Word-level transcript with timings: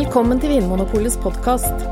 Velkommen 0.00 0.38
til 0.40 0.54
Vinmonopolets 0.54 1.18
podkast. 1.20 1.82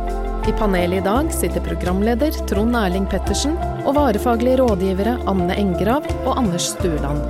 I 0.49 0.53
panelet 0.57 1.03
i 1.03 1.05
dag 1.05 1.27
sitter 1.35 1.61
programleder 1.61 2.33
Trond 2.49 2.73
Erling 2.79 3.05
Pettersen 3.13 3.53
og 3.83 3.99
varefaglige 3.99 4.63
rådgivere 4.63 5.19
Anne 5.29 5.53
Engrav 5.61 6.07
og 6.23 6.39
Anders 6.41 6.71
Stueland. 6.71 7.21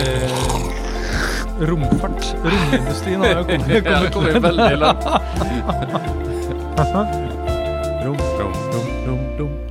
Eh, 0.00 0.40
romfart. 1.68 2.30
Romindustrien 2.46 3.26
har 3.26 3.42
jo 3.42 3.44
kommet, 3.52 3.90
Ja, 3.92 4.00
kommet 4.16 4.40
veldig 4.48 4.80
langt. 4.80 5.04
Rom. 6.88 7.12
Rom, 8.08 8.16
rom, 8.40 8.56
rom, 8.72 8.88
rom, 9.04 9.22
rom, 9.36 9.52
rom. 9.52 9.67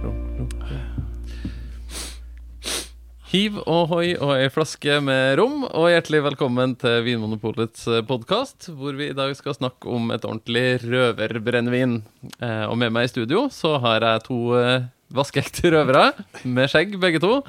Hiv 3.27 3.57
ohoi 3.67 4.13
og 4.23 4.37
ei 4.37 4.47
flaske 4.47 5.01
med 5.03 5.33
rom, 5.35 5.65
og 5.65 5.89
hjertelig 5.91 6.21
velkommen 6.29 6.77
til 6.79 7.01
Vinmonopolets 7.03 7.81
podkast, 8.07 8.69
hvor 8.71 8.95
vi 8.95 9.09
i 9.11 9.17
dag 9.17 9.33
skal 9.35 9.57
snakke 9.57 9.91
om 9.91 10.13
et 10.15 10.23
ordentlig 10.23 10.77
røverbrennevin. 10.85 11.97
Eh, 12.39 12.63
og 12.69 12.77
med 12.79 12.95
meg 12.95 13.09
i 13.09 13.11
studio 13.11 13.49
så 13.51 13.73
har 13.83 14.05
jeg 14.07 14.23
to 14.29 14.39
eh, 14.55 14.87
vaskeekte 15.11 15.73
røvere, 15.75 16.13
med 16.47 16.71
skjegg 16.71 16.95
begge 17.03 17.19
to. 17.19 17.41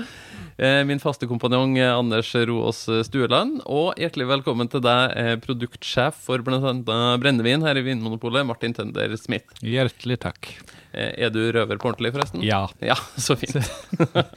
Eh, 0.59 0.85
min 0.85 0.99
faste 0.99 1.27
kompanjong 1.31 1.77
eh, 1.79 1.93
Anders 1.95 2.33
Roås 2.35 2.81
Stueland, 3.07 3.61
og 3.71 3.93
hjertelig 4.01 4.25
velkommen 4.27 4.67
til 4.67 4.83
deg, 4.83 5.13
eh, 5.15 5.37
produktsjef 5.39 6.19
for 6.25 6.43
bl.a. 6.43 6.73
brennevin 7.23 7.63
her 7.63 7.79
i 7.79 7.85
Vinmonopolet, 7.87 8.43
Martin 8.49 8.75
Tønder 8.75 9.15
Smith. 9.21 9.55
Hjertelig 9.63 10.19
takk. 10.27 10.51
Er 10.99 11.31
du 11.31 11.39
røver 11.55 11.79
på 11.79 11.93
ordentlig, 11.93 12.11
forresten? 12.17 12.43
Ja. 12.43 12.65
Ja, 12.83 12.97
så 13.23 13.37
fint. 13.39 13.55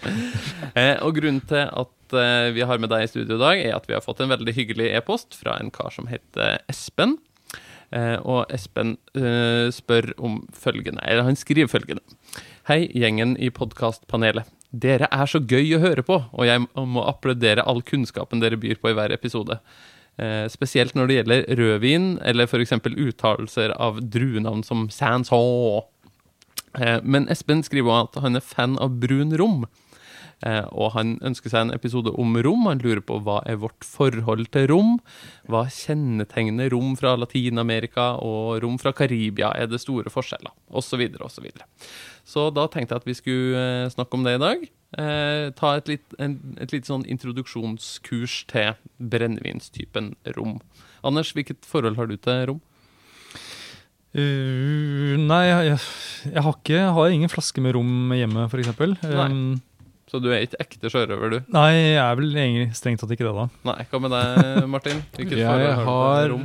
og 1.07 1.17
grunnen 1.17 1.41
til 1.49 1.65
at 1.65 2.15
vi 2.53 2.67
har 2.69 2.81
med 2.83 2.91
deg 2.91 3.07
i 3.07 3.09
studio 3.09 3.39
i 3.39 3.41
dag, 3.41 3.65
er 3.65 3.79
at 3.79 3.89
vi 3.89 3.97
har 3.97 4.05
fått 4.05 4.21
en 4.21 4.29
veldig 4.29 4.53
hyggelig 4.59 4.91
e-post 4.99 5.39
fra 5.39 5.55
en 5.57 5.73
kar 5.73 5.89
som 5.95 6.11
heter 6.11 6.59
Espen. 6.69 7.15
Og 8.27 8.51
Espen 8.53 8.97
spør 9.73 10.11
om 10.21 10.41
følgende, 10.53 11.01
eller 11.07 11.25
han 11.31 11.39
skriver 11.39 11.71
følgende. 11.71 12.03
Hei, 12.69 12.83
gjengen 12.93 13.39
i 13.41 13.49
podkastpanelet. 13.49 14.51
Dere 14.71 15.07
er 15.11 15.27
så 15.27 15.41
gøy 15.43 15.73
å 15.75 15.81
høre 15.83 16.03
på, 16.07 16.15
og 16.31 16.45
jeg 16.47 16.63
må 16.87 17.03
applaudere 17.03 17.65
all 17.67 17.81
kunnskapen 17.83 18.39
dere 18.39 18.59
byr 18.59 18.79
på 18.79 18.91
i 18.91 18.95
hver 18.95 19.11
episode. 19.11 19.57
Eh, 20.21 20.45
spesielt 20.51 20.95
når 20.95 21.07
det 21.07 21.17
gjelder 21.17 21.45
rødvin, 21.59 22.07
eller 22.23 22.47
f.eks. 22.47 22.71
uttalelser 22.87 23.73
av 23.75 23.99
druenavn 24.13 24.63
som 24.63 24.87
Sanson. 24.89 25.83
Eh, 26.79 26.99
Men 27.03 27.27
Espen 27.27 27.63
skriver 27.67 28.05
at 28.05 28.15
han 28.23 28.35
er 28.39 28.45
fan 28.45 28.77
av 28.79 28.95
brun 29.03 29.35
rom. 29.35 29.65
Eh, 30.47 30.65
og 30.71 30.93
han 30.95 31.15
ønsker 31.25 31.53
seg 31.53 31.67
en 31.67 31.75
episode 31.75 32.13
om 32.19 32.37
rom. 32.41 32.65
Han 32.69 32.81
lurer 32.81 33.03
på 33.05 33.19
hva 33.25 33.39
er 33.49 33.59
vårt 33.61 33.85
forhold 33.85 34.49
til 34.55 34.67
rom? 34.71 34.95
Hva 35.51 35.67
kjennetegner 35.71 36.71
rom 36.73 36.95
fra 36.99 37.13
Latin-Amerika 37.19 38.15
og 38.25 38.61
rom 38.63 38.79
fra 38.81 38.93
Karibia? 38.97 39.53
Er 39.57 39.69
det 39.69 39.81
store 39.83 40.13
forskjeller? 40.13 40.53
Videre, 40.91 41.23
og 41.23 41.31
så. 41.31 41.43
Så 42.27 42.49
da 42.53 42.65
tenkte 42.69 42.95
jeg 42.95 43.03
at 43.03 43.07
vi 43.07 43.17
skulle 43.17 43.61
eh, 43.85 43.91
snakke 43.93 44.17
om 44.17 44.25
det 44.25 44.35
i 44.37 44.41
dag. 44.41 44.65
Eh, 44.99 45.45
ta 45.55 45.75
et 45.77 45.87
litt, 45.87 46.17
en, 46.19 46.35
et 46.59 46.73
litt 46.73 46.89
sånn 46.89 47.05
introduksjonskurs 47.07 48.41
til 48.51 48.73
brennevinstypen 48.97 50.15
rom. 50.35 50.59
Anders, 51.05 51.31
hvilket 51.37 51.65
forhold 51.67 51.97
har 52.01 52.09
du 52.09 52.17
til 52.17 52.45
rom? 52.51 52.61
Uh, 54.11 55.15
nei, 55.15 55.45
jeg, 55.47 55.77
jeg, 56.27 56.41
har 56.43 56.55
ikke 56.57 56.73
jeg 56.75 56.95
har 56.97 57.13
ingen 57.15 57.31
flaske 57.31 57.61
med 57.63 57.77
rom 57.77 58.11
hjemme, 58.11 58.43
f.eks. 58.51 58.73
Um, 59.07 59.61
Så 60.11 60.19
du 60.19 60.27
er 60.35 60.43
ikke 60.43 60.59
ekte 60.59 60.89
sjørøver, 60.91 61.31
du? 61.31 61.39
nei, 61.55 61.69
jeg 61.95 62.01
er 62.03 62.17
vel 62.19 62.33
egentlig 62.35 62.75
strengt 62.75 62.99
tatt 62.99 63.13
ikke 63.15 63.23
det, 63.29 63.31
da. 63.37 63.45
Nei, 63.69 63.77
hva 63.91 64.01
med 64.03 64.11
deg, 64.11 64.67
Martin? 64.67 64.99
Hvilket 65.15 65.39
Jeg 65.39 65.47
forhold 65.47 65.87
har, 65.87 66.19
du 66.19 66.27
til 66.27 66.33
rom? 66.35 66.43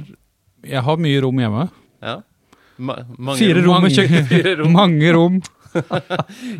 jeg 0.71 0.83
har 0.87 0.97
mye 1.03 1.21
rom 1.27 1.43
hjemme. 1.43 1.65
Ja. 2.07 2.17
Ma 2.79 2.95
mange 3.19 3.39
Fire 3.41 3.63
rom 3.65 3.75
med 3.83 3.87
mange- 3.89 3.97
kjøkken. 3.97 4.27
Fire 4.33 4.55
rom. 4.63 4.73
Mange 4.77 5.13
rom. 5.17 5.39
I 5.77 5.81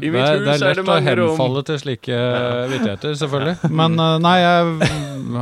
Det 0.03 0.11
mitt 0.13 0.21
hus 0.21 0.43
det 0.45 0.51
er 0.51 0.53
er 0.53 0.61
lett 0.61 0.61
det 0.61 0.67
er 0.67 0.77
lett 0.77 0.89
å 0.91 0.97
henfalle 1.07 1.63
til 1.71 1.79
slike 1.81 2.17
vittigheter, 2.73 3.15
selvfølgelig. 3.23 3.71
Men 3.81 3.95
eh, 4.03 4.17
nei, 4.27 4.35
jeg 4.43 4.91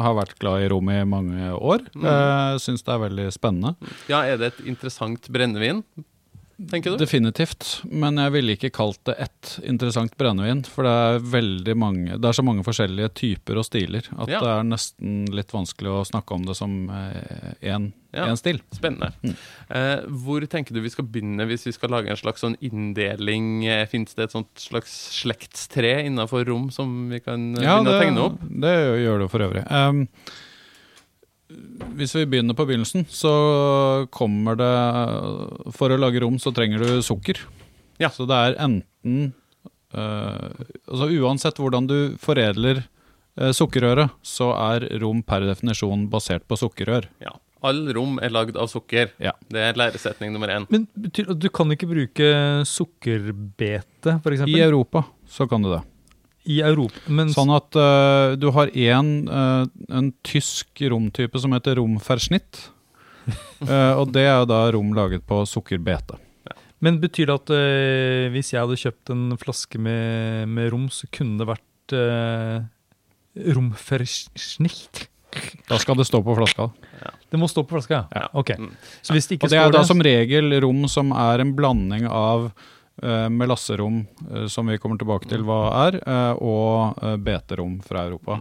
har 0.05 0.15
vært 0.21 0.37
glad 0.43 0.63
i 0.63 0.69
rom 0.71 0.91
i 0.95 0.99
mange 1.09 1.49
år. 1.57 1.83
Mm. 1.97 2.05
Uh, 2.07 2.59
Syns 2.63 2.85
det 2.87 2.93
er 2.95 3.03
veldig 3.09 3.27
spennende. 3.35 3.75
Ja, 4.13 4.21
Er 4.29 4.37
det 4.39 4.53
et 4.53 4.61
interessant 4.71 5.27
brennevin, 5.33 5.81
tenker 6.71 6.91
du? 6.95 6.97
Definitivt. 7.01 7.83
Men 7.91 8.17
jeg 8.17 8.33
ville 8.33 8.55
ikke 8.57 8.71
kalt 8.75 9.01
det 9.09 9.15
ett 9.19 9.59
interessant 9.67 10.15
brennevin. 10.21 10.63
For 10.67 10.87
det 10.87 10.93
er 10.93 11.19
veldig 11.33 11.75
mange 11.77 12.19
Det 12.21 12.25
er 12.31 12.37
så 12.39 12.45
mange 12.47 12.65
forskjellige 12.67 13.11
typer 13.15 13.59
og 13.61 13.65
stiler 13.67 14.07
at 14.19 14.29
Ja. 14.29 14.41
det 14.41 14.51
er 14.55 14.63
nesten 14.69 15.27
litt 15.35 15.51
vanskelig 15.53 15.91
å 15.91 16.05
snakke 16.07 16.35
om 16.35 16.45
det 16.47 16.57
som 16.57 16.77
én 17.63 17.93
Ja. 18.15 18.29
stil. 18.37 18.61
Spennende. 18.73 19.13
Mm. 19.25 19.35
Eh, 19.71 20.01
hvor 20.23 20.41
tenker 20.47 20.73
du 20.75 20.81
vi 20.81 20.91
skal 20.91 21.05
begynne 21.07 21.47
hvis 21.49 21.65
vi 21.67 21.73
skal 21.73 21.91
lage 21.91 22.11
en 22.11 22.17
slags 22.17 22.41
sånn 22.45 22.57
inndeling? 22.63 23.67
Eh, 23.67 23.87
Fins 23.91 24.15
det 24.15 24.25
et 24.29 24.33
sånt 24.33 24.55
slags 24.57 24.93
slektstre 25.23 26.05
innafor 26.07 26.47
rom 26.47 26.71
som 26.71 27.09
vi 27.11 27.19
kan 27.21 27.57
eh, 27.57 27.63
Ja, 27.63 27.81
begynne 27.83 27.85
det, 27.85 27.95
å 27.95 28.03
tegne 28.05 28.25
opp? 28.29 28.41
det 28.61 28.75
gjør 29.05 29.19
det 29.25 29.31
for 29.31 29.41
øvrig. 29.41 29.65
Um, 29.71 30.09
hvis 31.99 32.15
vi 32.17 32.25
begynner 32.27 32.57
på 32.57 32.65
begynnelsen, 32.67 33.05
så 33.11 33.35
kommer 34.15 34.57
det 34.59 34.73
For 35.77 35.93
å 35.93 36.01
lage 36.01 36.23
rom 36.25 36.39
så 36.41 36.55
trenger 36.57 36.83
du 36.83 37.03
sukker. 37.05 37.41
Ja. 38.01 38.11
Så 38.11 38.27
det 38.27 38.35
er 38.35 38.57
enten 38.65 39.33
uh, 39.95 40.51
Altså 40.89 41.11
uansett 41.21 41.61
hvordan 41.61 41.89
du 41.91 41.99
foredler 42.23 42.83
uh, 42.83 43.53
sukkerrøret, 43.55 44.15
så 44.25 44.51
er 44.73 44.89
rom 45.05 45.23
per 45.27 45.47
definisjon 45.47 46.09
basert 46.13 46.47
på 46.49 46.59
sukkerrør. 46.59 47.11
Ja. 47.23 47.37
All 47.65 47.87
rom 47.97 48.19
er 48.21 48.33
lagd 48.33 48.59
av 48.61 48.69
sukker. 48.69 49.15
Ja. 49.23 49.33
Det 49.49 49.63
er 49.71 49.79
læresetning 49.79 50.35
nummer 50.35 50.53
én. 50.53 50.67
Men 50.73 50.85
betyr, 51.01 51.33
du 51.33 51.49
kan 51.49 51.73
ikke 51.73 51.89
bruke 51.89 52.29
sukkerbete, 52.69 54.19
f.eks.? 54.19 54.45
I 54.53 54.61
Europa 54.65 55.07
så 55.31 55.49
kan 55.49 55.65
du 55.65 55.71
det. 55.73 55.81
I 56.45 56.61
Europa. 56.61 57.01
Men 57.09 57.33
Sånn 57.33 57.53
at 57.55 57.77
uh, 57.79 58.35
du 58.37 58.51
har 58.53 58.69
en, 58.69 59.11
uh, 59.29 59.65
en 59.89 60.11
tysk 60.27 60.83
romtype 60.93 61.41
som 61.41 61.55
heter 61.57 61.79
romfersnitt. 61.81 62.67
Uh, 63.65 63.95
og 64.01 64.13
det 64.13 64.27
er 64.29 64.43
jo 64.43 64.51
da 64.53 64.61
rom 64.77 64.93
laget 64.97 65.25
på 65.29 65.41
sukkerbete. 65.49 66.21
Men 66.85 66.99
betyr 67.01 67.31
det 67.31 67.37
at 67.39 67.51
hvis 68.35 68.51
jeg 68.53 68.61
hadde 68.61 68.77
kjøpt 68.77 69.13
en 69.15 69.39
flaske 69.41 69.79
med, 69.81 70.51
med 70.53 70.69
rom, 70.75 70.91
så 70.93 71.09
kunne 71.09 71.41
det 71.41 71.47
vært 71.49 71.95
uh, 71.97 72.67
romfersnitt? 73.57 75.07
Da 75.69 75.79
skal 75.81 75.97
det 75.97 76.07
stå 76.07 76.21
på 76.23 76.35
flaska. 76.37 76.69
Det 77.31 77.41
må 77.41 77.49
stå 77.51 77.65
på 77.65 77.79
flaska, 77.79 77.95
ja? 77.95 78.21
Ja. 78.21 78.29
Ok. 78.39 78.53
Mm. 78.59 78.71
Så 79.03 79.17
hvis 79.17 79.27
det 79.27 79.39
ikke 79.39 79.49
Og 79.49 79.55
det 79.55 79.59
er 79.59 79.73
da 79.73 79.81
det 79.81 79.89
som 79.89 80.03
regel 80.05 80.55
rom 80.63 80.85
som 80.91 81.11
er 81.17 81.43
en 81.43 81.55
blanding 81.57 82.07
av 82.07 82.53
uh, 83.03 83.29
melasserom, 83.33 84.03
uh, 84.31 84.47
som 84.51 84.69
vi 84.71 84.79
kommer 84.83 85.01
tilbake 85.01 85.29
til 85.31 85.45
hva 85.47 85.61
er, 85.87 86.01
uh, 86.05 86.35
og 86.39 87.21
beterom 87.25 87.79
fra 87.85 88.07
Europa. 88.09 88.41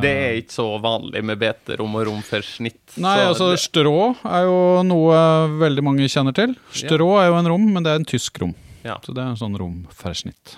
Det 0.00 0.10
er 0.10 0.36
ikke 0.38 0.54
så 0.54 0.66
vanlig 0.78 1.22
med 1.26 1.40
beterom 1.40 1.96
og 1.98 2.04
rom 2.06 2.20
for 2.22 2.46
snitt. 2.46 2.94
Nei, 3.02 3.16
altså 3.26 3.48
det, 3.50 3.58
strå 3.58 4.12
er 4.22 4.44
jo 4.46 4.58
noe 4.86 5.16
veldig 5.58 5.82
mange 5.82 6.06
kjenner 6.06 6.36
til. 6.36 6.54
Strå 6.70 7.08
er 7.18 7.30
jo 7.32 7.38
en 7.40 7.50
rom, 7.50 7.64
men 7.74 7.86
det 7.86 7.90
er 7.90 7.98
en 7.98 8.06
tysk 8.06 8.38
rom. 8.42 8.54
Ja. 8.86 9.00
Så 9.02 9.12
det 9.16 9.24
er 9.24 9.32
en 9.32 9.40
sånn 9.40 9.58
romfersnitt. 9.58 10.54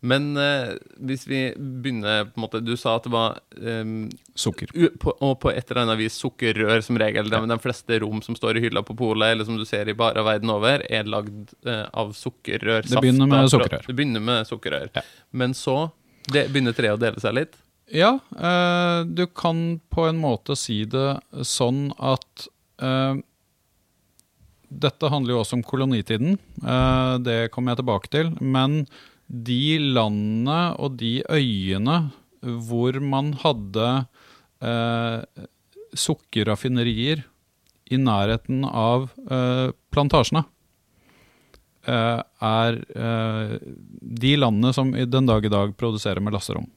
Men 0.00 0.36
eh, 0.36 0.74
hvis 1.08 1.24
vi 1.26 1.40
begynner 1.56 2.26
på 2.28 2.36
en 2.36 2.42
måte 2.44 2.60
Du 2.60 2.74
sa 2.76 2.98
at 2.98 3.06
det 3.06 3.12
var 3.14 3.38
eh, 3.56 3.84
Sukker. 4.36 4.68
u, 4.74 4.88
på, 5.00 5.14
Og 5.24 5.38
på 5.40 5.50
et 5.50 5.70
eller 5.70 5.82
annet 5.86 5.98
vis 6.02 6.18
sukkerrør 6.20 6.84
som 6.84 6.98
regel. 7.00 7.30
Ja. 7.32 7.40
de 7.48 7.58
fleste 7.62 8.00
rom 8.04 8.20
som 8.22 8.36
står 8.36 8.58
i 8.60 8.66
hylla 8.66 8.82
på 8.86 8.96
polet, 8.96 9.32
eller 9.32 9.48
som 9.48 9.56
du 9.56 9.64
ser 9.64 9.88
i 9.88 9.96
barer 9.96 10.26
verden 10.26 10.52
over, 10.52 10.84
er 10.90 11.08
lagd 11.08 11.54
eh, 11.66 11.86
av 11.92 12.12
sukkerrør. 12.12 12.84
Det 12.86 13.00
begynner 13.00 13.30
med 13.30 13.48
sukkerrør. 13.50 13.86
Det 13.88 13.96
begynner 13.96 14.26
med 14.28 14.50
sukkerrør. 14.50 14.90
Ja. 14.94 15.04
Men 15.32 15.54
så 15.56 15.78
det 16.28 16.48
begynner 16.52 16.76
treet 16.76 16.98
å 16.98 17.00
dele 17.00 17.22
seg 17.22 17.36
litt. 17.38 17.56
Ja, 17.94 18.18
eh, 18.34 19.04
du 19.06 19.26
kan 19.30 19.80
på 19.94 20.08
en 20.08 20.18
måte 20.18 20.56
si 20.58 20.80
det 20.90 21.20
sånn 21.46 21.88
at 22.02 22.48
eh, 22.82 23.22
Dette 24.66 25.08
handler 25.12 25.36
jo 25.36 25.42
også 25.44 25.54
om 25.60 25.62
kolonitiden, 25.62 26.34
eh, 26.58 27.12
det 27.22 27.36
kommer 27.54 27.72
jeg 27.72 27.80
tilbake 27.84 28.10
til. 28.10 28.32
Men 28.42 28.80
de 29.26 29.78
landene 29.80 30.60
og 30.78 30.98
de 31.00 31.20
øyene 31.30 31.98
hvor 32.40 32.98
man 33.02 33.32
hadde 33.42 33.86
eh, 34.62 35.46
sukkerraffinerier 35.96 37.24
i 37.90 37.98
nærheten 37.98 38.64
av 38.66 39.08
eh, 39.30 39.72
plantasjene, 39.94 40.44
eh, 41.86 42.22
er 42.50 42.78
eh, 42.94 43.56
de 44.22 44.32
landene 44.38 44.74
som 44.76 44.94
i 44.94 45.06
den 45.10 45.26
dag 45.26 45.46
i 45.46 45.52
dag 45.52 45.74
produserer 45.78 46.22
melasserom. 46.22 46.68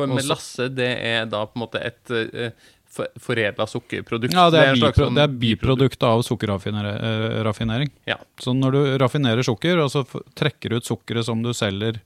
For 0.00 0.06
Også- 0.08 0.22
melasse, 0.22 0.68
det 0.74 0.90
er 1.04 1.26
da 1.26 1.44
på 1.46 1.58
en 1.58 1.64
måte 1.66 1.80
et 1.84 2.10
uh, 2.10 2.50
foredla 2.90 3.66
sukkerprodukt. 3.70 4.34
Ja, 4.34 4.48
det 4.50 4.58
er, 4.64 4.74
slags 4.76 4.96
bipro 4.96 5.06
sånn 5.06 5.14
det 5.18 5.22
er 5.22 5.34
biprodukt 5.44 6.02
av 6.02 6.22
sukkerraffinering. 6.26 7.90
Ja. 8.10 8.16
Så 8.42 8.54
når 8.56 8.72
du 8.76 8.80
raffinerer 9.02 9.42
sukker, 9.46 9.78
og 9.84 9.90
så 9.92 10.04
trekker 10.38 10.70
du 10.74 10.76
ut 10.80 10.88
sukkeret 10.88 11.24
som 11.28 11.42
du 11.44 11.52
selger 11.56 12.00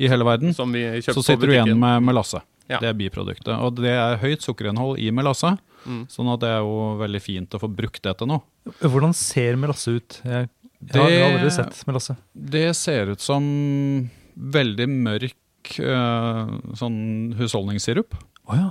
i 0.00 0.08
hele 0.10 0.24
verden, 0.26 0.54
Som 0.56 0.72
vi 0.74 0.82
så 1.04 1.22
sitter 1.22 1.46
du 1.46 1.52
igjen 1.54 1.78
med 1.78 2.02
melasse. 2.02 2.40
Ja. 2.66 2.78
Det 2.80 2.88
er 2.88 2.96
biproduktet. 2.96 3.52
Og 3.60 3.76
det 3.76 3.92
er 3.92 4.16
høyt 4.22 4.42
sukkerinnhold 4.42 4.98
i 4.98 5.10
melasse, 5.14 5.56
Mm. 5.84 6.06
sånn 6.08 6.32
at 6.32 6.40
det 6.40 6.48
er 6.48 6.60
jo 6.64 6.96
veldig 6.96 7.20
fint 7.20 7.50
å 7.52 7.58
få 7.60 7.68
brukt 7.68 8.00
det 8.02 8.14
til 8.16 8.26
noe. 8.26 8.40
Hvordan 8.80 9.12
ser 9.14 9.54
melasse 9.60 9.92
ut? 9.92 10.20
Jeg, 10.24 10.48
jeg 10.80 10.88
Det- 10.92 10.96
har 11.20 11.38
aldri 11.38 11.50
sett 11.52 11.84
melasse. 11.86 12.16
Det 12.34 12.74
ser 12.74 13.10
ut 13.12 13.20
som 13.20 14.08
veldig 14.34 14.88
mørk 14.88 15.78
eh, 15.78 16.46
sånn 16.74 17.34
husholdningssirup. 17.36 18.14
Oh, 18.48 18.56
ja. 18.56 18.70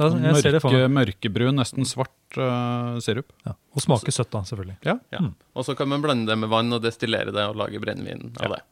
Da, 0.00 0.08
jeg 0.24 0.40
ser 0.40 0.56
det 0.56 0.62
for 0.64 0.72
Mørke, 0.72 0.88
meg. 0.88 0.96
mørkebrun, 1.12 1.58
nesten 1.60 1.84
svart 1.88 2.38
uh, 2.40 2.96
sirup. 3.04 3.30
Ja. 3.44 3.52
Og 3.76 3.84
smaker 3.84 4.14
søtt, 4.14 4.30
da, 4.32 4.40
selvfølgelig. 4.48 4.78
Ja. 4.86 4.96
Ja. 5.12 5.20
Mm. 5.26 5.34
Og 5.52 5.66
så 5.66 5.76
kan 5.76 5.90
man 5.92 6.04
blande 6.04 6.30
det 6.30 6.38
med 6.40 6.48
vann 6.52 6.72
og 6.72 6.80
destillere 6.84 7.34
det 7.36 7.44
og 7.50 7.58
lage 7.60 7.80
brennevin 7.82 8.30
av 8.40 8.46
Ja. 8.46 8.56
det. 8.56 8.62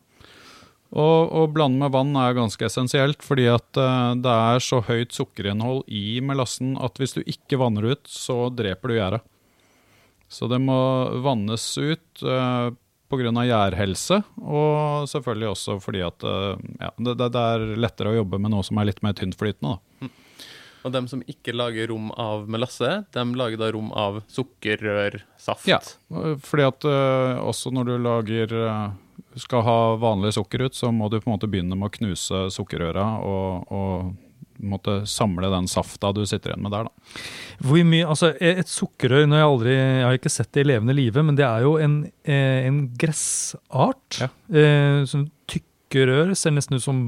Og 0.89 1.35
å 1.37 1.43
blande 1.53 1.83
med 1.83 1.93
vann 1.93 2.15
er 2.17 2.33
ganske 2.33 2.65
essensielt, 2.65 3.21
fordi 3.21 3.45
at 3.53 3.77
uh, 3.77 4.15
det 4.17 4.33
er 4.33 4.63
så 4.65 4.81
høyt 4.87 5.13
sukkerinnhold 5.13 5.83
i 5.93 6.21
melassen 6.25 6.79
at 6.81 6.97
hvis 6.97 7.13
du 7.19 7.21
ikke 7.29 7.61
vanner 7.61 7.91
ut, 7.93 8.09
så 8.09 8.47
dreper 8.49 8.89
du 8.89 8.97
gjæret. 8.97 9.27
Så 10.33 10.49
det 10.49 10.61
må 10.65 10.79
vannes 11.25 11.65
ut 11.77 12.25
uh, 12.25 12.71
pga. 13.09 13.33
gjærhelse, 13.49 14.23
og 14.41 15.05
selvfølgelig 15.13 15.51
også 15.53 15.77
fordi 15.85 16.03
at 16.05 16.25
uh, 16.25 16.57
ja, 16.81 16.91
det, 16.97 17.19
det, 17.21 17.29
det 17.37 17.45
er 17.53 17.67
lettere 17.85 18.13
å 18.13 18.19
jobbe 18.23 18.41
med 18.41 18.53
noe 18.57 18.65
som 18.65 18.81
er 18.81 18.89
litt 18.89 19.05
mer 19.05 19.13
tyntflytende. 19.17 19.77
Da. 19.77 20.09
Og 20.85 20.95
de 20.95 21.03
som 21.11 21.25
ikke 21.27 21.55
lager 21.57 21.91
rom 21.93 22.13
av 22.15 22.47
melasse, 22.51 23.03
de 23.15 23.27
lager 23.39 23.61
da 23.61 23.73
rom 23.75 23.91
av 23.97 24.23
sukkerrørsaft. 24.31 25.67
Ja. 25.71 25.81
Fordi 26.45 26.67
at 26.69 26.87
uh, 26.87 27.43
også 27.43 27.73
når 27.75 27.91
du 27.91 27.95
lager 28.05 28.55
uh, 28.55 28.95
skal 29.39 29.65
ha 29.67 29.79
vanlig 30.01 30.35
sukker 30.37 30.69
ut, 30.69 30.79
så 30.79 30.93
må 30.95 31.11
du 31.11 31.19
på 31.19 31.29
en 31.29 31.37
måte 31.37 31.51
begynne 31.51 31.79
med 31.79 31.91
å 31.91 31.97
knuse 31.99 32.47
sukkerrøra 32.55 33.07
og, 33.27 33.75
og 33.75 34.17
måtte 34.59 35.07
samle 35.07 35.51
den 35.53 35.69
safta 35.71 36.11
du 36.13 36.25
sitter 36.27 36.53
igjen 36.53 36.65
med 36.65 36.75
der. 36.75 36.89
Da. 36.89 37.23
Hvor 37.63 37.85
mye, 37.87 38.07
altså 38.07 38.33
Et 38.41 38.71
sukkerrør 38.71 39.29
når 39.29 39.41
jeg, 39.41 39.51
aldri, 39.53 39.75
jeg 39.77 40.07
har 40.07 40.19
ikke 40.19 40.35
sett 40.35 40.51
det 40.55 40.65
i 40.65 40.69
levende 40.73 40.97
live, 40.97 41.25
men 41.25 41.39
det 41.39 41.47
er 41.47 41.67
jo 41.67 41.77
en, 41.83 41.99
eh, 42.25 42.67
en 42.69 42.81
gressart. 42.99 44.21
Ja. 44.23 44.31
Eh, 44.51 45.05
sånn 45.09 45.29
tykke 45.51 46.09
rør. 46.11 46.35
Ser 46.39 46.55
nesten 46.57 46.79
ut 46.79 46.85
som 46.85 47.05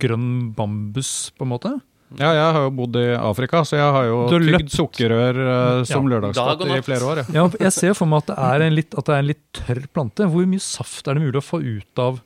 grønn 0.00 0.52
bambus, 0.58 1.30
på 1.38 1.46
en 1.46 1.54
måte. 1.54 1.74
Ja, 2.16 2.30
jeg 2.32 2.52
har 2.56 2.62
jo 2.64 2.70
bodd 2.78 2.96
i 2.96 3.06
Afrika, 3.18 3.60
så 3.68 3.76
jeg 3.76 3.92
har 3.98 4.06
jo 4.08 4.20
tygd 4.32 4.70
sukkerrør 4.72 5.40
uh, 5.42 5.82
som 5.88 6.06
ja, 6.06 6.14
lørdagsgodt 6.14 6.64
i 6.72 6.78
flere 6.86 7.10
år. 7.10 7.20
Ja. 7.20 7.42
Ja, 7.42 7.44
Jeg 7.66 7.74
ser 7.76 7.98
for 7.98 8.08
meg 8.08 8.22
at 8.24 8.30
det 8.32 8.38
er 8.48 8.64
en 8.68 8.76
litt, 8.78 8.96
at 8.96 9.10
det 9.10 9.14
er 9.16 9.24
en 9.24 9.28
litt 9.28 9.44
tørr 9.58 9.82
plante. 9.92 10.28
Hvor 10.32 10.48
mye 10.48 10.64
saft 10.64 11.10
er 11.10 11.18
det 11.18 11.26
mulig 11.26 11.42
å 11.42 11.44
få 11.44 11.60
ut 11.60 12.02
av 12.04 12.22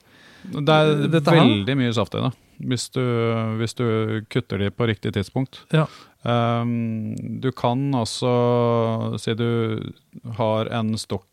Det 0.53 0.77
er 0.79 0.95
Dette 1.17 1.35
her? 1.35 1.43
veldig 1.43 1.77
mye 1.83 1.93
saft 1.99 2.15
i 2.15 2.23
det, 2.23 2.33
hvis 2.71 2.87
du, 2.95 3.03
hvis 3.59 3.75
du 3.79 3.85
kutter 4.31 4.63
de 4.63 4.71
på 4.71 4.87
riktig 4.91 5.15
tidspunkt. 5.19 5.65
Ja. 5.75 5.89
Um, 6.23 7.17
du 7.43 7.49
kan 7.51 7.89
altså 7.99 8.31
Si 9.19 9.33
du 9.35 9.83
har 10.39 10.69
en 10.71 10.93
stokk 10.95 11.27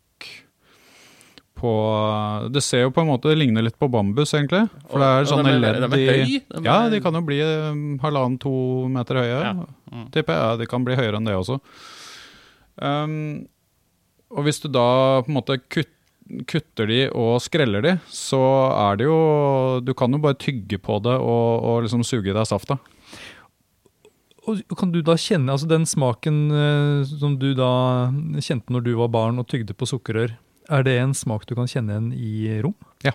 på 1.60 1.70
Det 2.54 2.62
ser 2.64 2.86
jo 2.86 2.90
på 2.96 3.02
en 3.04 3.10
måte 3.12 3.28
Det 3.30 3.36
ligner 3.38 3.62
litt 3.66 3.76
på 3.78 3.88
bambus, 3.92 4.32
egentlig. 4.34 4.64
For 4.90 4.98
det 5.02 5.10
er 5.12 5.28
sånne 5.30 5.52
de 5.52 5.54
er- 5.58 5.60
ledd 5.60 5.86
er 5.92 5.98
i 5.98 6.08
høy, 6.08 6.42
Ja, 6.64 6.78
er- 6.86 6.90
de 6.96 7.00
kan 7.04 7.14
jo 7.14 7.20
bli 7.28 7.38
um, 7.44 7.84
halvannen-to 8.02 8.54
meter 8.88 9.20
høye. 9.20 9.38
Ja. 9.44 9.52
Mm. 9.92 10.10
Tipper 10.16 10.34
jeg. 10.34 10.42
Ja, 10.48 10.56
de 10.56 10.66
kan 10.72 10.84
bli 10.88 10.96
høyere 10.96 11.16
enn 11.20 11.28
det 11.28 11.36
også. 11.36 11.60
Um, 12.80 13.46
og 14.30 14.44
hvis 14.46 14.60
du 14.62 14.68
da 14.72 15.20
på 15.22 15.28
en 15.32 15.38
måte 15.40 15.58
kutter 15.68 15.96
kutter 16.46 16.86
de 16.86 16.98
og 17.10 17.40
skreller 17.42 17.82
de, 17.82 17.92
så 18.06 18.38
er 18.70 19.00
det 19.00 19.06
jo 19.08 19.80
Du 19.82 19.90
kan 19.98 20.12
jo 20.14 20.18
bare 20.22 20.38
tygge 20.38 20.78
på 20.78 21.00
det 21.02 21.16
og, 21.18 21.64
og 21.66 21.80
liksom 21.82 22.04
suge 22.06 22.30
i 22.30 22.36
deg 22.36 22.46
safta. 22.46 22.76
Og 24.46 24.62
Kan 24.78 24.92
du 24.94 25.00
da 25.02 25.16
kjenne 25.18 25.50
altså 25.52 25.66
den 25.68 25.84
smaken 25.90 26.38
eh, 26.54 27.02
som 27.10 27.34
du 27.38 27.50
da 27.58 27.72
kjente 28.40 28.70
når 28.72 28.84
du 28.86 28.92
var 29.00 29.10
barn 29.12 29.38
og 29.42 29.48
tygde 29.50 29.74
på 29.76 29.88
sukkerrør, 29.90 30.36
er 30.70 30.84
det 30.86 30.96
en 31.00 31.14
smak 31.16 31.46
du 31.48 31.54
kan 31.58 31.68
kjenne 31.70 31.96
igjen 31.96 32.12
i 32.14 32.60
rom? 32.64 32.76
Ja, 33.04 33.12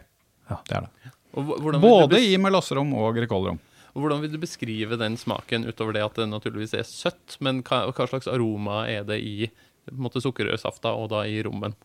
Det 0.50 0.76
er 0.78 0.88
det. 0.88 1.14
Og 1.36 1.48
vil, 1.60 1.80
Både 1.82 2.16
du 2.16 2.22
i 2.22 2.38
melasserom 2.40 2.94
og 2.96 3.16
grikolrom. 3.18 3.58
og 3.96 4.02
hvordan 4.02 4.22
vil 4.22 4.32
du 4.32 4.38
beskrive 4.40 4.98
den 5.00 5.18
smaken 5.18 5.66
utover 5.68 5.94
det 5.96 6.04
at 6.06 6.16
det 6.20 6.30
naturligvis 6.30 6.76
er 6.78 6.86
søtt, 6.88 7.38
men 7.40 7.64
hva, 7.64 7.86
hva 7.92 8.08
slags 8.08 8.28
aroma 8.28 8.86
er 8.88 9.04
det 9.04 9.20
i 9.20 9.50
på 9.86 10.00
måte, 10.02 10.22
sukkerrørsafta 10.24 10.94
og 10.98 11.10
da 11.12 11.26
i 11.28 11.42
rommen? 11.46 11.76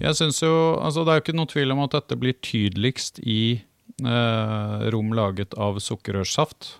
Jeg 0.00 0.16
synes 0.18 0.40
jo, 0.42 0.54
altså 0.82 1.04
Det 1.04 1.12
er 1.12 1.18
jo 1.18 1.24
ikke 1.24 1.36
noe 1.38 1.50
tvil 1.50 1.72
om 1.74 1.82
at 1.84 1.94
dette 1.94 2.16
blir 2.18 2.34
tydeligst 2.42 3.20
i 3.22 3.62
eh, 4.02 4.78
rom 4.90 5.12
laget 5.14 5.54
av 5.54 5.78
sukkerrørsaft. 5.78 6.78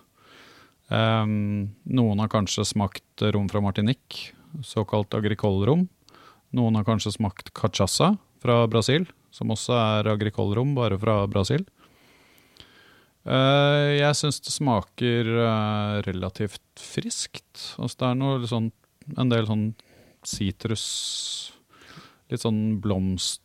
Um, 0.89 1.71
noen 1.89 2.19
har 2.21 2.29
kanskje 2.29 2.65
smakt 2.67 3.23
rom 3.33 3.47
fra 3.49 3.61
Martinique, 3.63 4.35
såkalt 4.61 5.15
agricole-rom. 5.17 5.87
Noen 6.55 6.79
har 6.79 6.87
kanskje 6.87 7.17
smakt 7.17 7.51
cachaça 7.57 8.13
fra 8.43 8.61
Brasil, 8.71 9.07
som 9.35 9.51
også 9.51 9.75
er 9.75 10.11
agricole-rom, 10.13 10.75
bare 10.77 10.99
fra 11.01 11.17
Brasil. 11.27 11.65
Eh, 13.25 13.95
jeg 13.97 14.17
syns 14.19 14.37
det 14.45 14.53
smaker 14.53 15.31
eh, 15.33 15.95
relativt 16.05 16.61
friskt. 16.77 17.73
Altså 17.81 18.03
det 18.03 18.11
er 18.11 18.19
noe 18.21 18.49
sånn, 18.49 18.69
en 19.17 19.33
del 19.33 19.49
sånn 19.49 19.67
sitrus 20.25 20.85
Litt 22.31 22.41
sånn 22.41 22.79
blomst 22.81 23.41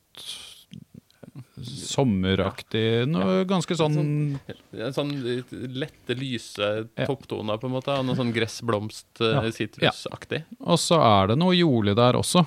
Sommeraktig. 1.61 3.05
Noe 3.09 3.45
ganske 3.49 3.77
sånn 3.77 4.39
En 4.41 4.95
sånn 4.97 5.11
litt 5.25 5.53
lette, 5.53 6.17
lyse 6.17 6.71
topptoner, 6.97 7.61
på 7.61 7.69
en 7.69 7.75
måte, 7.77 7.97
og 7.97 8.07
noe 8.09 8.19
sånn 8.19 8.33
gressblomst-sitrusaktig. 8.35 10.41
Ja. 10.41 10.57
ja. 10.57 10.65
Og 10.73 10.81
så 10.81 10.97
er 11.05 11.33
det 11.33 11.39
noe 11.41 11.57
jordlig 11.57 11.95
der 12.01 12.19
også. 12.19 12.45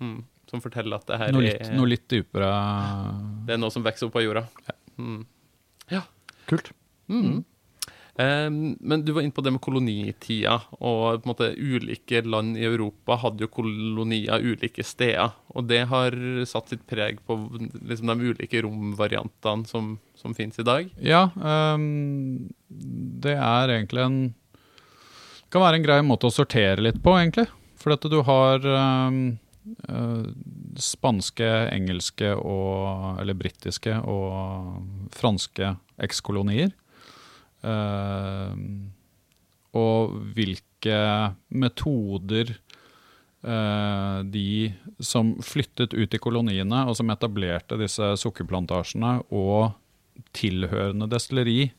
Mm. 0.00 0.18
Som 0.46 0.62
forteller 0.62 1.00
at 1.00 1.08
det 1.08 1.16
her 1.18 1.32
Noe 1.34 1.42
litt, 1.42 1.62
er, 1.64 1.72
noe 1.74 1.90
litt 1.90 2.04
dypere 2.06 2.50
det 3.48 3.56
er 3.56 3.58
noe 3.58 3.72
som 3.74 3.82
vokser 3.82 4.06
opp 4.06 4.18
av 4.20 4.22
jorda. 4.22 4.44
Mm. 4.96 5.24
Kult. 6.46 6.70
Mm. 7.10 7.44
Um, 8.16 8.76
men 8.80 9.02
du 9.04 9.12
var 9.12 9.26
inne 9.26 9.34
på 9.36 9.42
det 9.44 9.52
med 9.52 9.60
kolonitida, 9.60 10.54
og 10.78 11.20
på 11.20 11.26
en 11.26 11.30
måte 11.30 11.50
ulike 11.52 12.22
land 12.24 12.56
i 12.56 12.64
Europa 12.64 13.18
hadde 13.20 13.44
jo 13.44 13.50
kolonier 13.52 14.40
ulike 14.40 14.84
steder. 14.86 15.34
Og 15.52 15.66
det 15.68 15.82
har 15.90 16.16
satt 16.48 16.72
sitt 16.72 16.86
preg 16.88 17.20
på 17.28 17.36
liksom, 17.58 18.08
de 18.08 18.32
ulike 18.32 18.62
romvariantene 18.64 19.68
som, 19.68 19.96
som 20.16 20.36
finnes 20.38 20.56
i 20.62 20.66
dag. 20.66 20.88
Ja, 20.96 21.26
um, 21.36 22.48
det 22.68 23.36
er 23.36 23.76
egentlig 23.76 24.04
en 24.06 24.18
Det 25.46 25.52
kan 25.54 25.62
være 25.62 25.78
en 25.78 25.84
grei 25.86 26.00
måte 26.02 26.26
å 26.26 26.34
sortere 26.34 26.82
litt 26.82 27.02
på, 27.04 27.12
egentlig. 27.20 27.46
For 27.78 27.94
at 27.94 28.02
du 28.10 28.16
har 28.26 28.64
ehm, 28.66 29.36
eh, 29.88 30.26
spanske, 30.78 31.48
engelske 31.72 32.32
og 32.36 33.20
Eller 33.20 33.34
britiske 33.38 33.96
og 34.04 34.82
franske 35.14 35.74
ekskolonier. 36.02 36.74
Uh, 37.66 38.52
og 39.76 40.12
hvilke 40.36 40.98
metoder 41.48 42.52
uh, 43.42 44.20
de 44.22 44.74
som 45.00 45.32
flyttet 45.42 45.96
ut 45.96 46.14
i 46.14 46.20
koloniene, 46.20 46.84
og 46.86 46.94
som 47.00 47.10
etablerte 47.10 47.80
disse 47.80 48.12
sukkerplantasjene 48.22 49.18
og 49.34 49.72
tilhørende 50.36 51.08
destilleri, 51.10 51.72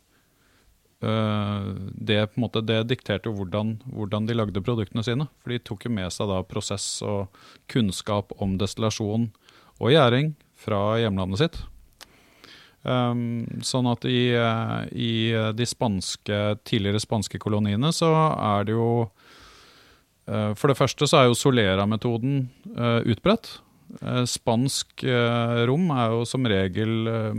det, 0.97 2.17
på 2.31 2.39
en 2.39 2.41
måte, 2.41 2.63
det 2.65 2.79
dikterte 2.89 3.29
hvordan, 3.29 3.75
hvordan 3.93 4.25
de 4.25 4.33
lagde 4.33 4.63
produktene 4.65 5.03
sine. 5.05 5.27
For 5.43 5.53
de 5.53 5.59
tok 5.61 5.85
jo 5.85 5.91
med 5.93 6.09
seg 6.13 6.31
da 6.31 6.39
prosess 6.47 6.87
og 7.05 7.35
kunnskap 7.69 8.33
om 8.41 8.55
destillasjon 8.57 9.27
og 9.77 9.91
gjæring 9.93 10.33
fra 10.57 10.97
hjemlandet 11.01 11.43
sitt. 11.43 11.59
Um, 12.87 13.43
sånn 13.65 13.89
at 13.91 14.05
i, 14.07 14.31
eh, 14.37 14.81
i 14.95 15.13
de 15.57 15.65
spanske, 15.67 16.37
tidligere 16.65 17.01
spanske 17.03 17.39
koloniene 17.41 17.89
så 17.91 18.09
er 18.31 18.67
det 18.69 18.77
jo 18.77 18.89
uh, 19.09 20.53
For 20.55 20.71
det 20.71 20.77
første 20.79 21.09
så 21.09 21.19
er 21.19 21.27
jo 21.27 21.35
Solera-metoden 21.35 22.45
uh, 22.77 23.01
utbredt. 23.03 23.57
Uh, 24.01 24.23
spansk 24.27 25.03
eh, 25.07 25.59
rom 25.67 25.87
er 25.95 26.11
jo 26.11 26.25
som 26.27 26.43
regel 26.47 27.07
eh, 27.07 27.37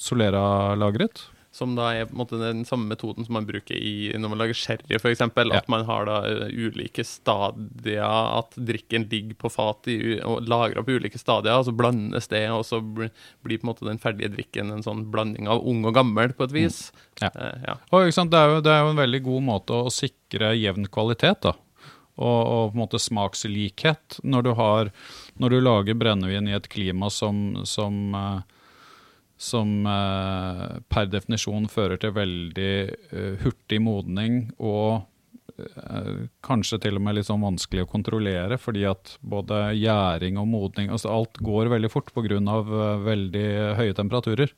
Solera-lagret. 0.00 1.28
Som 1.54 1.76
da 1.78 1.92
er 1.94 2.08
på 2.08 2.16
en 2.16 2.18
måte 2.18 2.38
den 2.40 2.64
samme 2.66 2.88
metoden 2.90 3.22
som 3.26 3.36
man 3.36 3.46
bruker 3.46 3.76
i, 3.78 4.10
når 4.18 4.32
man 4.32 4.40
lager 4.40 4.56
sherry, 4.58 4.96
f.eks. 4.98 5.20
At 5.22 5.68
man 5.70 5.84
har 5.86 6.08
da 6.08 6.16
eh, 6.26 6.48
ulike 6.50 7.04
stadier, 7.06 8.02
at 8.40 8.56
drikken 8.58 9.06
ligger 9.12 9.38
på 9.38 9.52
fat 9.54 9.86
i, 9.92 10.16
og 10.26 10.48
lagra 10.50 10.82
på 10.82 10.96
ulike 10.98 11.20
stadier, 11.20 11.54
og 11.54 11.68
så 11.68 11.74
blandes 11.78 12.26
det, 12.32 12.42
og 12.50 12.64
så 12.66 12.80
blir 12.82 13.12
på 13.46 13.62
en 13.62 13.70
måte 13.70 13.86
den 13.86 14.02
ferdige 14.02 14.32
drikken 14.34 14.74
en 14.74 14.82
sånn 14.82 15.06
blanding 15.14 15.46
av 15.46 15.62
ung 15.62 15.84
og 15.86 15.94
gammel, 15.94 16.34
på 16.34 16.48
et 16.48 16.56
vis. 16.56 16.80
Ja. 17.22 17.30
Eh, 17.30 17.68
ja. 17.68 17.76
Og 17.94 18.08
det, 18.10 18.40
er 18.40 18.56
jo, 18.56 18.64
det 18.64 18.74
er 18.74 18.82
jo 18.82 18.90
en 18.96 19.02
veldig 19.04 19.22
god 19.28 19.46
måte 19.52 19.78
å 19.78 19.94
sikre 19.94 20.56
jevn 20.58 20.90
kvalitet, 20.90 21.46
da. 21.46 21.54
Og, 22.14 22.40
og 22.40 22.64
på 22.72 22.76
en 22.76 22.82
måte 22.82 23.02
smakslikhet 23.02 24.20
når 24.22 24.46
du, 24.46 24.50
har, 24.58 24.90
når 25.38 25.54
du 25.54 25.60
lager 25.62 25.96
brennevin 25.98 26.50
i 26.50 26.54
et 26.54 26.68
klima 26.70 27.10
som, 27.10 27.64
som, 27.66 28.02
eh, 28.14 28.53
som 29.40 29.86
eh, 29.86 30.76
per 30.90 31.10
definisjon 31.10 31.66
fører 31.70 31.98
til 32.00 32.14
veldig 32.14 32.70
eh, 33.10 33.34
hurtig 33.42 33.80
modning 33.82 34.44
og 34.62 35.02
eh, 35.58 36.28
kanskje 36.46 36.80
til 36.84 37.00
og 37.00 37.04
med 37.06 37.18
litt 37.18 37.28
sånn 37.28 37.42
vanskelig 37.44 37.84
å 37.84 37.90
kontrollere, 37.90 38.58
fordi 38.60 38.86
at 38.88 39.16
både 39.20 39.74
gjæring 39.80 40.38
og 40.40 40.48
modning 40.52 40.94
altså 40.94 41.12
Alt 41.14 41.42
går 41.42 41.72
veldig 41.74 41.90
fort 41.92 42.14
pga. 42.14 42.38
Eh, 42.38 43.04
veldig 43.10 43.46
høye 43.80 43.98
temperaturer. 43.98 44.54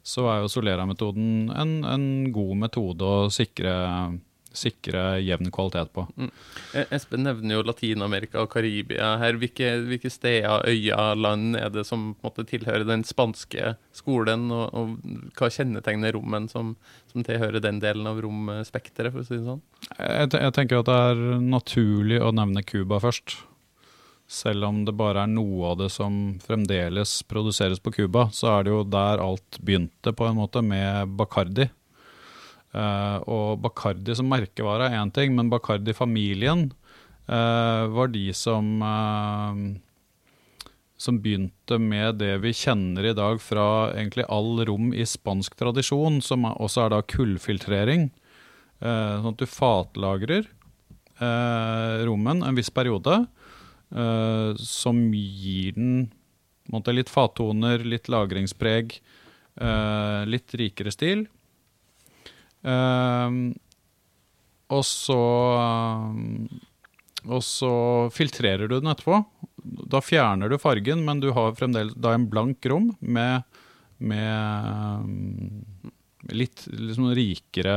Så 0.00 0.24
er 0.32 0.40
jo 0.40 0.48
Solera-metoden 0.48 1.50
en, 1.52 1.72
en 1.84 2.06
god 2.32 2.56
metode 2.64 3.04
å 3.04 3.28
sikre 3.32 3.74
sikre 4.56 5.20
jevn 5.22 5.50
kvalitet 5.54 5.92
på. 5.94 6.04
Mm. 6.18 6.30
Eh, 6.74 6.94
Espen 6.96 7.24
nevner 7.26 7.58
jo 7.58 7.66
Latin-Amerika 7.66 8.42
og 8.42 8.50
Karibia 8.52 9.12
her. 9.20 9.38
Hvilke, 9.40 9.72
hvilke, 9.86 10.10
steder, 10.12 10.66
øyer, 10.68 11.18
land 11.18 11.58
er 11.58 11.70
det 11.74 11.86
som 11.88 12.14
måte, 12.24 12.46
tilhører 12.48 12.86
den 12.88 13.04
spanske 13.06 13.74
skolen? 13.96 14.48
Og, 14.54 14.74
og 14.74 15.36
hva 15.38 15.50
kjennetegner 15.52 16.16
rommene 16.16 16.50
som, 16.50 16.74
som, 17.12 17.22
tilhører 17.26 17.62
den 17.62 17.82
delen 17.82 18.08
av 18.10 18.20
romspekteret, 18.24 19.14
for 19.14 19.22
å 19.22 19.28
si 19.28 19.38
det 19.38 19.46
sånn? 19.46 19.62
Jeg, 19.96 20.32
jeg 20.34 20.56
tenker 20.56 20.82
at 20.82 20.90
det 20.90 20.98
er 21.12 21.24
naturlig 21.44 22.20
å 22.22 22.34
nevne 22.34 22.66
Cuba 22.66 23.00
først. 23.02 23.38
Selv 24.30 24.68
om 24.68 24.84
det 24.86 24.94
bare 24.94 25.24
er 25.24 25.30
noe 25.30 25.72
av 25.72 25.80
det 25.80 25.88
som 25.90 26.38
fremdeles 26.44 27.16
produseres 27.26 27.80
på 27.82 27.90
Cuba, 27.96 28.28
så 28.30 28.52
er 28.52 28.66
det 28.66 28.74
jo 28.76 28.84
der 28.86 29.22
alt 29.22 29.58
begynte, 29.58 30.12
på 30.14 30.28
en 30.28 30.38
måte, 30.38 30.62
med 30.62 31.16
Bacardi. 31.18 31.66
Uh, 32.70 33.18
og 33.26 33.62
Bacardi 33.64 34.14
som 34.14 34.28
merkevare 34.30 34.92
er 34.92 35.00
én 35.00 35.10
ting, 35.10 35.32
men 35.34 35.48
Bacardi-familien 35.50 36.68
uh, 37.26 37.90
var 37.90 38.12
de 38.14 38.28
som 38.36 38.68
uh, 38.78 39.56
som 41.00 41.18
begynte 41.18 41.80
med 41.82 42.20
det 42.20 42.36
vi 42.44 42.52
kjenner 42.54 43.08
i 43.10 43.16
dag 43.16 43.40
fra 43.42 43.90
egentlig 43.90 44.28
all 44.30 44.60
rom 44.68 44.92
i 44.94 45.06
spansk 45.08 45.56
tradisjon, 45.58 46.20
som 46.22 46.44
også 46.50 46.84
er 46.84 46.92
da 46.92 47.00
kullfiltrering. 47.08 48.10
sånn 48.80 49.32
at 49.32 49.40
du 49.40 49.46
fatlagrer 49.48 50.44
rommen 52.04 52.44
en 52.44 52.56
viss 52.56 52.68
periode, 52.68 53.16
som 54.60 55.00
gir 55.16 55.72
den 55.72 56.10
måtte, 56.68 56.92
litt 56.92 57.08
fattoner, 57.08 57.80
litt 57.80 58.12
lagringspreg, 58.12 58.92
litt 60.28 60.56
rikere 60.60 60.92
stil. 60.92 61.24
Um, 62.60 63.54
og 64.70 64.82
så 64.84 65.16
um, 65.56 66.44
Og 67.24 67.40
så 67.44 67.72
filtrerer 68.12 68.68
du 68.68 68.76
den 68.78 68.90
etterpå. 68.92 69.22
Da 69.92 70.00
fjerner 70.04 70.48
du 70.48 70.60
fargen, 70.60 71.04
men 71.04 71.20
du 71.20 71.30
har 71.36 71.56
fremdeles 71.58 71.96
da 71.96 72.14
en 72.16 72.28
blank 72.32 72.64
rom 72.70 72.90
med, 73.00 73.44
med 73.98 75.04
um, 75.04 75.90
litt 76.32 76.64
liksom 76.72 77.10
rikere, 77.16 77.76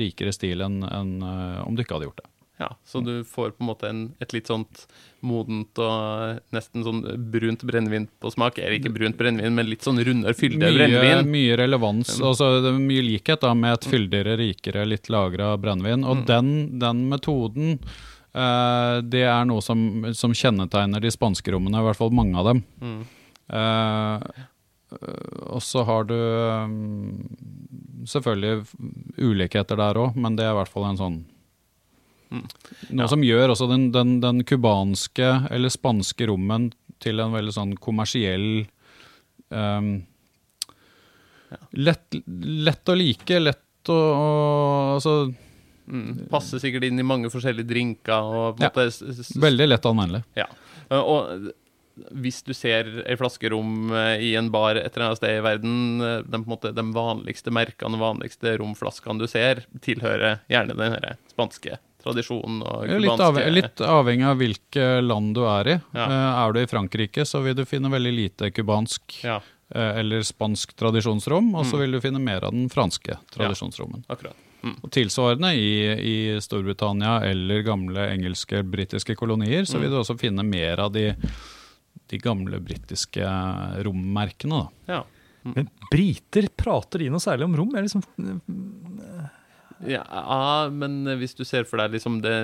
rikere 0.00 0.34
stil 0.34 0.64
enn 0.66 0.82
en, 0.86 1.14
uh, 1.22 1.62
om 1.66 1.76
du 1.76 1.84
ikke 1.84 1.98
hadde 1.98 2.10
gjort 2.10 2.24
det. 2.24 2.31
Ja, 2.62 2.76
Så 2.86 3.00
du 3.02 3.24
får 3.26 3.56
på 3.56 3.64
en 3.64 3.68
måte 3.72 3.88
en, 3.90 4.02
et 4.22 4.32
litt 4.34 4.46
sånt 4.50 4.84
modent 5.26 5.78
og 5.82 6.38
nesten 6.54 6.84
sånn 6.86 7.00
brunt 7.32 7.64
brennevin 7.66 8.06
på 8.22 8.30
smak. 8.30 8.60
Eller 8.62 8.78
ikke 8.78 8.92
brunt 8.94 9.18
brennevin, 9.18 9.54
men 9.56 9.70
litt 9.70 9.86
sånn 9.86 9.98
rundere, 10.02 10.34
fyldigere 10.38 10.76
brennevin. 10.78 11.32
Mye 11.32 11.58
relevans. 11.58 12.14
Altså 12.20 12.52
Det 12.62 12.70
er 12.72 12.78
mye 12.82 13.06
likhet 13.06 13.42
da 13.42 13.52
med 13.58 13.78
et 13.78 13.88
fyldigere, 13.90 14.36
rikere, 14.40 14.86
litt 14.86 15.10
lagra 15.12 15.56
brennevin. 15.62 16.06
Og 16.06 16.22
mm. 16.22 16.24
den, 16.30 16.54
den, 16.82 17.02
metoden 17.10 17.74
eh, 17.74 18.96
det 19.02 19.26
er 19.26 19.50
noe 19.50 19.64
som, 19.64 20.06
som, 20.14 20.34
kjennetegner 20.34 21.02
de 21.02 21.12
spanske 21.14 21.54
rommene, 21.54 21.82
i 21.82 21.90
hvert 21.90 21.98
fall 21.98 22.14
mange 22.14 22.38
av 22.38 22.52
dem. 22.52 22.64
Mm. 22.82 23.02
Eh, 23.58 24.48
og 25.48 25.62
så 25.64 25.82
har 25.88 26.04
du 26.04 26.14
um, 26.14 27.28
selvfølgelig 28.08 28.66
ulikheter 29.18 29.78
der 29.80 30.00
òg, 30.00 30.18
men 30.18 30.36
det 30.36 30.46
er 30.46 30.54
i 30.54 30.58
hvert 30.60 30.72
fall 30.72 30.90
en 30.90 31.00
sånn 31.00 31.20
Mm. 32.32 32.46
Noe 32.96 33.04
ja. 33.04 33.10
som 33.12 33.24
gjør 33.26 33.52
også 33.52 33.68
den, 33.70 33.90
den, 33.94 34.16
den 34.22 34.40
kubanske 34.48 35.34
eller 35.52 35.72
spanske 35.72 36.30
rommen 36.30 36.70
til 37.02 37.20
en 37.20 37.34
veldig 37.34 37.52
sånn 37.54 37.76
kommersiell 37.82 38.64
um, 39.52 39.94
lett, 41.76 42.20
lett, 42.42 42.88
å 42.88 42.96
like, 42.96 43.40
lett 43.42 43.92
å, 43.92 43.96
å 43.96 44.28
altså, 44.96 45.16
mm. 45.86 46.28
Passer 46.32 46.62
sikkert 46.62 46.86
inn 46.88 47.00
i 47.02 47.06
mange 47.06 47.30
forskjellige 47.32 47.68
drinker. 47.68 48.30
Og, 48.30 48.62
ja. 48.62 48.70
Veldig 49.42 49.68
lett 49.68 49.90
anvendelig. 49.90 50.22
Ja. 50.38 50.48
Og 50.92 51.50
hvis 51.92 52.40
du 52.46 52.54
ser 52.56 52.88
ei 53.04 53.16
flaske 53.20 53.50
rom 53.52 53.92
eh, 53.92 54.22
i 54.24 54.32
en 54.38 54.48
bar 54.52 54.78
et 54.80 54.94
eller 54.94 55.10
annet 55.10 55.20
sted 55.20 55.36
i 55.36 55.44
verden, 55.44 55.74
eh, 56.00 56.18
de, 56.24 56.40
måte, 56.48 56.72
de 56.74 56.84
vanligste 56.94 57.52
merkene 57.54 58.00
vanligste 58.00 58.56
romflaskene 58.62 59.20
du 59.20 59.28
ser, 59.30 59.64
tilhører 59.84 60.40
gjerne 60.52 60.78
den 60.78 60.96
spanske 61.34 61.78
tradisjon 62.02 62.60
og 62.60 62.84
kubanske 62.84 63.00
litt, 63.02 63.24
avhengig, 63.24 63.54
litt 63.56 63.82
avhengig 63.86 64.28
av 64.28 64.38
hvilke 64.40 64.86
land 65.04 65.34
du 65.36 65.42
er 65.48 65.72
i. 65.74 65.76
Ja. 65.96 66.06
Uh, 66.10 66.28
er 66.42 66.54
du 66.54 66.60
i 66.62 66.68
Frankrike, 66.70 67.26
så 67.28 67.42
vil 67.44 67.56
du 67.58 67.64
finne 67.68 67.92
veldig 67.92 68.12
lite 68.14 68.50
kubansk 68.54 69.18
ja. 69.24 69.38
uh, 69.74 69.92
eller 70.00 70.26
spansk 70.26 70.74
tradisjonsrom, 70.78 71.52
og 71.54 71.66
så 71.68 71.78
mm. 71.78 71.82
vil 71.84 71.96
du 71.96 72.02
finne 72.04 72.22
mer 72.22 72.48
av 72.48 72.54
den 72.56 72.68
franske 72.72 73.18
tradisjonsrommen. 73.34 74.04
Ja, 74.10 74.34
mm. 74.62 74.76
Og 74.82 74.92
Tilsvarende 74.94 75.54
i, 75.58 75.72
i, 75.94 76.18
Storbritannia 76.42 77.20
eller 77.30 77.64
gamle 77.66 78.10
engelske, 78.12 78.62
britiske 78.62 79.16
kolonier, 79.18 79.64
så 79.64 79.78
vil 79.78 79.90
mm. 79.90 79.96
du 79.96 80.02
også 80.02 80.18
finne 80.20 80.46
mer 80.46 80.84
av 80.86 80.94
de, 80.94 81.10
de 82.10 82.22
gamle 82.22 82.62
britiske 82.62 83.34
rommerkene. 83.86 84.62
Da. 84.62 84.94
Ja. 84.98 85.02
Mm. 85.42 85.52
Men 85.56 85.68
briter, 85.90 86.46
prater 86.56 87.02
de 87.02 87.08
noe 87.10 87.22
særlig 87.22 87.48
om 87.48 87.56
rom? 87.58 87.72
Jeg 87.74 87.88
liksom 87.88 88.04
ja, 89.88 90.04
men 90.72 91.04
hvis 91.18 91.36
du 91.38 91.44
ser 91.48 91.66
for 91.68 91.82
deg 91.82 91.96
liksom 91.96 92.20
det 92.24 92.36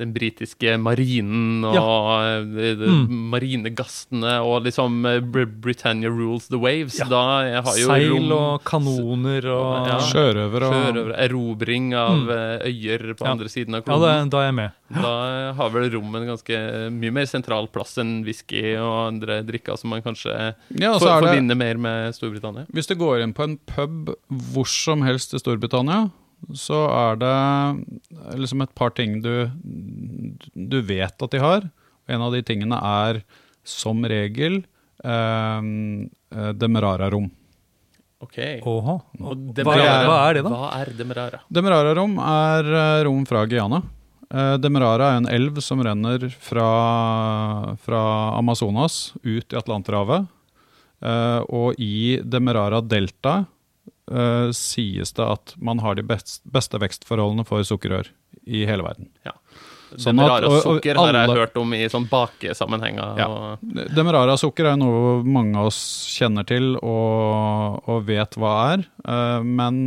den 0.00 0.14
britiske 0.14 0.76
marinen 0.80 1.64
og 1.68 1.76
ja. 1.76 2.40
de, 2.40 2.72
de 2.80 2.88
mm. 2.88 3.16
marinegastene 3.32 4.36
og 4.46 4.64
liksom 4.66 5.04
eh, 5.08 5.20
Britannia 5.20 6.10
rules 6.12 6.48
the 6.50 6.60
waves. 6.60 6.98
Ja. 7.00 7.08
Da 7.10 7.22
har 7.66 7.78
jo 7.78 7.90
Seil 7.90 8.14
rom, 8.14 8.30
og 8.36 8.64
kanoner 8.68 9.48
og 9.52 9.90
ja. 9.90 9.98
sjørøvere. 10.10 10.70
Sjørøver, 10.74 11.14
erobring 11.26 11.92
av 11.94 12.16
mm. 12.16 12.28
Eh, 12.30 12.70
øyer 12.70 13.14
på 13.18 13.26
andre 13.26 13.48
siden 13.50 13.76
av 13.76 13.84
kloden. 13.84 14.06
Ja, 14.06 14.28
da 14.30 14.42
er 14.42 14.48
jeg 14.48 14.56
med. 14.60 14.76
Da 14.90 15.12
har 15.58 15.72
vel 15.74 15.88
rom 15.92 16.16
en 16.18 16.28
ganske 16.32 16.60
mye 16.94 17.14
mer 17.14 17.28
sentral 17.30 17.68
plass 17.72 17.96
enn 18.00 18.20
whisky 18.26 18.62
og 18.78 18.94
andre 19.08 19.40
drikker 19.46 19.78
som 19.80 19.92
man 19.92 20.04
kanskje 20.04 20.34
for, 20.70 21.06
forbinder 21.06 21.58
mer 21.58 21.80
med 21.80 22.16
Storbritannia. 22.16 22.66
Hvis 22.74 22.90
du 22.90 22.96
går 23.00 23.24
inn 23.24 23.34
på 23.36 23.46
en 23.46 23.58
pub 23.70 24.14
hvor 24.54 24.70
som 24.70 25.04
helst 25.06 25.34
i 25.36 25.42
Storbritannia 25.42 26.08
så 26.56 26.80
er 26.88 27.20
det 27.20 28.38
liksom 28.40 28.64
et 28.64 28.72
par 28.74 28.94
ting 28.96 29.20
du, 29.24 29.50
du 30.54 30.80
vet 30.82 31.14
at 31.14 31.34
de 31.34 31.42
har. 31.42 31.68
En 32.10 32.24
av 32.26 32.34
de 32.34 32.42
tingene 32.46 32.78
er 32.80 33.22
som 33.66 34.00
regel 34.08 34.62
eh, 35.04 35.68
Demerara-rom. 36.56 37.30
Ok. 38.20 38.36
Oha. 38.68 38.98
Demerara, 39.56 40.02
hva, 40.04 40.18
er 40.28 40.36
det, 40.36 40.42
da? 40.44 40.50
Hva 40.52 40.66
er 40.76 40.90
Demerara? 40.98 41.40
Demerara-rom 41.48 42.18
er 42.20 42.74
eh, 42.82 43.04
rom 43.08 43.22
fra 43.28 43.46
Guyana. 43.48 43.80
Eh, 44.28 44.56
Demerara 44.60 45.14
er 45.14 45.22
en 45.22 45.30
elv 45.30 45.62
som 45.64 45.80
renner 45.82 46.26
fra, 46.34 46.66
fra 47.80 48.02
Amazonas 48.36 49.14
ut 49.24 49.48
i 49.48 49.58
Atlanterhavet. 49.58 50.28
Eh, 51.00 51.40
og 51.48 51.80
i 51.80 52.20
Demerara 52.20 52.82
delta 52.84 53.44
uh, 54.10 54.50
sies 54.56 55.14
det 55.16 55.26
at 55.26 55.54
man 55.58 55.82
har 55.84 55.96
de 55.98 56.04
best, 56.06 56.42
beste 56.50 56.78
vekstforholdene 56.82 57.46
for 57.48 57.66
sukkerrør 57.66 58.10
i 58.46 58.64
hele 58.68 58.86
verden. 58.86 59.10
Ja. 59.26 59.36
Sånn 59.98 60.20
Demerara 60.20 60.50
sukker 60.62 60.98
har 61.00 61.16
jeg 61.16 61.34
hørt 61.34 61.56
om 61.58 61.72
i 61.74 61.82
sånn 61.90 62.06
bakesammenhenger. 62.10 63.16
Ja. 63.18 63.56
Demerara 63.90 64.36
sukker 64.38 64.70
er 64.70 64.78
noe 64.78 65.18
mange 65.26 65.58
av 65.58 65.70
oss 65.72 65.80
kjenner 66.12 66.46
til 66.46 66.76
og, 66.78 67.80
og 67.90 68.04
vet 68.06 68.38
hva 68.38 68.52
er. 68.76 68.84
Uh, 69.02 69.40
men 69.42 69.80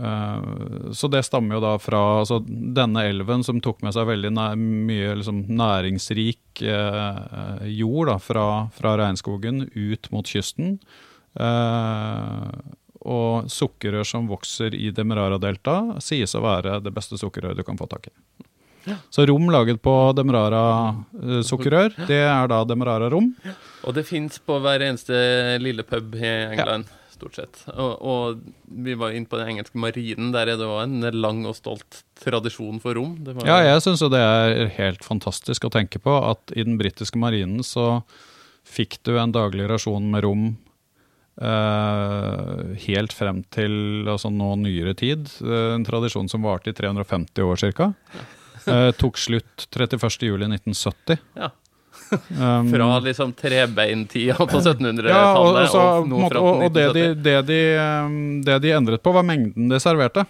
uh, 0.00 0.90
Så 0.96 1.10
det 1.12 1.24
stammer 1.28 1.58
jo 1.58 1.64
da 1.66 1.74
fra 1.82 2.00
altså, 2.22 2.40
denne 2.48 3.04
elven 3.10 3.44
som 3.44 3.60
tok 3.64 3.84
med 3.84 3.96
seg 3.96 4.08
veldig 4.08 4.32
nær, 4.38 4.56
mye 4.56 5.18
liksom, 5.20 5.44
næringsrik 5.52 6.64
uh, 6.64 7.60
jord 7.68 8.08
da, 8.14 8.16
fra, 8.22 8.46
fra 8.72 8.96
regnskogen 9.02 9.66
ut 9.74 10.08
mot 10.16 10.32
kysten. 10.32 10.78
Uh, 11.36 12.48
og 13.04 13.52
sukkerrør 13.52 14.06
som 14.08 14.28
vokser 14.30 14.74
i 14.76 14.90
Demerara-deltaet, 14.94 16.00
sies 16.04 16.34
å 16.34 16.42
være 16.44 16.80
det 16.84 16.92
beste 16.94 17.20
sukkerrøret 17.20 17.60
du 17.60 17.66
kan 17.66 17.78
få 17.80 17.88
tak 17.90 18.08
i. 18.10 18.14
Ja. 18.84 18.98
Så 19.10 19.24
rom 19.26 19.48
laget 19.52 19.80
på 19.82 19.94
Demerara-sukkerrør, 20.16 21.94
det 22.08 22.20
er 22.26 22.50
da 22.52 22.60
Demerara-rom. 22.68 23.30
Og 23.84 23.96
det 23.96 24.04
fins 24.08 24.36
på 24.44 24.58
hver 24.60 24.84
eneste 24.84 25.16
lille 25.62 25.86
pub 25.88 26.16
i 26.18 26.28
England. 26.52 26.90
Ja. 26.90 27.00
Stort 27.14 27.38
sett. 27.38 27.60
Og, 27.70 27.92
og, 28.02 28.40
vi 28.84 28.96
var 28.98 29.14
inne 29.14 29.30
på 29.30 29.38
den 29.38 29.52
engelske 29.52 29.78
marinen. 29.78 30.32
Der 30.34 30.50
er 30.50 30.58
det 30.58 30.66
òg 30.66 30.82
en 30.82 31.06
lang 31.14 31.44
og 31.46 31.54
stolt 31.56 32.02
tradisjon 32.18 32.80
for 32.82 32.98
rom. 32.98 33.14
ja, 33.46 33.60
jeg 33.62 33.84
syns 33.84 34.02
jo 34.02 34.10
det 34.12 34.20
er 34.20 34.66
helt 34.80 35.06
fantastisk 35.06 35.68
å 35.68 35.72
tenke 35.72 36.02
på 36.02 36.16
at 36.18 36.52
i 36.58 36.66
den 36.66 36.76
britiske 36.80 37.20
marinen 37.20 37.62
så 37.64 38.02
fikk 38.66 38.98
du 39.06 39.14
en 39.20 39.32
daglig 39.32 39.68
rasjon 39.70 40.10
med 40.10 40.24
rom 40.26 40.44
eh, 41.40 42.62
helt 42.86 43.12
frem 43.16 43.42
til 43.54 44.06
altså 44.10 44.30
nå 44.32 44.54
nyere 44.62 44.94
tid. 44.98 45.28
Uh, 45.40 45.74
en 45.74 45.86
tradisjon 45.86 46.30
som 46.30 46.44
varte 46.46 46.70
i 46.70 46.76
350 46.76 47.44
år 47.44 47.66
ca. 47.74 47.90
Uh, 48.64 48.90
tok 48.96 49.20
slutt 49.20 49.66
31.07.1970. 49.74 51.20
Ja. 51.38 51.50
Um, 52.14 52.68
Fra 52.70 52.98
liksom 53.00 53.32
trebeintida 53.32 54.36
på 54.36 54.58
1700-tallet 54.60 55.08
ja, 55.08 55.30
og, 55.38 55.56
og, 55.56 55.68
så, 55.72 55.82
og 56.04 56.26
fram 56.30 56.44
og, 56.44 56.64
det, 56.74 56.84
de, 56.94 57.04
det, 57.16 57.36
de, 57.48 57.60
um, 57.80 58.16
det 58.44 58.58
de 58.62 58.74
endret 58.76 59.02
på, 59.02 59.14
var 59.14 59.24
mengden 59.26 59.70
de 59.72 59.80
serverte. 59.82 60.26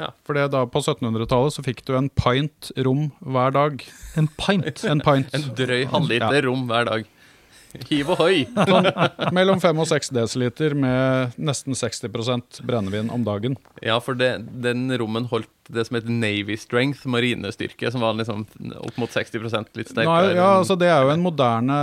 Ja. 0.00 0.10
For 0.26 0.36
da 0.36 0.64
på 0.66 0.82
1700-tallet 0.82 1.54
så 1.54 1.62
fikk 1.64 1.84
du 1.86 1.94
en 1.98 2.10
pint 2.18 2.70
rom 2.86 3.08
hver 3.22 3.54
dag. 3.54 3.82
En 4.18 4.28
pint. 4.40 4.84
En 4.90 5.02
pint. 5.04 5.34
En 5.36 5.50
drøy 5.58 5.84
halvliter 5.90 6.48
rom 6.48 6.66
hver 6.70 6.88
dag. 6.90 7.10
Hiv 7.90 8.12
ohoi! 8.14 8.44
Mellom 9.36 9.60
5 9.62 9.82
og 9.82 9.88
6 9.90 10.12
dl 10.14 10.76
med 10.78 11.34
nesten 11.36 11.76
60% 11.76 12.62
brennevin 12.66 13.10
om 13.14 13.24
dagen. 13.26 13.58
Ja, 13.82 13.98
for 14.02 14.18
det, 14.18 14.46
den 14.64 14.86
rommen 15.00 15.28
holdt 15.30 15.50
det 15.72 15.86
som 15.88 15.96
heter 15.96 16.12
Navy 16.12 16.56
Strength, 16.60 17.06
marinestyrke, 17.08 17.90
som 17.90 18.04
var 18.04 18.16
liksom 18.18 18.44
opp 18.84 18.98
mot 19.00 19.10
60 19.10 19.40
litt 19.74 19.90
sterkere. 19.90 20.10
Nei, 20.10 20.36
ja, 20.36 20.50
altså 20.60 20.76
Det 20.78 20.90
er 20.92 21.06
jo 21.06 21.14
en 21.14 21.24
moderne 21.24 21.78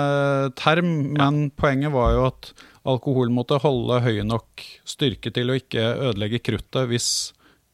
term, 0.60 0.92
men 1.18 1.48
poenget 1.58 1.94
var 1.94 2.16
jo 2.16 2.26
at 2.30 2.52
alkohol 2.88 3.34
måtte 3.34 3.60
holde 3.62 4.00
høy 4.06 4.22
nok 4.26 4.64
styrke 4.88 5.34
til 5.34 5.52
å 5.52 5.58
ikke 5.60 5.84
ødelegge 6.10 6.42
kruttet 6.46 6.90
hvis 6.90 7.10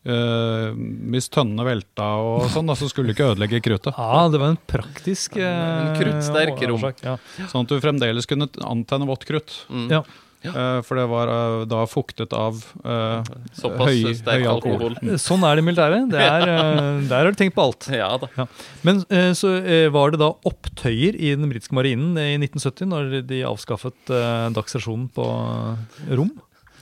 eh, 0.07 0.69
hvis 1.13 1.27
tønnene 1.33 1.65
velta 1.67 2.07
og 2.23 2.47
sånn, 2.53 2.69
da, 2.71 2.75
så 2.79 2.87
skulle 2.91 3.11
du 3.11 3.17
ikke 3.17 3.31
ødelegge 3.33 3.61
kruttet. 3.65 3.97
Ja, 3.97 4.27
det 4.31 4.39
var 4.41 4.53
en 4.53 4.61
praktisk 4.69 5.35
uh, 5.39 5.47
En 5.47 5.91
kruttsterk 5.99 6.63
rom. 6.71 6.87
Ja. 7.03 7.17
Sånn 7.51 7.67
at 7.67 7.73
du 7.75 7.81
fremdeles 7.83 8.29
kunne 8.29 8.47
antenne 8.63 9.09
vått 9.09 9.27
krutt. 9.27 9.59
Mm. 9.69 9.91
Ja. 9.99 10.05
Uh, 10.47 10.79
for 10.85 10.95
det 10.95 11.03
var 11.11 11.27
eh, 11.27 11.63
da 11.67 11.81
fuktet 11.89 12.31
av 12.37 12.59
eh, 12.85 13.25
Såpass 13.57 13.89
høy- 13.89 14.13
sterk 14.15 14.45
høy 14.45 14.49
alkohol. 14.51 14.93
Sånn 15.19 15.41
er 15.43 15.57
det 15.57 15.63
i 15.63 15.65
militæret. 15.65 16.05
Det 16.13 16.21
er, 16.23 16.45
eh, 16.53 17.01
der 17.09 17.25
har 17.25 17.33
du 17.33 17.39
tenkt 17.41 17.55
på 17.57 17.65
alt. 17.65 17.87
Ja 17.91 18.13
da. 18.21 18.45
Men 18.87 19.01
eh, 19.11 19.33
så 19.35 19.55
eh, 19.59 19.89
var 19.91 20.13
det 20.13 20.21
da 20.21 20.29
opptøyer 20.47 21.17
i 21.19 21.33
den 21.35 21.49
britiske 21.51 21.75
marinen 21.75 22.15
i 22.21 22.37
1970, 22.37 22.87
når 22.93 23.17
de 23.27 23.41
avskaffet 23.49 24.13
eh, 24.13 24.47
dagsrasjonen 24.55 25.09
på 25.17 25.25
eh, 25.27 26.13
rom? 26.15 26.31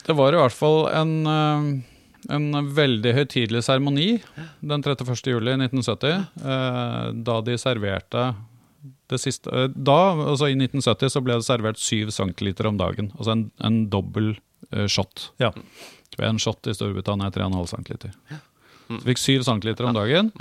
Det 0.05 0.13
var 0.20 0.36
i 0.36 0.44
hvert 0.44 0.53
fall 0.60 0.84
en, 0.91 1.15
eh, 1.25 1.70
en 2.34 2.70
veldig 2.75 3.13
høytidelig 3.15 3.63
seremoni 3.67 4.08
den 4.62 4.84
31. 4.84 5.13
juli 5.29 5.55
1970, 5.60 6.25
eh, 6.41 7.08
da 7.27 7.39
de 7.46 7.58
serverte 7.62 8.27
det 9.12 9.20
siste 9.22 9.51
eh, 9.51 9.70
Da, 9.70 10.00
altså 10.13 10.50
i 10.50 10.58
1970, 10.58 11.13
så 11.13 11.22
ble 11.25 11.38
det 11.39 11.48
servert 11.48 11.82
7 11.82 12.12
centiliter 12.15 12.70
om 12.70 12.79
dagen. 12.82 13.12
Altså 13.20 13.36
en, 13.36 13.46
en 13.65 13.79
dobbel 13.94 14.34
eh, 14.72 14.88
shot. 14.91 15.29
Ja. 15.41 15.51
En 16.24 16.39
shot 16.41 16.67
i 16.70 16.75
Storbritannia 16.75 17.29
er 17.29 17.38
3,5 17.38 17.72
centiliter. 17.74 18.13
Så 18.86 19.01
fikk 19.05 19.22
7 19.22 19.46
centiliter 19.48 19.89
om 19.89 19.98
dagen. 19.98 20.32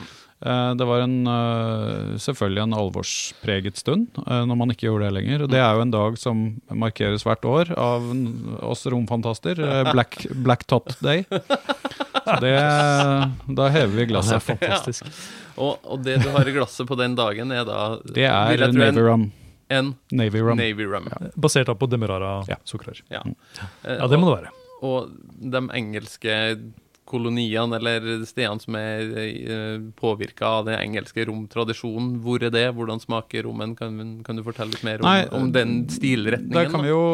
Eh, 0.44 0.74
Det 0.76 0.84
var 0.84 1.00
en, 1.00 1.26
eh, 1.26 2.16
selvfølgelig 2.20 2.62
en 2.66 2.74
alvorspreget 2.76 3.76
stund 3.80 4.08
eh, 4.26 4.42
når 4.44 4.56
man 4.60 4.70
ikke 4.74 4.88
gjorde 4.90 5.08
det 5.08 5.14
lenger. 5.16 5.46
Det 5.48 5.60
er 5.60 5.74
jo 5.78 5.84
en 5.86 5.94
dag 5.94 6.18
som 6.20 6.42
markeres 6.70 7.24
hvert 7.24 7.44
år 7.48 7.72
av 7.80 8.10
oss 8.68 8.84
romfantaster. 8.92 9.56
Black, 9.94 10.26
Black 10.44 10.66
Tot 10.68 10.96
Day. 11.00 11.24
Det, 12.40 12.52
da 13.56 13.68
hever 13.72 13.92
vi 13.94 14.04
Det 14.06 14.16
er 14.20 14.40
fantastisk. 14.44 15.04
fantastisk. 15.04 15.32
Og, 15.56 15.78
og 15.84 16.02
det 16.04 16.18
du 16.24 16.28
har 16.34 16.48
i 16.48 16.52
glasset 16.56 16.86
på 16.88 16.96
den 16.98 17.14
dagen, 17.18 17.52
er 17.52 17.64
da 17.68 17.96
Det 18.04 18.24
er 18.28 18.68
Navy 18.72 19.00
rum. 19.04 19.28
En, 19.72 19.94
Navy 20.12 20.40
rum. 20.44 20.58
Navy 20.60 20.84
rum. 20.88 21.06
Basert 21.40 21.66
da 21.70 21.74
på 21.78 21.88
demerara-sukker. 21.88 23.00
Ja. 23.12 23.22
Eh, 23.84 23.96
Ja, 24.00 24.06
det 24.08 24.18
må 24.20 24.28
det 24.32 24.42
være. 24.42 24.52
Og 24.84 25.08
de 25.40 25.60
engelske 25.72 26.34
koloniene 27.08 27.78
eller 27.78 28.24
stedene 28.28 28.62
som 28.62 28.76
er 28.78 29.14
eh, 29.20 29.78
påvirka 29.98 30.50
av 30.60 30.68
den 30.70 30.78
engelske 30.80 31.26
romtradisjonen, 31.28 32.18
hvor 32.24 32.42
er 32.44 32.52
det? 32.54 32.66
Hvordan 32.76 33.02
smaker 33.02 33.46
rommen? 33.48 33.76
Kan, 33.78 34.00
kan 34.26 34.38
du 34.38 34.44
fortelle 34.46 34.74
litt 34.74 34.86
mer 34.86 35.02
om, 35.02 35.08
Nei, 35.08 35.22
om 35.36 35.50
den 35.54 35.82
stilretningen? 35.92 36.56
Der 36.56 36.70
kan 36.72 36.84
vi 36.86 36.92
jo 36.94 37.06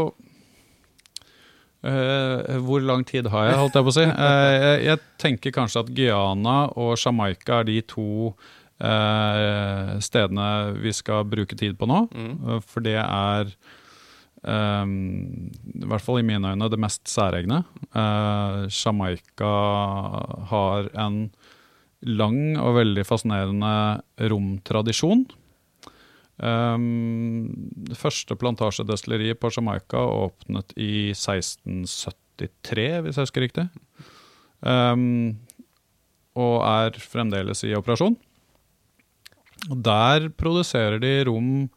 Uh, 1.81 2.61
hvor 2.61 2.83
lang 2.85 3.07
tid 3.09 3.31
har 3.33 3.47
jeg, 3.47 3.57
holdt 3.57 3.77
jeg 3.79 3.85
på 3.87 3.89
å 3.89 3.95
si? 3.97 4.03
Uh, 4.05 4.49
jeg, 4.53 4.81
jeg 4.85 5.01
tenker 5.23 5.55
kanskje 5.57 5.81
at 5.81 5.93
Guyana 5.97 6.57
og 6.77 6.91
Jamaica 7.01 7.63
er 7.63 7.71
de 7.71 7.79
to 7.89 8.35
uh, 8.85 9.95
stedene 10.05 10.49
vi 10.77 10.93
skal 10.93 11.25
bruke 11.25 11.57
tid 11.57 11.79
på 11.81 11.89
nå. 11.89 12.03
Mm. 12.13 12.61
For 12.69 12.85
det 12.85 12.99
er 13.01 13.55
eh, 14.45 14.87
i 14.87 15.89
hvert 15.91 16.05
fall 16.05 16.21
i 16.21 16.27
mine 16.27 16.55
øyne 16.55 16.71
det 16.73 16.81
mest 16.81 17.09
særegne. 17.11 17.63
Uh, 17.91 18.67
Jamaica 18.71 19.53
har 20.53 20.91
en 21.07 21.29
lang 22.07 22.57
og 22.61 22.79
veldig 22.79 23.05
fascinerende 23.05 24.01
romtradisjon. 24.31 25.27
Um, 26.41 27.53
det 27.91 27.99
første 28.01 28.37
plantasjedestilleriet 28.41 29.41
på 29.41 29.51
Jamaica 29.53 30.01
åpnet 30.01 30.73
i 30.81 31.11
1673, 31.13 32.87
hvis 33.05 33.19
jeg 33.19 33.27
husker 33.27 33.45
riktig. 33.45 33.67
Um, 34.65 35.37
og 36.39 36.63
er 36.65 36.97
fremdeles 37.03 37.65
i 37.67 37.75
operasjon. 37.77 38.17
Der 39.69 40.31
produserer 40.41 41.01
de 41.03 41.13
rom 41.29 41.69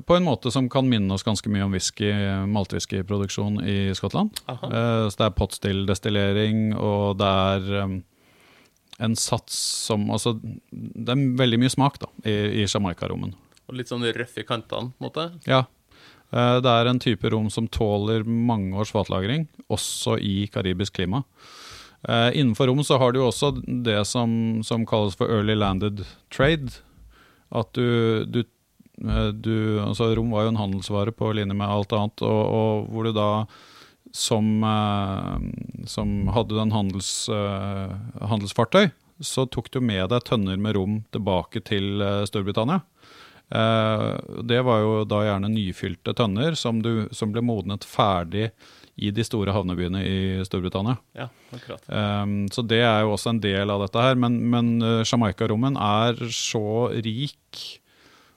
på 0.00 0.16
en 0.16 0.24
måte 0.24 0.50
som 0.50 0.70
kan 0.72 0.88
minne 0.88 1.12
oss 1.12 1.24
ganske 1.26 1.50
mye 1.52 1.66
om 1.66 1.74
whisky, 1.74 2.08
maltwhiskyproduksjon 2.48 3.60
i 3.68 3.92
Skottland. 3.96 4.38
Eh, 4.48 5.08
så 5.12 5.18
det 5.18 5.26
er 5.26 5.36
potstill-destillering, 5.36 6.62
og 6.80 7.18
det 7.20 7.28
er 7.28 7.84
um, 7.84 7.98
en 9.02 9.16
sats 9.18 9.58
som 9.88 10.08
Altså, 10.14 10.38
det 10.72 11.12
er 11.12 11.26
veldig 11.36 11.60
mye 11.60 11.72
smak 11.74 12.00
da, 12.00 12.08
i, 12.24 12.62
i 12.62 12.64
Jamaica-rommen. 12.64 13.34
Og 13.68 13.76
litt 13.76 13.92
sånn 13.92 14.06
røff 14.16 14.38
i 14.40 14.46
kantene, 14.48 14.94
på 14.96 15.04
en 15.04 15.08
måte. 15.10 15.26
Ja. 15.48 15.66
Uh, 16.32 16.56
Det 16.64 16.72
er 16.72 16.88
en 16.88 17.02
type 17.02 17.28
rom 17.34 17.50
som 17.52 17.68
tåler 17.68 18.24
mange 18.24 18.72
års 18.80 18.94
fatlagring, 18.96 19.44
også 19.68 20.16
i 20.16 20.46
karibisk 20.52 20.96
klima. 20.96 21.20
Uh, 22.08 22.32
innenfor 22.32 22.66
rom 22.66 22.80
så 22.82 22.96
har 22.98 23.12
du 23.12 23.20
også 23.20 23.52
det 23.84 24.00
som, 24.08 24.62
som 24.64 24.88
kalles 24.88 25.20
for 25.20 25.28
early 25.28 25.54
landed 25.54 26.06
trade. 26.32 26.80
At 27.52 27.68
du, 27.76 28.24
du, 28.24 28.40
du 29.34 29.80
Altså, 29.82 30.12
rom 30.14 30.30
var 30.30 30.46
jo 30.46 30.52
en 30.52 30.60
handelsvare 30.60 31.14
på 31.16 31.32
linje 31.34 31.56
med 31.58 31.66
alt 31.66 31.92
annet, 31.96 32.22
og, 32.22 32.42
og 32.54 32.90
hvor 32.92 33.08
du 33.08 33.14
da 33.16 33.30
som, 34.12 34.64
eh, 34.64 35.86
som 35.86 36.28
hadde 36.28 36.54
den 36.54 36.68
en 36.68 36.76
handels, 36.76 37.28
eh, 37.28 37.96
handelsfartøy, 38.20 38.90
så 39.20 39.46
tok 39.46 39.70
du 39.72 39.80
med 39.80 40.10
deg 40.12 40.24
tønner 40.28 40.60
med 40.60 40.76
rom 40.76 41.00
tilbake 41.14 41.62
til 41.64 42.02
eh, 42.02 42.24
Storbritannia. 42.28 42.82
Eh, 43.52 44.10
det 44.44 44.60
var 44.66 44.84
jo 44.84 44.92
da 45.08 45.22
gjerne 45.26 45.52
nyfylte 45.52 46.14
tønner 46.18 46.56
som, 46.58 46.82
du, 46.84 47.08
som 47.12 47.32
ble 47.32 47.44
modnet 47.44 47.86
ferdig 47.88 48.50
i 49.00 49.08
de 49.14 49.24
store 49.24 49.54
havnebyene 49.56 50.02
i 50.04 50.16
Storbritannia. 50.44 50.98
Ja, 51.16 51.30
akkurat. 51.54 51.86
Um, 51.88 52.44
så 52.52 52.60
det 52.60 52.82
er 52.84 53.06
jo 53.06 53.14
også 53.14 53.32
en 53.32 53.40
del 53.40 53.72
av 53.72 53.80
dette 53.86 54.02
her. 54.04 54.18
Men, 54.20 54.36
men 54.52 54.74
Jamaica-rommen 55.08 55.78
er 55.80 56.20
så 56.28 56.90
rik 56.92 57.62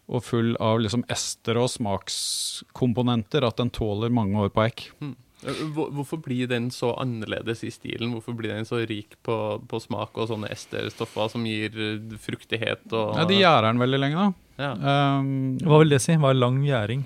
og 0.06 0.24
full 0.24 0.54
av 0.62 0.80
liksom 0.84 1.06
ester 1.12 1.58
og 1.58 1.70
smakskomponenter 1.74 3.46
at 3.48 3.58
den 3.62 3.72
tåler 3.74 4.14
mange 4.14 4.38
år 4.46 4.52
på 4.54 4.66
eik. 4.68 4.84
Eh, 5.02 5.62
Hvorfor 5.74 6.22
blir 6.24 6.50
den 6.52 6.70
så 6.74 6.94
annerledes 7.02 7.64
i 7.66 7.72
stilen? 7.74 8.14
Hvorfor 8.14 8.38
blir 8.38 8.54
den 8.54 8.68
så 8.70 8.84
rik 8.86 9.18
på, 9.26 9.38
på 9.66 9.82
smak 9.82 10.18
og 10.18 10.30
sånne 10.30 10.52
esterstoffer 10.54 11.32
som 11.34 11.46
gir 11.50 11.74
eh, 11.74 12.18
fruktighet 12.22 12.86
og 12.94 13.18
Ja, 13.18 13.26
de 13.30 13.40
gjærer 13.42 13.70
den 13.72 13.82
veldig 13.82 14.02
lenge, 14.04 14.28
da. 14.28 14.42
Ja. 14.56 14.72
Um, 15.20 15.58
Hva 15.60 15.82
vil 15.82 15.92
det 15.92 16.00
si? 16.06 16.16
Hva 16.16 16.32
er 16.32 16.40
lang 16.40 16.62
gjæring? 16.64 17.02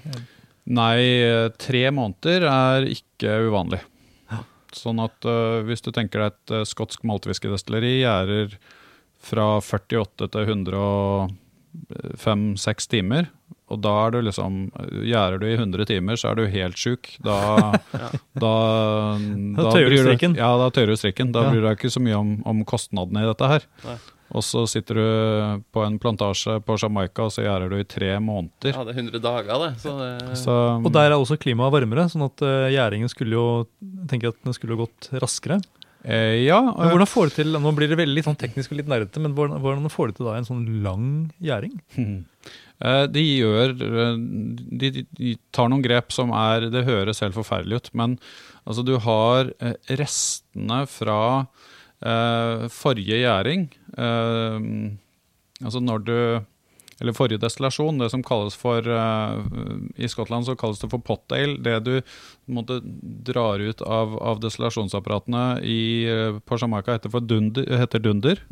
Nei, 0.69 0.99
eh, 1.23 1.47
tre 1.57 1.87
måneder 1.95 2.45
er 2.51 2.89
ikke 2.91 3.39
uvanlig. 3.47 3.81
Sånn 4.75 4.99
at 5.01 5.25
uh, 5.25 5.63
hvis 5.65 5.81
du 5.81 5.89
tenker 5.89 6.21
deg 6.21 6.35
et 6.35 6.51
uh, 6.59 6.65
skotsk 6.67 7.01
maltwhiskydestilleri 7.09 8.03
gjærer 8.03 8.53
fra 9.17 9.47
48 9.65 10.27
til 10.29 10.45
105-6 12.17 12.89
timer, 12.91 13.29
og 13.69 13.81
da 13.83 13.91
er 14.07 14.11
du 14.15 14.19
liksom 14.25 14.59
Gjærer 15.05 15.39
du 15.41 15.45
i 15.49 15.55
100 15.57 15.85
timer, 15.89 16.17
så 16.17 16.31
er 16.31 16.39
du 16.39 16.45
helt 16.49 16.77
sjuk. 16.79 17.11
Da, 17.25 17.35
da, 18.43 18.53
Da 19.57 19.65
tøyer 19.73 19.91
du 19.93 19.99
strikken. 20.01 20.37
Ja, 20.39 20.55
da 20.57 20.69
tøyer 20.73 20.89
du 20.93 20.97
strikken. 20.97 21.33
Da 21.35 21.43
Ja. 21.45 21.51
bryr 21.53 21.61
du 21.61 21.67
deg 21.69 21.77
ikke 21.77 21.91
så 21.93 22.01
mye 22.01 22.17
om, 22.17 22.31
om 22.49 22.63
kostnadene 22.65 23.23
i 23.25 23.29
dette 23.29 23.51
her. 23.51 23.67
Nei. 23.85 23.97
Og 24.29 24.43
så 24.45 24.61
sitter 24.69 24.93
du 24.99 25.05
på 25.73 25.81
en 25.85 25.95
plantasje 26.01 26.59
på 26.61 26.75
Jamaica, 26.77 27.23
og 27.25 27.31
så 27.33 27.41
gjærer 27.45 27.69
du 27.71 27.77
i 27.79 27.85
tre 27.89 28.11
måneder. 28.21 28.75
Ja, 28.75 28.83
det 28.85 28.93
er 28.93 28.99
100 29.01 29.21
dager, 29.23 29.63
det. 29.63 29.69
Så 29.81 29.93
det 29.97 30.37
Så, 30.37 30.57
Og 30.85 30.91
der 30.93 31.09
er 31.09 31.17
også 31.17 31.37
klimaet 31.41 31.73
varmere, 31.73 32.05
sånn 32.13 32.25
at 32.27 32.41
eh, 32.45 32.67
gjæringen 32.75 33.09
skulle 33.09 33.33
jo 33.37 33.47
tenker 34.09 34.29
at 34.29 34.37
den 34.45 34.53
skulle 34.53 34.77
gått 34.77 35.09
raskere. 35.17 35.57
Eh, 36.05 36.45
ja, 36.45 36.61
Men 36.63 36.93
hvordan 36.93 37.09
får 37.11 37.27
du 37.29 37.33
til, 37.35 37.49
Nå 37.59 37.71
blir 37.75 37.89
det 37.91 37.97
veldig 37.99 38.21
sånn 38.23 38.37
teknisk 38.39 38.71
og 38.71 38.77
litt 38.79 38.87
nerdete, 38.87 39.19
men 39.19 39.33
hvordan, 39.35 39.59
hvordan 39.59 39.89
får 39.91 40.07
du 40.07 40.13
til 40.19 40.29
da 40.29 40.37
en 40.39 40.47
sånn 40.47 40.65
lang 40.85 41.07
gjæring? 41.43 41.75
Eh, 42.79 43.07
De 43.11 43.19
gjør 43.19 43.73
eh, 43.75 44.13
de, 44.79 44.89
de- 44.95 45.01
de 45.19 45.33
tar 45.51 45.67
noen 45.67 45.81
grep 45.83 46.13
som 46.15 46.29
er 46.31 46.69
Det 46.71 46.85
høres 46.87 47.19
helt 47.19 47.35
forferdelig 47.35 47.75
ut, 47.81 47.89
men 47.99 48.13
altså 48.63 48.85
du 48.87 48.93
har 49.03 49.49
eh, 49.59 49.73
restene 49.99 50.77
fra 50.87 51.17
eh, 51.99 52.63
forrige 52.71 53.19
gjæring. 53.19 53.65
Eh, 53.99 54.69
altså 55.59 55.81
når 55.83 56.05
du 56.07 56.15
Eller 56.99 57.15
forrige 57.15 57.39
destillasjon, 57.39 57.99
det 58.01 58.09
som 58.11 58.23
kalles 58.25 58.57
for 58.59 58.83
uh, 58.83 59.39
I 59.95 60.09
Skottland 60.11 60.47
så 60.47 60.57
kalles 60.59 60.81
det 60.81 60.89
for 60.91 60.99
pot 60.99 61.31
ale. 61.35 61.55
Det 61.63 61.77
du 61.85 61.93
måtte 62.51 62.81
drar 62.83 63.63
ut 63.63 63.81
av, 63.81 64.17
av 64.19 64.41
destillasjonsapparatene 64.43 65.45
i, 65.63 65.79
uh, 66.11 66.41
på 66.43 66.59
Jamaica 66.59 66.97
heter, 66.97 67.13
for 67.13 67.23
dunder, 67.23 67.69
heter 67.79 68.03
dunder. 68.03 68.43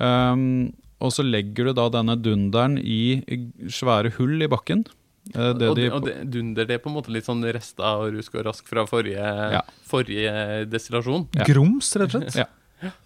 Um, 0.00 0.72
og 1.04 1.12
så 1.12 1.24
legger 1.26 1.68
du 1.68 1.76
da 1.76 1.88
denne 1.92 2.16
dunderen 2.16 2.78
i 2.80 3.20
svære 3.68 4.14
hull 4.16 4.40
i 4.42 4.48
bakken. 4.50 4.86
Det 5.24 5.68
og, 5.68 5.76
de, 5.78 5.86
og 5.88 6.02
det, 6.04 6.18
dunder, 6.28 6.66
det 6.68 6.76
er 6.76 6.82
på 6.84 6.90
en 6.90 6.96
måte 6.98 7.12
litt 7.12 7.24
sånn 7.24 7.44
rester 7.54 7.84
og 8.04 8.12
rusk 8.12 8.34
og 8.36 8.44
rask 8.48 8.66
fra 8.68 8.84
forrige, 8.88 9.24
Ja. 9.54 9.62
forrige 9.88 10.64
destillasjon. 10.68 11.28
Ja. 11.36 11.46
Grums, 11.48 11.92
rett 11.96 12.12
og 12.12 12.26
slett? 12.26 12.36
Ja. 12.44 12.48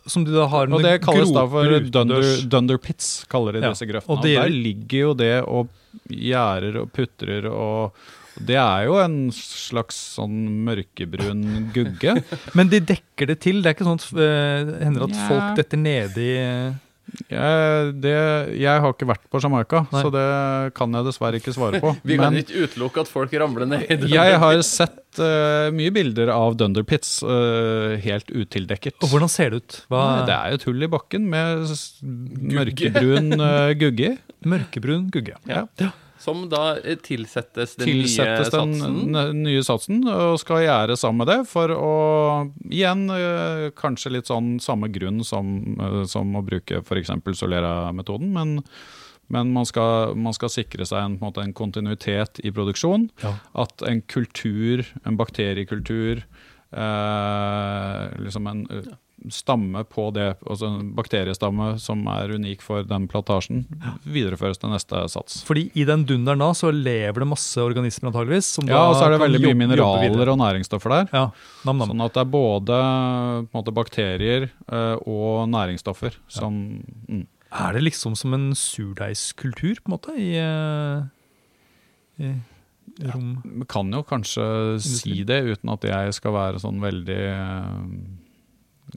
Som 0.09 0.25
de 0.27 0.35
da 0.35 0.47
har 0.51 0.71
og 0.71 0.85
det 0.85 0.95
kalles 1.05 1.33
da 1.35 1.45
for 1.51 1.89
dunder, 1.89 2.79
pits, 2.83 3.11
kaller 3.31 3.59
de 3.59 3.65
Ja, 3.65 3.73
disse 3.73 3.89
grøftene. 3.89 4.15
og 4.15 4.23
Og, 4.23 4.25
der 4.27 4.49
ligger 4.53 4.99
jo 4.99 5.13
det 5.19 5.35
og 5.45 5.69
gjærer 6.09 6.81
og 6.83 6.93
putrer 6.95 7.51
og 7.51 8.07
Det 8.39 8.55
er 8.55 8.85
jo 8.87 8.99
en 9.03 9.33
slags 9.35 9.97
sånn 10.15 10.35
mørkebrun 10.63 11.73
gugge. 11.75 12.13
Men 12.57 12.69
de 12.71 12.79
dekker 12.79 13.33
det 13.33 13.41
til? 13.43 13.65
Det 13.65 13.73
er 13.73 13.75
ikke 13.75 13.89
sånn 13.89 13.99
at 13.99 14.13
uh, 14.15 14.77
hender 14.85 15.09
at 15.09 15.17
yeah. 15.17 15.25
folk 15.27 15.57
detter 15.59 15.81
nedi 15.83 16.29
Jeg, 17.33 17.93
det, 18.05 18.13
jeg 18.61 18.83
har 18.85 18.93
ikke 18.95 19.09
vært 19.09 19.25
på 19.33 19.41
Jamaica, 19.43 19.83
Nei. 19.93 20.03
så 20.05 20.11
det 20.13 20.25
kan 20.77 20.93
jeg 20.97 21.07
dessverre 21.09 21.41
ikke 21.41 21.55
svare 21.57 21.81
på. 21.83 21.93
Vi 22.09 22.19
kan 22.21 22.33
Men 22.35 22.43
ikke 22.43 22.67
utelukke 22.67 23.05
at 23.05 23.11
folk 23.11 23.33
ramler 23.41 23.69
ned 23.69 23.85
i 23.89 24.11
jeg 24.13 24.39
har 24.43 24.61
sett 24.67 25.21
uh, 25.23 25.69
mye 25.75 25.93
bilder 25.95 26.33
av 26.35 26.57
dunder 26.61 26.85
pits 26.89 27.19
eh, 27.25 27.97
helt 28.05 28.29
utildekket. 28.33 28.99
Og 29.05 29.13
hvordan 29.13 29.33
ser 29.33 29.55
det 29.55 29.63
ut? 29.63 29.79
Hva, 29.93 30.03
Det 30.29 30.37
er 30.37 30.53
jo 30.53 30.61
et 30.61 30.67
hull 30.69 30.85
i 30.85 30.91
bakken 30.93 31.29
med 31.33 31.65
s- 31.73 31.99
mørkebrun 32.03 33.33
uh, 33.41 33.73
gugge. 33.79 34.15
Mørkebrun 34.53 35.09
gugge. 35.15 35.37
Ja. 35.49 35.65
Som 36.19 36.45
da 36.51 36.77
eh, 36.79 36.99
tilsettes 37.03 37.77
den 37.79 37.91
Tilsettes 37.91 38.51
nye 38.53 38.59
den 38.59 38.75
satsen. 38.79 39.43
nye 39.43 39.65
satsen 39.67 40.01
og 40.11 40.39
skal 40.43 40.65
gjære 40.65 40.99
sammen 40.99 41.23
med 41.23 41.31
det 41.31 41.41
for 41.51 41.73
å 41.75 41.93
Igjen 42.69 43.07
eh, 43.15 43.69
kanskje 43.79 44.13
litt 44.17 44.31
sånn 44.31 44.57
samme 44.63 44.91
grunn 44.93 45.23
som, 45.27 45.53
eh, 45.79 46.03
som 46.11 46.35
å 46.37 46.45
bruke 46.45 46.83
f.eks. 46.83 47.13
Solera-metoden, 47.39 48.33
men, 48.35 48.59
men 49.33 49.53
man, 49.55 49.67
skal, 49.69 50.15
man 50.19 50.37
skal 50.37 50.53
sikre 50.53 50.87
seg 50.89 51.05
en, 51.05 51.19
på 51.19 51.25
en, 51.25 51.31
måte, 51.31 51.45
en 51.45 51.57
kontinuitet 51.57 52.43
i 52.43 52.53
produksjon. 52.55 53.09
Ja. 53.23 53.35
At 53.65 53.85
en 53.87 54.03
kultur, 54.11 54.85
en 55.05 55.19
bakteriekultur, 55.21 56.25
eh, 56.73 58.05
liksom 58.25 58.51
en 58.51 58.65
eh, 58.75 58.97
stamme 59.35 59.85
på 59.89 60.09
det, 60.17 60.33
altså 60.45 60.69
en 60.71 60.91
bakteriestamme 60.97 61.71
som 61.83 62.03
er 62.13 62.35
unik 62.39 62.65
for 62.65 62.87
den 62.89 63.07
plantasjen, 63.11 63.65
videreføres 64.05 64.61
til 64.61 64.73
neste 64.73 65.05
sats. 65.13 65.41
Fordi 65.49 65.69
i 65.79 65.87
den 65.89 66.05
dunderen 66.09 66.43
da 66.43 66.51
så 66.57 66.73
lever 66.75 67.25
det 67.25 67.31
masse 67.31 67.63
organismer 67.63 68.13
antageligvis. 68.13 68.53
Som 68.59 68.69
Ja, 68.71 68.85
og 68.89 68.99
så 68.99 69.07
er 69.07 69.17
det 69.17 69.23
veldig 69.25 69.43
mye 69.47 69.59
mineraler 69.63 70.33
og 70.35 70.39
næringsstoffer 70.41 70.95
der. 70.95 71.09
Ja, 71.15 71.25
nam, 71.69 71.81
nam. 71.81 71.95
Sånn 71.95 72.07
at 72.07 72.17
det 72.17 72.25
er 72.25 72.31
både 72.33 72.83
måte, 73.55 73.75
bakterier 73.75 74.49
eh, 74.49 74.97
og 75.09 75.49
næringsstoffer 75.53 76.17
som 76.33 76.63
mm. 77.09 77.27
Er 77.49 77.73
det 77.73 77.81
liksom 77.81 78.13
som 78.13 78.35
en 78.37 78.51
surdeigskultur, 78.53 79.79
på 79.81 79.89
en 79.89 79.95
måte, 79.95 80.13
i, 80.21 80.35
eh, 80.37 81.07
i? 82.21 82.35
Vi 82.99 83.67
kan 83.69 83.93
jo 83.95 84.03
kanskje 84.07 84.45
si 84.83 85.23
det 85.25 85.39
uten 85.47 85.71
at 85.73 85.85
jeg 85.87 86.17
skal 86.17 86.35
være 86.35 86.63
sånn 86.63 86.81
veldig 86.83 87.21
eh, 87.31 87.77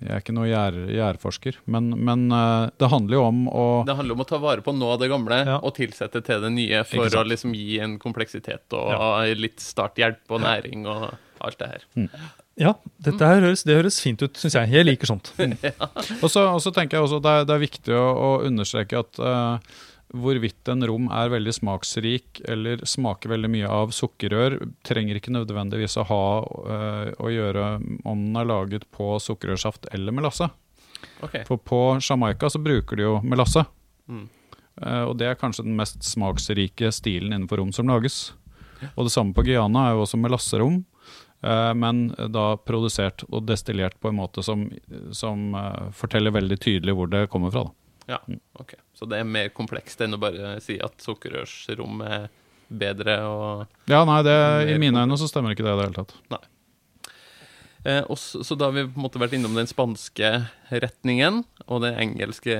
Jeg 0.01 0.11
er 0.15 0.21
ikke 0.23 0.33
noe 0.33 0.47
gjær, 0.49 0.77
gjærforsker, 0.89 1.57
men, 1.69 1.91
men 2.01 2.23
eh, 2.33 2.69
det 2.81 2.89
handler 2.89 3.19
jo 3.19 3.23
om 3.27 3.41
å 3.53 3.65
Det 3.85 3.95
handler 3.99 4.17
om 4.17 4.23
å 4.23 4.29
ta 4.31 4.39
vare 4.41 4.63
på 4.65 4.73
noe 4.73 4.95
av 4.95 5.01
det 5.03 5.11
gamle 5.11 5.37
Ja. 5.45 5.59
og 5.61 5.75
tilsette 5.77 6.23
til 6.25 6.41
det 6.41 6.51
nye 6.55 6.83
for 6.89 7.05
å 7.21 7.25
liksom 7.27 7.53
gi 7.57 7.77
en 7.85 7.97
kompleksitet 8.01 8.73
og 8.77 9.35
litt 9.37 9.61
starthjelp 9.61 10.33
og 10.33 10.41
næring 10.41 10.87
og 10.89 11.11
alt 11.41 11.57
det 11.61 11.69
her. 11.71 11.85
Ja, 12.61 12.73
dette 13.01 13.25
her 13.29 13.39
høres, 13.41 13.63
det 13.65 13.77
høres 13.79 13.95
fint 14.03 14.21
ut, 14.21 14.35
syns 14.37 14.57
jeg. 14.57 14.69
Jeg 14.73 14.85
liker 14.85 15.09
sånt. 15.09 15.31
Og 16.21 16.27
så, 16.29 16.43
og 16.51 16.59
så 16.61 16.69
tenker 16.75 16.97
jeg 16.99 17.05
også 17.07 17.21
det 17.23 17.31
er, 17.31 17.45
det 17.47 17.55
er 17.55 17.61
viktig 17.63 17.95
å, 17.97 18.03
å 18.11 18.29
understreke 18.45 18.99
at 19.01 19.21
eh, 19.23 19.79
hvorvidt 20.11 20.67
en 20.71 20.83
rom 20.87 21.07
er 21.13 21.31
veldig 21.31 21.53
smaksrik 21.55 22.41
eller 22.51 22.83
smaker 22.87 23.31
veldig 23.31 23.51
mye 23.51 23.69
av 23.71 23.93
sukkerrør, 23.95 24.57
trenger 24.87 25.17
ikke 25.17 25.33
nødvendigvis 25.33 25.97
å 26.01 26.07
ha 26.09 26.25
eh, 26.75 27.07
å 27.15 27.31
gjøre 27.31 27.67
om 28.03 28.25
den 28.27 28.41
er 28.41 28.49
laget 28.49 28.87
på 28.91 29.13
sukkerrørsaft 29.23 29.87
eller 29.95 30.15
melasse. 30.15 30.49
Okay. 31.23 31.45
For 31.47 31.57
på 31.57 31.81
Jamaica 32.03 32.49
så 32.51 32.61
bruker 32.61 32.99
de 32.99 33.07
jo 33.07 33.15
melasse. 33.23 33.63
Mm. 34.11 34.27
Uh, 34.81 35.03
og 35.09 35.17
det 35.19 35.27
er 35.29 35.39
kanskje 35.39 35.65
den 35.65 35.75
mest 35.77 36.03
smaksrike 36.07 36.91
stilen 36.95 37.33
innenfor 37.33 37.61
rom 37.61 37.73
som 37.75 37.89
lages. 37.91 38.31
Og 38.95 39.05
det 39.05 39.13
samme 39.13 39.35
på 39.37 39.45
Guyana 39.45 39.87
er 39.87 39.95
jo 39.95 40.05
også 40.05 40.17
melasserom. 40.17 40.79
eh, 41.45 41.73
Men 41.77 42.07
da 42.33 42.55
produsert 42.57 43.21
og 43.29 43.45
destillert 43.45 43.99
på 44.01 44.09
en 44.09 44.17
måte 44.17 44.41
som, 44.41 44.63
som 45.13 45.53
forteller 45.93 46.33
veldig 46.33 46.57
tydelig 46.57 46.95
hvor 46.97 47.11
det 47.11 47.27
kommer 47.29 47.53
fra. 47.53 47.67
Da. 47.67 47.80
Ja, 48.09 48.19
ok. 48.59 48.75
Så 48.97 49.07
det 49.09 49.21
er 49.21 49.27
mer 49.27 49.51
komplekst 49.55 50.01
enn 50.01 50.17
å 50.17 50.21
bare 50.21 50.55
si 50.63 50.77
at 50.81 51.03
sukkerrørsrom 51.03 52.01
er 52.07 52.29
bedre 52.71 53.17
og 53.27 53.91
Ja, 53.91 54.05
nei, 54.07 54.21
det, 54.25 54.37
I 54.71 54.79
mine 54.81 55.03
øyne 55.03 55.19
så 55.19 55.27
stemmer 55.29 55.53
ikke 55.53 55.65
det 55.65 55.73
i 55.73 55.77
det 55.77 55.85
hele 55.89 55.99
tatt. 55.99 56.15
eh, 57.83 58.01
også, 58.11 58.43
så, 58.47 58.57
da 58.57 58.69
har 58.69 58.77
vi 58.77 58.85
på 58.87 58.99
en 58.99 59.05
måte 59.05 59.21
vært 59.21 59.35
innom 59.37 59.57
den 59.57 59.69
spanske 59.69 60.31
retningen 60.71 61.41
og 61.67 61.83
den 61.85 61.97
engelske 62.01 62.55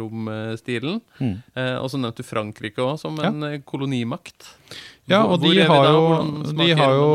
romstilen. 0.00 1.00
Mm. 1.18 1.34
Eh, 1.54 1.76
og 1.80 1.90
så 1.92 2.00
nevnte 2.00 2.24
du 2.24 2.28
Frankrike 2.28 2.84
òg 2.84 2.96
som 3.02 3.18
en 3.22 3.44
ja. 3.44 3.60
kolonimakt. 3.66 4.52
Ja, 5.08 5.24
og 5.24 5.40
de 5.42 5.54
har, 5.64 5.88
jo, 5.88 6.52
de 6.52 6.72
har 6.76 6.96
jo 6.96 7.12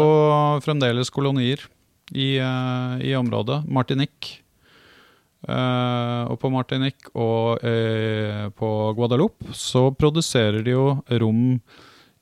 fremdeles 0.65 1.13
kolonier 1.13 1.61
i, 2.11 2.35
eh, 2.41 3.03
i 3.11 3.13
området. 3.17 3.63
Martinique. 3.69 4.42
Eh, 5.43 6.23
og 6.31 6.37
på 6.39 6.51
Martinique 6.53 7.11
og 7.19 7.63
uh, 7.63 8.47
på 8.55 8.69
Guadeloupe 8.95 9.51
så 9.57 9.89
produserer 9.91 10.63
de 10.63 10.71
jo 10.75 10.85
rom 11.19 11.59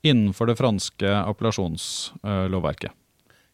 innenfor 0.02 0.50
det 0.50 0.58
franske 0.58 1.12
appellasjonslovverket. 1.20 2.98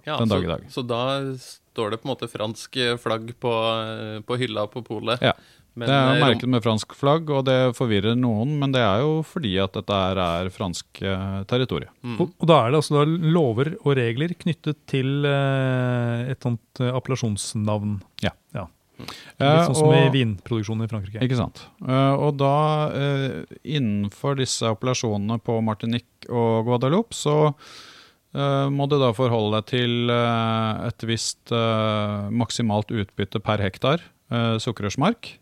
Ja, 0.07 0.15
den 0.21 0.31
dag 0.31 0.45
i 0.45 0.47
dag. 0.47 0.63
Så 0.71 0.85
da 0.87 1.01
står 1.35 1.91
det 1.91 1.99
på 1.99 2.07
en 2.07 2.13
måte 2.13 2.29
fransk 2.31 2.77
flagg 3.03 3.33
på, 3.43 3.53
eh, 3.83 4.21
på 4.23 4.37
hylla 4.39 4.63
på 4.71 4.85
polet. 4.87 5.19
Ja. 5.21 5.33
Men, 5.77 5.91
det 5.91 5.97
er 5.97 6.15
eh, 6.15 6.23
merket 6.23 6.49
med 6.49 6.63
fransk 6.65 6.95
flagg, 6.97 7.27
og 7.29 7.43
det 7.45 7.57
forvirrer 7.77 8.15
noen, 8.17 8.55
men 8.57 8.73
det 8.73 8.81
er 8.81 9.03
jo 9.03 9.19
fordi 9.27 9.51
at 9.61 9.75
dette 9.77 9.99
er 10.09 10.49
fransk 10.53 11.03
eh, 11.05 11.43
territorium. 11.49 11.93
Mm. 12.01 12.15
Og, 12.23 12.31
og 12.33 12.49
da 12.49 12.61
er 12.63 12.73
det 12.73 12.79
altså 12.81 12.97
da 12.97 13.03
lover 13.35 13.75
og 13.83 13.93
regler 13.99 14.33
knyttet 14.41 14.79
til 14.89 15.27
eh, 15.29 16.31
et 16.33 16.41
sånt 16.41 16.81
appellasjonsnavn. 16.81 17.99
appellasjonsnavn. 17.99 18.33
Ja. 18.55 18.65
Litt 18.97 19.67
sånn 19.67 19.77
som 19.77 19.93
i 19.93 20.07
vinproduksjonen 20.13 20.87
i 20.87 20.91
Frankrike. 20.91 21.21
Ikke 21.21 21.37
sant. 21.37 21.63
Eh, 21.85 22.13
og 22.17 22.37
da, 22.39 22.53
eh, 22.97 23.57
innenfor 23.77 24.39
disse 24.39 24.65
appellasjonene 24.71 25.37
på 25.45 25.59
Martinique 25.65 26.29
og 26.29 26.65
Guadeloupe, 26.65 27.13
så 27.13 27.53
eh, 28.33 28.67
må 28.73 28.89
du 28.89 28.97
da 29.01 29.13
forholde 29.15 29.59
deg 29.59 29.69
til 29.73 30.13
eh, 30.13 30.87
et 30.89 31.07
visst 31.09 31.53
eh, 31.53 32.29
maksimalt 32.33 32.93
utbytte 32.93 33.43
per 33.43 33.61
hektar 33.63 34.05
sukkerrørsmark. 34.27 35.37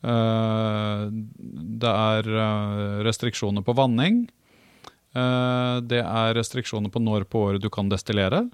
Eh, 0.00 1.00
det 1.82 1.90
er 1.90 2.28
eh, 2.30 3.00
restriksjoner 3.06 3.64
på 3.66 3.74
vanning. 3.76 4.22
Eh, 5.16 5.76
det 5.82 6.02
er 6.04 6.36
restriksjoner 6.38 6.92
på 6.92 7.02
når 7.02 7.26
på 7.28 7.48
året 7.48 7.64
du 7.64 7.70
kan 7.72 7.90
destillere. 7.92 8.46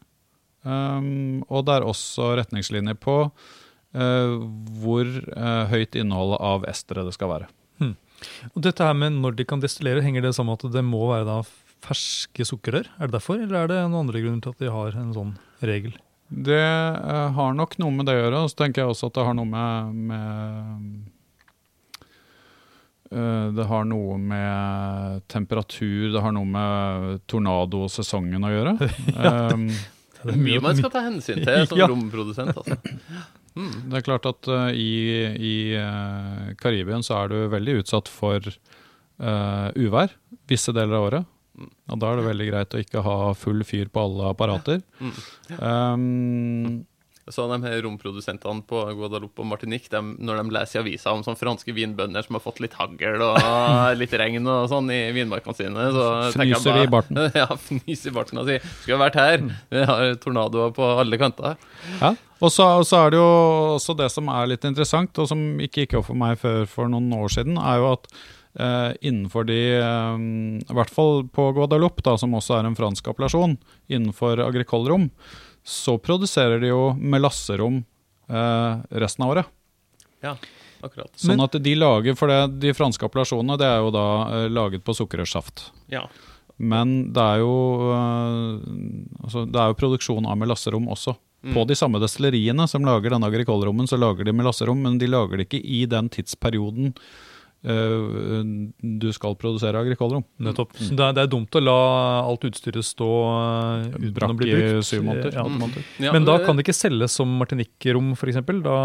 Og 0.67 1.61
det 1.63 1.75
er 1.77 1.85
også 1.87 2.33
retningslinjer 2.41 2.97
på 2.99 3.21
eh, 3.29 3.66
hvor 3.97 5.07
eh, 5.09 5.63
høyt 5.73 5.97
innholdet 5.97 6.41
av 6.45 6.67
estere 6.69 7.05
det 7.07 7.15
skal 7.17 7.33
være. 7.33 7.47
Og 8.57 8.63
dette 8.65 8.81
her 8.85 8.95
med 8.97 9.13
når 9.21 9.35
de 9.37 9.45
kan 9.49 9.61
destillere, 9.61 10.01
henger 10.05 10.23
det 10.25 10.31
sammen 10.37 10.55
med 10.57 10.65
at 10.65 10.73
det 10.79 10.83
må 10.87 11.03
være 11.11 11.27
da 11.29 11.35
ferske 11.85 12.47
sukkerrør? 12.49 12.87
Er 12.97 13.11
det 13.11 13.15
derfor, 13.19 13.37
eller 13.43 13.59
er 13.61 13.69
det 13.71 13.81
noen 13.85 14.07
andre 14.07 14.23
grunner 14.25 14.41
til 14.47 14.55
at 14.55 14.63
de 14.65 14.71
har 14.73 14.97
en 14.97 15.13
sånn 15.15 15.35
regel? 15.61 15.93
Det 16.27 16.57
uh, 16.59 17.29
har 17.37 17.53
nok 17.55 17.77
noe 17.79 17.93
med 17.95 18.09
det 18.09 18.17
å 18.17 18.23
gjøre, 18.25 18.41
og 18.47 18.51
så 18.51 18.59
tenker 18.65 18.83
jeg 18.83 18.95
også 18.95 19.11
at 19.13 19.19
det 19.21 19.27
har 19.29 19.37
noe 19.39 19.47
med, 19.47 20.01
med 20.09 20.25
eh, 23.13 23.47
Det 23.61 23.67
har 23.71 23.85
noe 23.87 24.17
med 24.19 25.23
temperatur, 25.31 26.09
det 26.17 26.25
har 26.25 26.35
noe 26.35 26.49
med 26.57 27.21
tornadosesongen 27.31 28.49
å 28.49 28.55
gjøre. 28.57 28.77
Um, 29.17 29.69
Det 30.27 30.33
er 30.35 30.41
mye 30.43 30.61
man 30.65 30.75
skal 30.81 30.91
ta 30.91 31.05
hensyn 31.05 31.45
til 31.45 31.67
som 31.71 31.79
Ja. 31.85 31.87
romprodusent. 31.93 32.57
Altså. 32.57 32.81
Mm. 33.57 33.77
Det 33.91 34.01
er 34.01 34.05
klart 34.05 34.27
at 34.29 34.49
uh, 34.53 34.69
i, 34.77 34.91
i 35.41 35.55
uh, 35.81 36.53
Karibien 36.61 37.05
så 37.07 37.23
er 37.23 37.33
du 37.33 37.39
veldig 37.55 37.79
utsatt 37.81 38.11
for 38.13 38.45
uh, 38.45 39.69
uvær 39.73 40.13
visse 40.51 40.75
deler 40.77 40.99
av 40.99 41.07
året. 41.09 41.31
Mm. 41.57 41.71
Og 41.95 42.03
da 42.03 42.11
er 42.11 42.21
det 42.21 42.27
veldig 42.27 42.51
greit 42.51 42.77
å 42.77 42.83
ikke 42.83 43.07
ha 43.07 43.17
full 43.39 43.65
fyr 43.65 43.89
på 43.89 44.03
alle 44.05 44.29
apparater. 44.35 44.83
Mm. 45.01 45.17
Um, 45.57 46.85
Så 47.33 47.43
de 47.51 47.57
her 47.65 47.81
romprodusentene 47.83 48.63
på 48.69 48.83
Guadalupe 48.95 49.41
og 49.43 49.49
Martinique, 49.51 49.89
de, 49.91 49.99
når 50.23 50.43
de 50.45 50.53
leser 50.55 50.79
i 50.79 50.83
avisa 50.85 51.11
om 51.17 51.25
sånne 51.27 51.41
franske 51.41 51.73
vinbønder 51.75 52.23
som 52.23 52.37
har 52.37 52.45
fått 52.45 52.61
litt 52.63 52.77
hagl 52.79 53.25
og 53.25 53.41
litt 54.03 54.13
regn 54.21 54.47
og 54.47 54.69
sånn 54.71 54.93
i 54.95 55.01
vinmarkene 55.17 55.59
sine, 55.59 55.89
så 55.97 56.05
Fnyser 56.37 56.85
i 56.85 56.93
barten. 56.93 57.25
Ja, 57.41 57.49
fnyser 57.57 58.13
i 58.13 58.15
barten 58.21 58.45
og 58.45 58.47
sier 58.53 58.63
'skulle 58.85 59.01
vært 59.09 59.19
her'. 59.19 59.49
Vi 59.73 59.89
har 59.91 60.15
tornadoer 60.23 60.77
på 60.77 60.93
alle 61.01 61.19
kanter. 61.19 61.57
ja. 62.05 62.15
Og 62.45 62.53
så, 62.53 62.67
og 62.81 62.85
så 62.85 63.07
er 63.07 63.15
det 63.15 63.21
jo 63.21 63.29
også 63.79 63.95
det 63.97 64.11
som 64.13 64.29
er 64.29 64.51
litt 64.51 64.65
interessant, 64.69 65.17
og 65.23 65.29
som 65.31 65.45
ikke 65.63 65.87
gikk 65.87 65.97
opp 66.01 66.11
for 66.11 66.21
meg 66.21 66.37
før 66.41 66.67
for 66.69 66.91
noen 66.93 67.09
år 67.17 67.33
siden, 67.33 67.57
er 67.57 67.81
jo 67.81 67.89
at 67.95 68.11
eh, 68.13 68.91
innenfor 69.09 69.49
de 69.49 69.61
eh, 69.79 70.21
I 70.67 70.77
hvert 70.77 70.93
fall 70.93 71.25
på 71.33 71.49
Guadeloupe, 71.57 72.05
da, 72.05 72.19
som 72.21 72.37
også 72.37 72.59
er 72.59 72.69
en 72.69 72.77
fransk 72.77 73.09
appellasjon, 73.13 73.57
innenfor 73.89 74.45
agrikollrom, 74.45 75.09
så 75.67 75.97
produserer 75.99 76.61
de 76.63 76.71
jo 76.75 76.93
melasserom 77.01 77.81
eh, 78.29 78.85
resten 79.03 79.27
av 79.27 79.35
året. 79.35 79.53
Ja, 80.25 80.37
akkurat. 80.85 81.11
Sånn 81.19 81.43
at 81.43 81.57
de 81.63 81.75
lager, 81.79 82.17
for 82.19 82.31
det, 82.31 82.61
de 82.63 82.77
franske 82.77 83.09
appellasjonene 83.09 83.59
det 83.61 83.69
er 83.69 83.81
jo 83.81 83.93
da 83.97 84.09
eh, 84.29 84.49
laget 84.53 84.85
på 84.87 84.95
sukkerrørsaft. 85.01 85.71
Ja. 85.93 86.05
Men 86.57 87.15
det 87.17 87.23
er 87.35 87.43
jo, 87.43 87.57
eh, 87.97 89.25
altså, 89.25 89.45
det 89.49 89.61
er 89.61 89.73
jo 89.73 89.81
produksjon 89.81 90.29
av 90.29 90.39
melasserom 90.41 90.87
også. 90.93 91.17
Mm. 91.47 91.55
På 91.55 91.63
de 91.65 91.77
samme 91.79 92.01
destilleriene 92.03 92.67
som 92.67 92.85
lager 92.85 93.15
denne 93.15 93.29
agrikolrommen, 93.31 93.87
så 93.87 93.99
lager 94.01 94.27
de 94.27 94.35
melasserom, 94.35 94.81
men 94.83 94.99
de 94.99 95.07
lager 95.07 95.39
det 95.39 95.47
ikke 95.47 95.63
i 95.63 95.85
den 95.87 96.11
tidsperioden 96.11 96.91
du 97.67 99.09
skal 99.15 99.35
produsere 99.39 99.81
agrikolrom. 99.81 100.23
Nettopp. 100.43 100.77
Så 100.79 100.95
det 100.95 101.03
er, 101.03 101.15
det 101.17 101.25
er 101.25 101.31
dumt 101.33 101.57
å 101.59 101.63
la 101.63 101.79
alt 102.23 102.45
utstyret 102.47 102.87
stå 102.87 103.09
uh, 103.27 103.87
uten 103.97 104.07
å 104.07 104.13
Brakk 104.17 104.45
i 104.47 104.59
syv 104.87 105.03
måneder. 105.07 105.35
Ja. 105.35 105.45
mm. 105.47 105.57
måneder. 105.63 105.87
Ja, 106.05 106.13
Men 106.15 106.29
da 106.29 106.37
kan 106.45 106.59
det 106.59 106.67
ikke 106.67 106.77
selges 106.77 107.17
som 107.19 107.33
Martinique-rom, 107.41 108.13
f.eks. 108.15 108.41
Da 108.65 108.77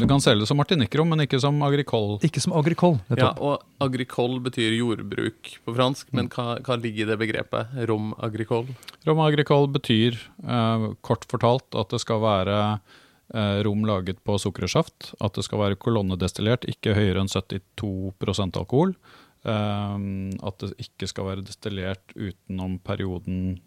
Du 0.00 0.06
kan 0.10 0.22
selge 0.24 0.48
som 0.50 0.58
martinikkrom, 0.60 1.12
men 1.14 1.24
ikke 1.26 1.40
som 1.42 1.60
agrikol. 1.66 2.18
Ikke 2.26 2.42
som 2.42 2.54
agrikoll. 2.58 2.98
Ja, 3.14 3.32
og 3.38 3.62
agrikol 3.82 4.40
betyr 4.44 4.74
jordbruk 4.78 5.54
på 5.64 5.76
fransk, 5.76 6.10
men 6.16 6.30
hva, 6.32 6.56
hva 6.66 6.78
ligger 6.80 7.06
i 7.06 7.10
det 7.12 7.18
begrepet? 7.20 7.76
Rom 7.90 8.12
agricol? 8.18 8.68
Rom 9.08 9.22
agricol 9.24 9.70
betyr 9.72 10.18
eh, 10.18 10.88
kort 11.06 11.26
fortalt 11.30 11.78
at 11.78 11.94
det 11.94 12.02
skal 12.02 12.22
være 12.24 12.58
eh, 12.64 12.98
rom 13.30 13.84
laget 13.86 14.18
på 14.26 14.34
sukkersaft. 14.42 15.12
At 15.22 15.36
det 15.38 15.44
skal 15.46 15.60
være 15.62 15.78
kolonnedestillert, 15.78 16.66
ikke 16.70 16.96
høyere 16.96 17.22
enn 17.22 17.30
72% 17.30 18.58
alkohol. 18.58 18.96
Eh, 19.40 19.98
at 20.44 20.62
det 20.64 20.74
ikke 20.84 21.08
skal 21.08 21.30
være 21.30 21.46
destillert 21.46 22.16
utenom 22.16 22.78
perioden 22.84 23.58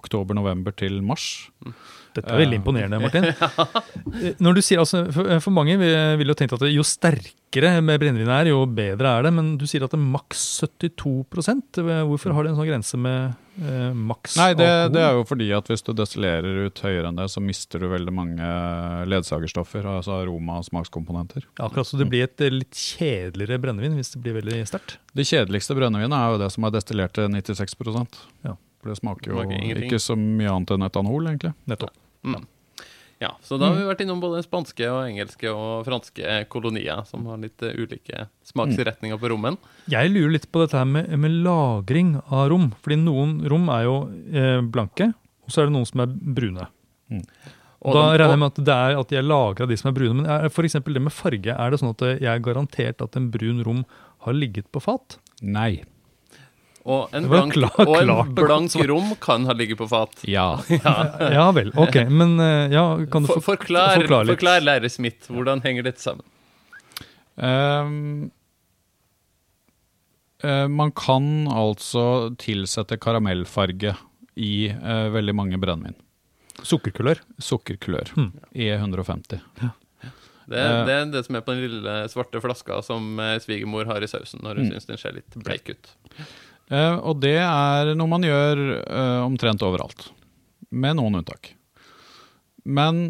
oktober-november 0.00 0.72
til 0.72 1.02
mars. 1.04 1.50
Dette 2.16 2.30
er 2.32 2.40
veldig 2.40 2.60
imponerende, 2.62 3.00
Martin. 3.02 3.28
Eh, 4.22 4.34
Når 4.42 4.56
du 4.56 4.60
sier, 4.64 4.80
altså, 4.82 5.04
for, 5.12 5.28
for 5.40 5.54
mange 5.54 5.76
vil, 5.80 6.28
jo 6.28 6.36
tenke 6.36 6.56
at 6.56 6.64
jo 6.68 6.84
sterkere 6.86 7.80
med 7.84 8.00
brennevin 8.00 8.30
er, 8.32 8.50
jo 8.52 8.64
bedre 8.68 9.16
er 9.18 9.26
det. 9.26 9.32
Men 9.36 9.54
du 9.60 9.64
sier 9.68 9.84
at 9.84 9.92
det 9.92 9.98
er 9.98 10.10
maks 10.14 10.42
72% 10.62 11.80
Hvorfor 12.08 12.34
har 12.36 12.44
de 12.44 12.52
en 12.52 12.58
sånn 12.58 12.68
grense 12.68 13.00
med 13.00 13.32
eh, 13.60 13.92
maks 13.92 14.36
Nei, 14.40 14.52
det, 14.56 14.66
alkohol? 14.66 14.92
det 14.94 15.02
er 15.04 15.16
jo 15.18 15.24
fordi 15.28 15.48
at 15.56 15.68
hvis 15.70 15.84
du 15.86 15.92
destillerer 15.98 16.66
ut 16.68 16.82
høyere 16.86 17.10
enn 17.10 17.18
det, 17.20 17.28
så 17.32 17.42
mister 17.44 17.82
du 17.82 17.88
veldig 17.92 18.14
mange 18.16 18.52
ledsagerstoffer, 19.12 19.86
altså 19.98 20.16
aroma- 20.22 20.58
og 20.62 20.66
smakskomponenter. 20.68 21.44
Ja, 21.58 21.66
Akkurat 21.68 21.86
så 21.90 22.00
det 22.00 22.08
blir 22.12 22.24
et 22.28 22.40
eh, 22.40 22.52
litt 22.54 22.74
kjedeligere 22.78 23.60
brennevin 23.62 23.96
hvis 23.98 24.14
det 24.14 24.22
blir 24.24 24.38
veldig 24.40 24.62
sterkt. 24.70 24.98
Det 25.12 25.26
kjedeligste 25.28 25.76
brennevinet 25.78 26.16
er 26.18 26.34
jo 26.36 26.40
det 26.42 26.50
som 26.54 26.68
er 26.68 26.76
destillert 26.78 27.16
til 27.18 27.28
96% 27.32 28.20
Ja. 28.46 28.56
For 28.82 28.90
det 28.90 28.98
smaker 28.98 29.30
jo 29.30 29.42
Smaker 29.44 29.84
ikke 29.86 29.98
så 30.02 30.16
mye 30.18 30.50
annet 30.50 30.72
enn 30.74 30.82
etanol, 30.88 31.28
egentlig. 31.30 31.52
Nettopp. 31.70 31.92
Mm. 32.26 32.42
Ja, 33.22 33.30
så 33.46 33.54
da 33.60 33.68
har 33.70 33.76
vi 33.78 33.86
vært 33.86 34.00
innom 34.02 34.18
både 34.22 34.40
spanske 34.42 34.88
og 34.90 35.04
engelske 35.06 35.50
og 35.52 35.84
franske 35.86 36.40
kolonier 36.50 37.04
som 37.06 37.28
har 37.30 37.38
litt 37.38 37.62
eh, 37.62 37.76
ulike 37.78 38.26
smaksretninger 38.50 39.20
på 39.20 39.30
rommen. 39.30 39.58
Jeg 39.92 40.10
lurer 40.10 40.34
litt 40.34 40.48
på 40.50 40.64
dette 40.64 40.80
her 40.80 40.88
med, 40.88 41.10
med 41.22 41.36
lagring 41.44 42.16
av 42.24 42.48
rom. 42.50 42.72
Fordi 42.82 42.98
noen 43.04 43.36
rom 43.52 43.70
er 43.70 43.86
jo 43.86 43.96
eh, 44.34 44.58
blanke, 44.74 45.12
og 45.46 45.54
så 45.54 45.62
er 45.62 45.70
det 45.70 45.76
noen 45.76 45.86
som 45.86 46.02
er 46.02 46.16
brune. 46.40 46.66
Og 47.82 47.96
da 47.96 48.02
regner 48.10 48.34
jeg 48.34 48.42
med 48.42 48.52
at 48.52 48.60
det 48.66 48.74
er 48.74 48.98
at 48.98 49.10
de 49.10 49.18
er 49.18 49.26
lagra 49.26 49.66
de 49.70 49.78
som 49.78 49.90
er 49.92 49.96
brune. 49.96 50.18
Men 50.18 50.28
f.eks. 50.30 50.54
for 50.56 50.68
eksempel 50.68 50.98
det 50.98 51.06
med 51.06 51.14
farge, 51.14 51.54
er 51.54 51.72
det 51.72 51.80
sånn 51.82 51.94
at 51.94 52.04
jeg 52.12 52.30
er 52.30 52.42
garantert 52.42 53.06
at 53.06 53.18
en 53.18 53.30
brun 53.34 53.62
rom 53.66 53.82
har 54.26 54.38
ligget 54.38 54.70
på 54.74 54.82
fat? 54.82 55.18
Nei. 55.42 55.84
Og 56.84 57.12
en 57.14 57.28
blank, 57.30 57.52
klar, 57.54 57.76
og 57.86 57.94
en 58.00 58.32
blank 58.34 58.74
rom 58.90 59.12
kan 59.22 59.44
ha 59.46 59.54
ligget 59.54 59.78
på 59.78 59.86
fat. 59.88 60.16
Ja. 60.26 60.58
Ja 61.38 61.44
vel, 61.54 61.70
ok. 61.78 62.00
Men 62.10 62.38
eh, 62.42 62.72
ja, 62.74 62.84
kan 63.06 63.22
du 63.22 63.28
For, 63.30 63.38
for, 63.40 63.56
forklar, 63.56 63.94
forklare 64.00 64.24
litt? 64.26 64.34
forklar 64.36 64.64
lærer 64.66 64.90
Smith, 64.90 65.30
hvordan 65.30 65.62
henger 65.62 65.86
dette 65.86 66.02
sammen? 66.02 66.24
Um, 67.36 68.30
uh, 70.44 70.66
man 70.68 70.90
kan 70.92 71.46
altså 71.48 72.34
tilsette 72.42 72.98
karamellfarge 73.00 73.94
i 74.36 74.52
uh, 74.72 75.06
veldig 75.14 75.34
mange 75.38 75.58
brennevin. 75.62 75.94
Sukkerkulør. 76.62 77.22
Sukkerkulør. 77.42 78.10
Hmm. 78.16 78.32
E150. 78.54 79.38
Det, 80.50 80.58
er- 80.58 80.80
Eh. 80.82 80.84
det 80.86 80.92
er 80.92 81.04
det 81.14 81.20
som 81.24 81.36
er 81.38 81.40
på 81.46 81.54
den 81.54 81.62
lille 81.62 81.92
svarte 82.10 82.40
flaska 82.42 82.80
som 82.84 83.14
svigermor 83.40 83.86
har 83.88 84.02
i 84.02 84.08
sausen 84.10 84.42
når 84.42 84.58
hun 84.58 84.66
Mm. 84.66 84.72
syns 84.74 84.86
den 84.90 84.98
ser 84.98 85.12
litt 85.16 85.36
bleik 85.38 85.70
ut. 85.70 85.92
Eh, 86.72 86.94
og 87.04 87.18
det 87.20 87.36
er 87.44 87.92
noe 87.98 88.08
man 88.08 88.24
gjør 88.24 88.60
eh, 88.80 89.18
omtrent 89.26 89.62
overalt, 89.66 90.06
med 90.72 90.96
noen 90.96 91.18
unntak. 91.20 91.50
Men 92.64 93.02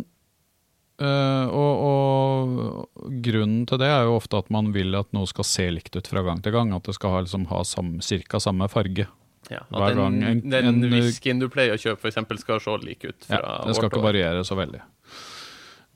eh, 0.98 1.46
og, 1.46 1.83
og 1.87 3.16
grunnen 3.22 3.64
til 3.70 3.79
det 3.83 3.90
er 3.92 4.07
jo 4.09 4.16
ofte 4.18 4.40
at 4.42 4.51
man 4.55 4.72
vil 4.75 4.94
at 4.98 5.11
noe 5.14 5.29
skal 5.31 5.46
se 5.46 5.68
likt 5.77 5.94
ut 5.98 6.09
fra 6.11 6.25
gang 6.27 6.42
til 6.42 6.55
gang. 6.57 6.72
At 6.75 6.88
det 6.88 6.96
skal 6.98 7.14
ha, 7.16 7.20
liksom, 7.27 7.46
ha 7.53 7.62
sam, 7.68 7.96
cirka 8.05 8.40
samme 8.42 8.66
farge. 8.72 9.07
Ja, 9.51 9.64
at 9.75 9.96
den, 9.98 10.22
en- 10.22 10.40
den 10.48 10.68
en- 10.70 10.85
whiskyen 10.92 11.40
du 11.42 11.48
pleier 11.53 11.75
å 11.77 11.81
kjøpe, 11.83 12.09
eksempel, 12.11 12.38
skal 12.40 12.61
se 12.62 12.77
lik 12.87 13.05
ut. 13.11 13.27
Fra 13.29 13.40
Ja, 13.42 13.57
det 13.66 13.75
skal 13.77 13.90
ikke 13.90 14.03
variere 14.05 14.44
så 14.46 14.57
veldig. 14.59 14.81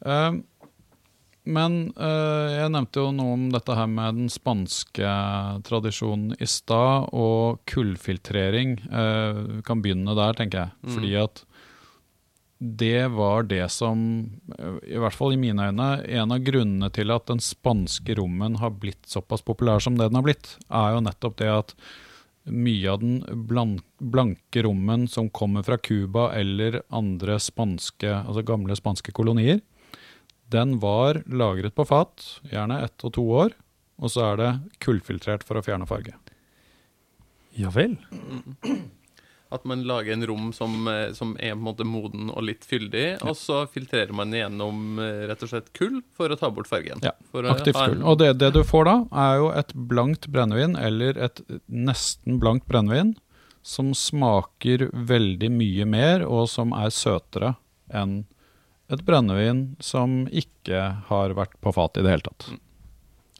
Eh, 0.06 0.32
men 1.46 1.76
eh, 1.94 2.54
jeg 2.56 2.72
nevnte 2.74 3.02
jo 3.04 3.12
noe 3.14 3.34
om 3.36 3.44
dette 3.54 3.74
her 3.78 3.86
med 3.90 4.18
den 4.18 4.30
spanske 4.32 5.10
tradisjonen 5.66 6.34
i 6.42 6.48
stad, 6.50 7.10
og 7.14 7.60
kullfiltrering. 7.70 8.78
Eh, 8.90 9.42
Vi 9.58 9.62
kan 9.66 9.82
begynne 9.84 10.16
der, 10.18 10.34
tenker 10.38 10.64
jeg. 10.64 10.74
Mm. 10.82 10.96
Fordi 10.96 11.12
at 11.22 11.44
det 12.58 13.12
var 13.12 13.44
det 13.44 13.70
som, 13.70 14.30
eh, 14.58 14.78
i 14.96 14.98
hvert 14.98 15.14
fall 15.14 15.36
i 15.36 15.40
mine 15.40 15.68
øyne, 15.70 15.88
en 16.08 16.32
av 16.32 16.42
grunnene 16.42 16.90
til 16.90 17.12
at 17.14 17.28
den 17.30 17.42
spanske 17.44 18.16
rommen 18.16 18.56
har 18.62 18.74
blitt 18.80 19.06
såpass 19.06 19.44
populær 19.44 19.82
som 19.82 19.96
det 19.96 20.08
den 20.10 20.18
har 20.18 20.26
blitt, 20.26 20.56
er 20.70 20.96
jo 20.96 21.04
nettopp 21.04 21.36
det 21.42 21.52
at 21.52 21.74
mye 22.46 22.90
av 22.90 23.00
den 23.02 23.46
blank, 23.46 23.82
blanke 24.00 24.62
rommen 24.62 25.08
som 25.10 25.28
kommer 25.30 25.64
fra 25.66 25.76
Cuba 25.78 26.30
eller 26.32 26.80
andre 26.94 27.40
spanske, 27.42 28.06
altså 28.22 28.44
gamle 28.46 28.76
spanske 28.78 29.12
kolonier, 29.12 29.60
den 30.52 30.78
var 30.82 31.22
lagret 31.26 31.74
på 31.74 31.86
fat, 31.88 32.22
gjerne 32.50 32.82
ett 32.84 33.04
og 33.04 33.14
to 33.16 33.24
år, 33.44 33.56
og 33.96 34.12
så 34.12 34.30
er 34.32 34.40
det 34.40 34.52
kullfiltrert 34.84 35.46
for 35.46 35.58
å 35.58 35.64
fjerne 35.64 35.88
farge. 35.88 36.14
Ja 37.56 37.72
vel. 37.72 37.96
At 39.54 39.64
man 39.64 39.84
lager 39.86 40.12
en 40.12 40.26
rom 40.26 40.52
som, 40.52 40.88
eh, 40.90 41.12
som 41.16 41.36
er 41.38 41.54
på 41.54 41.60
en 41.60 41.66
måte 41.68 41.86
moden 41.86 42.30
og 42.32 42.44
litt 42.44 42.66
fyldig, 42.66 43.22
og 43.22 43.36
så 43.38 43.62
filtrerer 43.70 44.12
man 44.12 44.34
gjennom 44.34 44.98
eh, 45.00 45.22
rett 45.30 45.44
og 45.46 45.52
slett 45.52 45.70
kull 45.76 46.00
for 46.18 46.30
å 46.30 46.38
ta 46.38 46.50
bort 46.50 46.68
fargen. 46.68 47.00
Ja, 47.06 47.14
For 47.32 47.46
å 47.46 47.54
Aktivt 47.54 47.78
kull. 47.78 48.02
Og 48.02 48.18
det, 48.20 48.34
det 48.42 48.52
du 48.56 48.62
får 48.66 48.88
da, 48.90 48.96
er 49.26 49.38
jo 49.40 49.52
et 49.54 49.72
blankt 49.88 50.28
brennevin, 50.34 50.76
eller 50.76 51.18
et 51.28 51.40
nesten 51.70 52.40
blankt 52.42 52.66
brennevin, 52.68 53.14
som 53.66 53.94
smaker 53.98 54.90
veldig 54.92 55.50
mye 55.50 55.86
mer, 55.88 56.26
og 56.26 56.50
som 56.50 56.74
er 56.76 56.92
søtere 56.94 57.54
enn 57.94 58.24
et 58.92 59.02
brennevin 59.06 59.64
som 59.82 60.24
ikke 60.30 60.80
har 61.08 61.34
vært 61.34 61.56
på 61.62 61.72
fat 61.74 61.98
i 61.98 62.04
det 62.06 62.12
hele 62.12 62.26
tatt. 62.28 62.48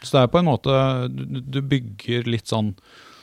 Så 0.03 0.17
det 0.17 0.23
er 0.25 0.29
på 0.29 0.41
en 0.43 0.49
måte 0.51 0.73
Du, 1.09 1.41
du 1.41 1.61
bygger 1.65 2.27
litt 2.29 2.51
sånn 2.51 2.75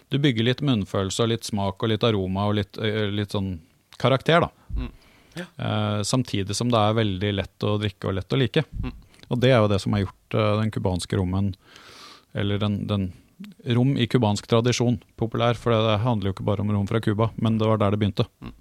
Du 0.09 0.17
bygger 0.17 0.47
litt 0.47 0.63
munnfølelse 0.65 1.21
og 1.21 1.29
litt 1.29 1.45
smak 1.45 1.83
og 1.83 1.91
litt 1.91 2.05
aroma 2.07 2.47
og 2.49 2.55
litt, 2.57 2.79
eh, 2.81 3.11
litt 3.13 3.35
sånn 3.35 3.59
karakter, 4.01 4.41
da. 4.41 4.49
Mm. 4.73 4.89
Ja. 5.37 5.45
Eh, 5.57 5.99
samtidig 6.05 6.55
som 6.57 6.71
det 6.73 6.79
er 6.81 6.97
veldig 6.97 7.31
lett 7.33 7.65
å 7.65 7.75
drikke 7.81 8.09
og 8.09 8.17
lett 8.17 8.33
å 8.33 8.39
like. 8.41 8.63
Mm. 8.81 8.93
Og 9.29 9.39
det 9.41 9.51
er 9.53 9.61
jo 9.61 9.69
det 9.71 9.79
som 9.81 9.93
har 9.95 10.03
gjort 10.03 10.37
eh, 10.37 10.49
den 10.59 10.73
cubanske 10.73 11.17
rommen, 11.17 11.53
eller 12.33 12.61
den, 12.61 12.79
den 12.89 13.07
rom 13.77 13.95
i 13.97 14.07
cubansk 14.09 14.49
tradisjon, 14.49 14.99
populær. 15.17 15.57
For 15.57 15.73
det 15.73 16.01
handler 16.03 16.29
jo 16.29 16.35
ikke 16.35 16.47
bare 16.49 16.65
om 16.65 16.73
rom 16.73 16.89
fra 16.89 17.01
Cuba, 17.01 17.31
men 17.37 17.57
det 17.61 17.69
var 17.69 17.81
der 17.81 17.95
det 17.95 18.01
begynte. 18.01 18.27
Men- 18.41 18.53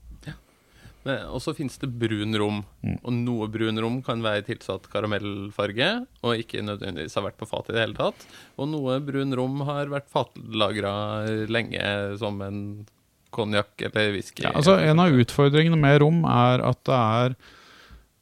Og 1.03 1.41
så 1.43 1.55
finnes 1.57 1.81
det 1.83 1.89
brun 1.99 2.37
rom. 2.39 2.61
Mm. 2.87 2.97
Og 3.01 3.15
noe 3.17 3.49
brun 3.51 3.81
rom 3.83 3.99
kan 4.07 4.23
være 4.23 4.45
tilsatt 4.47 4.87
karamellfarge, 4.93 5.91
og 6.23 6.43
ikke 6.43 6.63
nødvendigvis 6.63 7.17
har 7.19 7.27
vært 7.27 7.41
på 7.41 7.49
fat 7.51 7.71
i 7.71 7.77
det 7.77 7.83
hele 7.83 7.99
tatt. 7.99 8.27
Og 8.61 8.71
noe 8.71 9.01
brun 9.03 9.35
rom 9.39 9.65
har 9.67 9.91
vært 9.91 10.11
fatlagra 10.13 10.95
lenge 11.51 11.83
som 12.23 12.39
en 12.47 12.63
konjakk 13.33 13.87
eller 13.89 14.13
whisky. 14.15 14.45
Ja, 14.45 14.53
altså 14.55 14.77
En 14.79 15.01
av 15.03 15.15
utfordringene 15.17 15.79
med 15.81 15.99
rom 16.05 16.23
er 16.29 16.63
at 16.69 16.81
det 16.87 16.99
er 16.99 17.37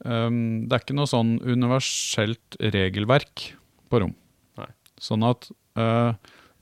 um, 0.07 0.37
Det 0.65 0.77
er 0.77 0.85
ikke 0.85 0.99
noe 0.99 1.11
sånn 1.11 1.37
universelt 1.43 2.59
regelverk 2.61 3.51
på 3.91 4.05
rom. 4.05 4.15
Nei. 4.61 4.71
Sånn 5.03 5.27
at 5.27 5.49
eh, 5.81 6.13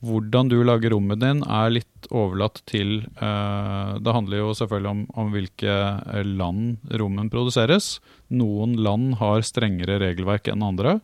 hvordan 0.05 0.49
du 0.51 0.61
lager 0.63 0.93
rommet 0.95 1.19
din, 1.23 1.41
er 1.43 1.73
litt 1.75 2.07
overlatt 2.15 2.61
til 2.71 3.01
uh, 3.19 3.99
Det 3.99 4.15
handler 4.15 4.39
jo 4.45 4.53
selvfølgelig 4.55 4.91
om, 4.93 5.01
om 5.19 5.33
hvilke 5.35 5.73
eh, 5.75 6.23
land 6.39 6.79
rommen 7.01 7.31
produseres. 7.33 7.97
Noen 8.31 8.77
land 8.79 9.17
har 9.19 9.43
strengere 9.47 9.99
regelverk 10.05 10.53
enn 10.53 10.63
andre. 10.63 11.01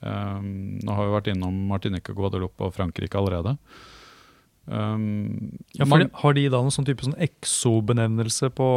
Um, 0.00 0.78
nå 0.84 0.96
har 0.96 1.08
vi 1.08 1.14
vært 1.16 1.30
innom 1.32 1.56
Martinique, 1.68 2.12
Guadeloupe 2.16 2.68
og 2.68 2.76
Frankrike 2.76 3.16
allerede. 3.20 3.56
Um, 4.66 5.56
Ja, 5.76 5.84
man- 5.88 6.10
Har 6.14 6.32
de 6.36 6.48
da 6.48 6.60
noen 6.60 6.72
sånn 6.72 6.86
type 6.88 7.04
sånn 7.04 7.16
exo-benevnelse 7.20 8.52
på 8.52 8.68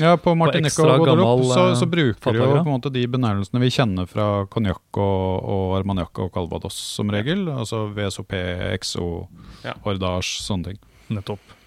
Ja, 0.00 0.16
på 0.16 0.32
Martinique 0.38 0.72
ekstra 0.72 0.94
og 0.96 1.04
Guadeloupe 1.04 1.48
så, 1.50 1.64
eh, 1.70 1.78
så 1.78 1.88
bruker 1.90 2.32
de 2.32 2.40
jo 2.40 2.52
på 2.62 2.64
en 2.64 2.76
måte 2.78 2.92
de 2.92 3.02
benærelsene 3.12 3.60
vi 3.60 3.72
kjenner 3.74 4.08
fra 4.08 4.28
konjakk 4.52 5.00
og, 5.00 5.50
og 5.52 5.74
armagnac 5.80 6.20
og 6.22 6.30
calvados 6.34 6.78
som 6.96 7.12
regel. 7.12 7.44
Altså 7.52 7.84
VSOP, 7.92 8.32
exo, 8.72 9.08
Ja. 9.66 9.76
Ordage, 9.84 10.40
sånne 10.42 10.72
ting. 10.72 10.80
Nettopp. 11.12 11.58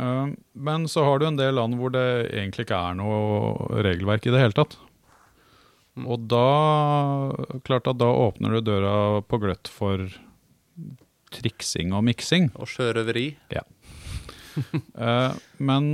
Uh, 0.00 0.32
men 0.56 0.86
så 0.88 1.04
har 1.04 1.20
du 1.20 1.26
en 1.28 1.36
del 1.36 1.58
land 1.58 1.76
hvor 1.76 1.92
det 1.92 2.06
egentlig 2.30 2.64
ikke 2.64 2.78
er 2.80 2.96
noe 2.96 3.82
regelverk 3.84 4.24
i 4.24 4.32
det 4.32 4.40
hele 4.40 4.56
tatt. 4.56 4.78
Mm. 5.98 6.06
Og 6.08 6.24
da 6.30 6.46
klart 7.66 7.90
at 7.90 8.00
da 8.00 8.08
åpner 8.08 8.56
du 8.56 8.64
døra 8.70 9.20
på 9.26 9.40
gløtt 9.42 9.68
for 9.68 10.06
triksing 11.34 11.92
og 11.92 12.06
miksing. 12.08 12.50
Og 12.56 12.70
sjørøveri. 12.70 13.32
Eh, 14.60 15.34
men 15.62 15.84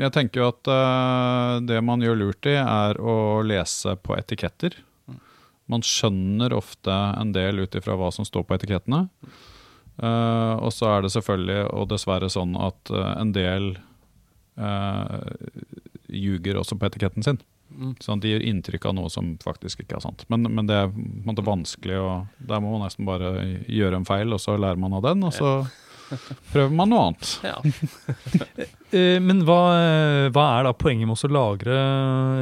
jeg 0.00 0.12
tenker 0.14 0.40
jo 0.40 0.48
at 0.52 0.70
uh, 0.70 1.60
det 1.64 1.80
man 1.84 2.02
gjør 2.04 2.18
lurt 2.20 2.48
i, 2.48 2.56
er 2.56 3.00
å 3.00 3.42
lese 3.44 3.94
på 4.00 4.16
etiketter. 4.16 4.78
Man 5.70 5.84
skjønner 5.86 6.54
ofte 6.56 6.92
en 6.92 7.32
del 7.34 7.62
ut 7.62 7.76
ifra 7.78 7.96
hva 8.00 8.10
som 8.14 8.26
står 8.28 8.46
på 8.48 8.56
etikettene. 8.56 9.06
Uh, 10.00 10.56
og 10.64 10.72
så 10.72 10.88
er 10.94 11.04
det 11.04 11.12
selvfølgelig, 11.14 11.60
og 11.76 11.90
dessverre 11.92 12.30
sånn, 12.32 12.56
at 12.56 12.92
uh, 12.94 13.14
en 13.20 13.34
del 13.36 13.74
ljuger 16.12 16.58
også 16.60 16.76
på 16.76 16.84
etiketten 16.84 17.24
sin. 17.24 17.38
Mm. 17.72 17.94
Sånn 18.04 18.20
de 18.20 18.34
gir 18.34 18.42
inntrykk 18.44 18.90
av 18.90 18.96
noe 18.98 19.08
som 19.12 19.30
faktisk 19.40 19.80
ikke 19.80 19.96
er 19.96 20.04
sant. 20.04 20.26
Men, 20.28 20.44
men 20.44 20.68
det 20.68 20.76
er 20.76 20.90
på 20.92 21.00
en 21.00 21.22
måte 21.24 21.44
vanskelig, 21.46 21.96
og 22.04 22.42
der 22.50 22.60
må 22.60 22.74
man 22.74 22.84
nesten 22.84 23.08
bare 23.08 23.32
gjøre 23.64 24.02
en 24.02 24.08
feil, 24.08 24.34
og 24.36 24.42
så 24.44 24.58
lærer 24.60 24.80
man 24.82 24.98
av 24.98 25.06
den, 25.06 25.24
og 25.24 25.32
så 25.36 25.54
prøver 26.52 26.74
man 26.76 26.92
noe 26.92 27.08
annet. 27.10 27.34
Ja. 27.46 27.56
Eh, 28.92 29.16
Men 29.24 29.38
hva, 29.48 29.56
hva 30.34 30.42
er 30.58 30.66
da 30.66 30.74
poenget 30.76 31.08
med 31.08 31.16
å 31.16 31.28
lagre 31.32 31.76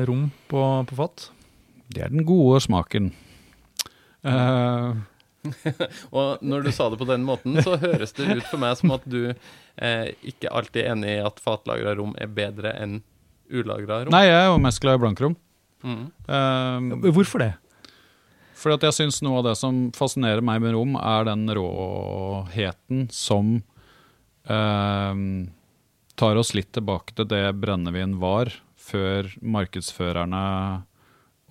rom 0.09 0.25
på, 0.51 0.63
på 0.89 0.97
fat? 0.99 1.29
Det 1.95 2.03
er 2.03 2.11
den 2.11 2.25
gode 2.27 2.59
smaken. 2.65 3.13
Uh, 4.27 4.99
Og 6.17 6.43
når 6.43 6.67
du 6.67 6.71
sa 6.75 6.89
det 6.91 6.99
på 7.01 7.07
den 7.09 7.23
måten, 7.25 7.55
så 7.63 7.77
høres 7.81 8.11
det 8.19 8.27
ut 8.35 8.49
for 8.51 8.59
meg 8.61 8.75
som 8.81 8.91
at 8.97 9.07
du 9.09 9.31
eh, 9.31 10.11
ikke 10.27 10.51
alltid 10.53 10.83
er 10.83 10.91
enig 10.97 11.15
i 11.15 11.23
at 11.25 11.39
fatlagra 11.41 11.95
rom 12.01 12.13
er 12.21 12.29
bedre 12.35 12.75
enn 12.83 12.99
ulagra 13.51 14.03
rom. 14.05 14.13
nei, 14.15 14.27
jeg 14.29 14.37
er 14.43 14.51
jo 14.51 14.59
mest 14.67 14.83
glad 14.83 14.99
i 14.99 15.03
blankrom. 15.07 15.39
Mm. 15.87 16.05
Eh, 16.27 17.11
Hvorfor 17.15 17.47
det? 17.47 17.53
At 18.69 18.85
jeg 18.85 18.97
syns 18.99 19.23
noe 19.25 19.41
av 19.41 19.47
det 19.49 19.55
som 19.57 19.87
fascinerer 19.97 20.45
meg 20.45 20.61
med 20.61 20.75
rom, 20.77 20.93
er 21.01 21.25
den 21.31 21.49
råheten 21.57 23.07
som 23.15 23.63
eh, 24.45 25.23
tar 26.21 26.41
oss 26.41 26.53
litt 26.53 26.73
tilbake 26.77 27.17
til 27.17 27.31
det 27.31 27.47
brennevin 27.63 28.19
var 28.21 28.53
før 28.77 29.31
markedsførerne 29.41 30.45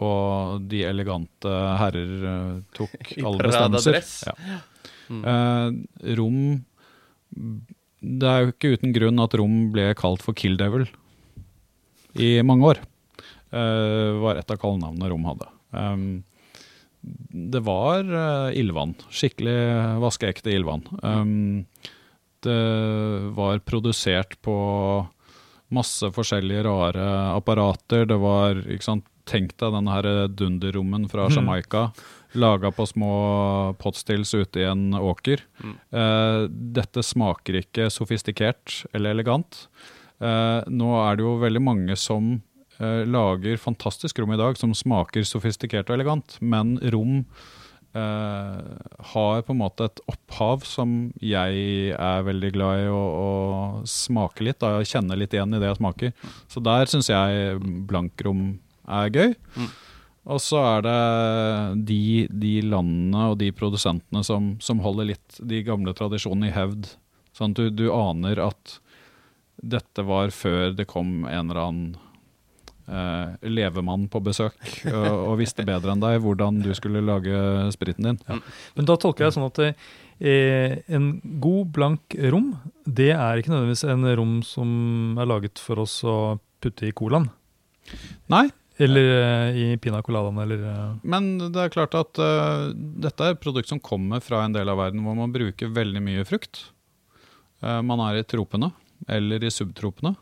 og 0.05 0.63
de 0.71 0.83
elegante 0.87 1.51
herrer 1.81 2.27
eh, 2.31 2.59
tok 2.77 3.13
alle 3.25 3.49
bestemmelser. 3.49 4.29
Ja. 4.29 4.59
Mm. 5.09 5.23
Eh, 5.25 6.13
rom 6.19 6.41
Det 7.99 8.27
er 8.29 8.43
jo 8.43 8.51
ikke 8.53 8.73
uten 8.77 8.93
grunn 8.93 9.21
at 9.23 9.33
rom 9.41 9.55
ble 9.73 9.89
kalt 9.97 10.21
for 10.21 10.37
Kill 10.37 10.55
Devil 10.59 10.85
i 12.19 12.39
mange 12.45 12.69
år. 12.71 12.79
Eh, 13.49 14.11
var 14.21 14.39
et 14.39 14.53
av 14.53 14.59
kallenavnene 14.61 15.09
rom 15.11 15.25
hadde. 15.29 15.49
Um, 15.73 16.05
det 17.53 17.61
var 17.65 18.03
uh, 18.07 18.49
ildvann. 18.57 18.95
Skikkelig 19.13 19.59
vaskeekte 20.03 20.53
ildvann. 20.53 20.85
Um, 21.03 21.65
det 22.43 22.59
var 23.35 23.59
produsert 23.67 24.37
på 24.45 24.55
masse 25.75 26.07
forskjellige 26.15 26.63
rare 26.65 27.07
apparater. 27.35 28.07
Det 28.09 28.17
var 28.21 28.61
ikke 28.65 28.87
sant, 28.87 29.09
Tenk 29.29 29.51
deg 29.61 29.75
denne 29.75 29.93
her 29.93 30.07
dunderrommen 30.33 31.03
fra 31.09 31.27
Jamaica. 31.29 31.91
Jamaica. 31.91 32.15
Laga 32.39 32.71
på 32.73 32.85
små 32.89 33.13
potstills 33.81 34.33
ute 34.33 34.61
i 34.61 34.65
en 34.69 34.93
åker. 34.97 35.43
Mm. 35.61 35.75
Uh, 35.93 36.41
dette 36.49 37.03
smaker 37.05 37.59
ikke 37.61 37.89
sofistikert 37.93 38.83
eller 38.93 39.13
elegant. 39.13 39.67
Uh, 40.17 40.65
nå 40.69 40.91
er 41.03 41.17
det 41.17 41.25
jo 41.25 41.37
veldig 41.41 41.61
mange 41.63 41.97
som 41.99 42.39
eh, 42.79 43.05
lager 43.07 43.59
fantastisk 43.61 44.19
rom 44.19 44.33
i 44.33 44.39
dag 44.39 44.57
som 44.59 44.75
smaker 44.75 45.27
sofistikert 45.27 45.89
og 45.89 45.99
elegant, 45.99 46.37
men 46.41 46.77
rom 46.93 47.25
eh, 47.97 48.61
har 49.13 49.43
på 49.45 49.55
en 49.55 49.61
måte 49.61 49.89
et 49.89 50.01
opphav 50.11 50.65
som 50.67 51.11
jeg 51.23 51.91
er 51.95 52.25
veldig 52.27 52.53
glad 52.55 52.85
i 52.85 52.87
å, 52.93 53.03
å 53.03 53.29
smake 53.89 54.47
litt, 54.47 54.61
da, 54.63 54.79
kjenne 54.83 55.19
litt 55.19 55.35
igjen 55.35 55.53
i 55.55 55.61
det 55.61 55.71
jeg 55.71 55.81
smaker. 55.81 56.33
Så 56.51 56.63
der 56.63 56.89
syns 56.91 57.11
jeg 57.11 57.61
blankrom 57.89 58.57
er 58.89 59.13
gøy. 59.13 59.37
Mm. 59.55 59.69
Og 60.29 60.41
så 60.43 60.59
er 60.61 60.83
det 60.85 60.99
de, 61.89 62.01
de 62.29 62.59
landene 62.67 63.31
og 63.31 63.39
de 63.41 63.49
produsentene 63.55 64.21
som, 64.25 64.51
som 64.61 64.81
holder 64.83 65.13
litt 65.13 65.39
de 65.39 65.63
gamle 65.65 65.95
tradisjonene 65.97 66.51
i 66.51 66.53
hevd. 66.53 66.91
Sånn 67.33 67.55
at 67.55 67.61
du, 67.61 67.69
du 67.73 67.87
aner 67.93 68.41
at 68.49 68.77
dette 69.59 70.05
var 70.07 70.31
før 70.31 70.75
det 70.75 70.87
kom 70.89 71.25
en 71.27 71.49
eller 71.49 71.61
annen 71.63 71.97
eh, 72.89 73.47
levemann 73.47 74.07
på 74.11 74.21
besøk 74.25 74.59
og, 74.89 75.07
og 75.29 75.39
visste 75.39 75.65
bedre 75.67 75.93
enn 75.93 76.03
deg 76.03 76.19
hvordan 76.23 76.61
du 76.65 76.71
skulle 76.77 77.03
lage 77.05 77.69
spriten 77.75 78.11
din. 78.11 78.43
Men 78.75 78.89
da 78.89 78.97
tolker 78.99 79.27
jeg 79.27 79.37
sånn 79.37 79.47
at 79.47 79.63
eh, 79.63 80.77
en 80.91 81.11
god, 81.41 81.73
blank 81.75 82.17
rom, 82.33 82.53
det 82.85 83.11
er 83.15 83.39
ikke 83.39 83.53
nødvendigvis 83.53 83.85
en 83.89 84.07
rom 84.19 84.39
som 84.45 85.19
er 85.19 85.29
laget 85.29 85.61
for 85.61 85.85
oss 85.85 85.99
å 86.07 86.39
putte 86.63 86.89
i 86.89 86.95
colaen. 86.95 87.29
Nei, 88.31 88.47
Eller 88.79 89.07
eh, 89.11 89.57
i 89.59 89.77
pina 89.81 89.99
coladaen, 90.05 90.37
eller 90.39 90.61
eh, 90.71 90.91
men 91.03 91.33
det 91.51 91.65
er 91.65 91.73
klart 91.73 91.97
at 91.99 92.19
uh, 92.21 92.69
dette 92.71 93.25
er 93.25 93.35
et 93.35 93.41
produkt 93.43 93.67
som 93.67 93.81
kommer 93.83 94.23
fra 94.23 94.45
en 94.45 94.55
del 94.55 94.71
av 94.71 94.79
verden 94.79 95.03
hvor 95.03 95.17
man 95.17 95.33
bruker 95.35 95.73
veldig 95.75 96.03
mye 96.05 96.23
frukt. 96.27 96.61
Uh, 97.59 97.81
man 97.83 97.99
er 98.05 98.21
i 98.21 98.23
tropene, 98.23 98.71
eller 99.11 99.43
i 99.43 99.51
subtropene. 99.51 100.13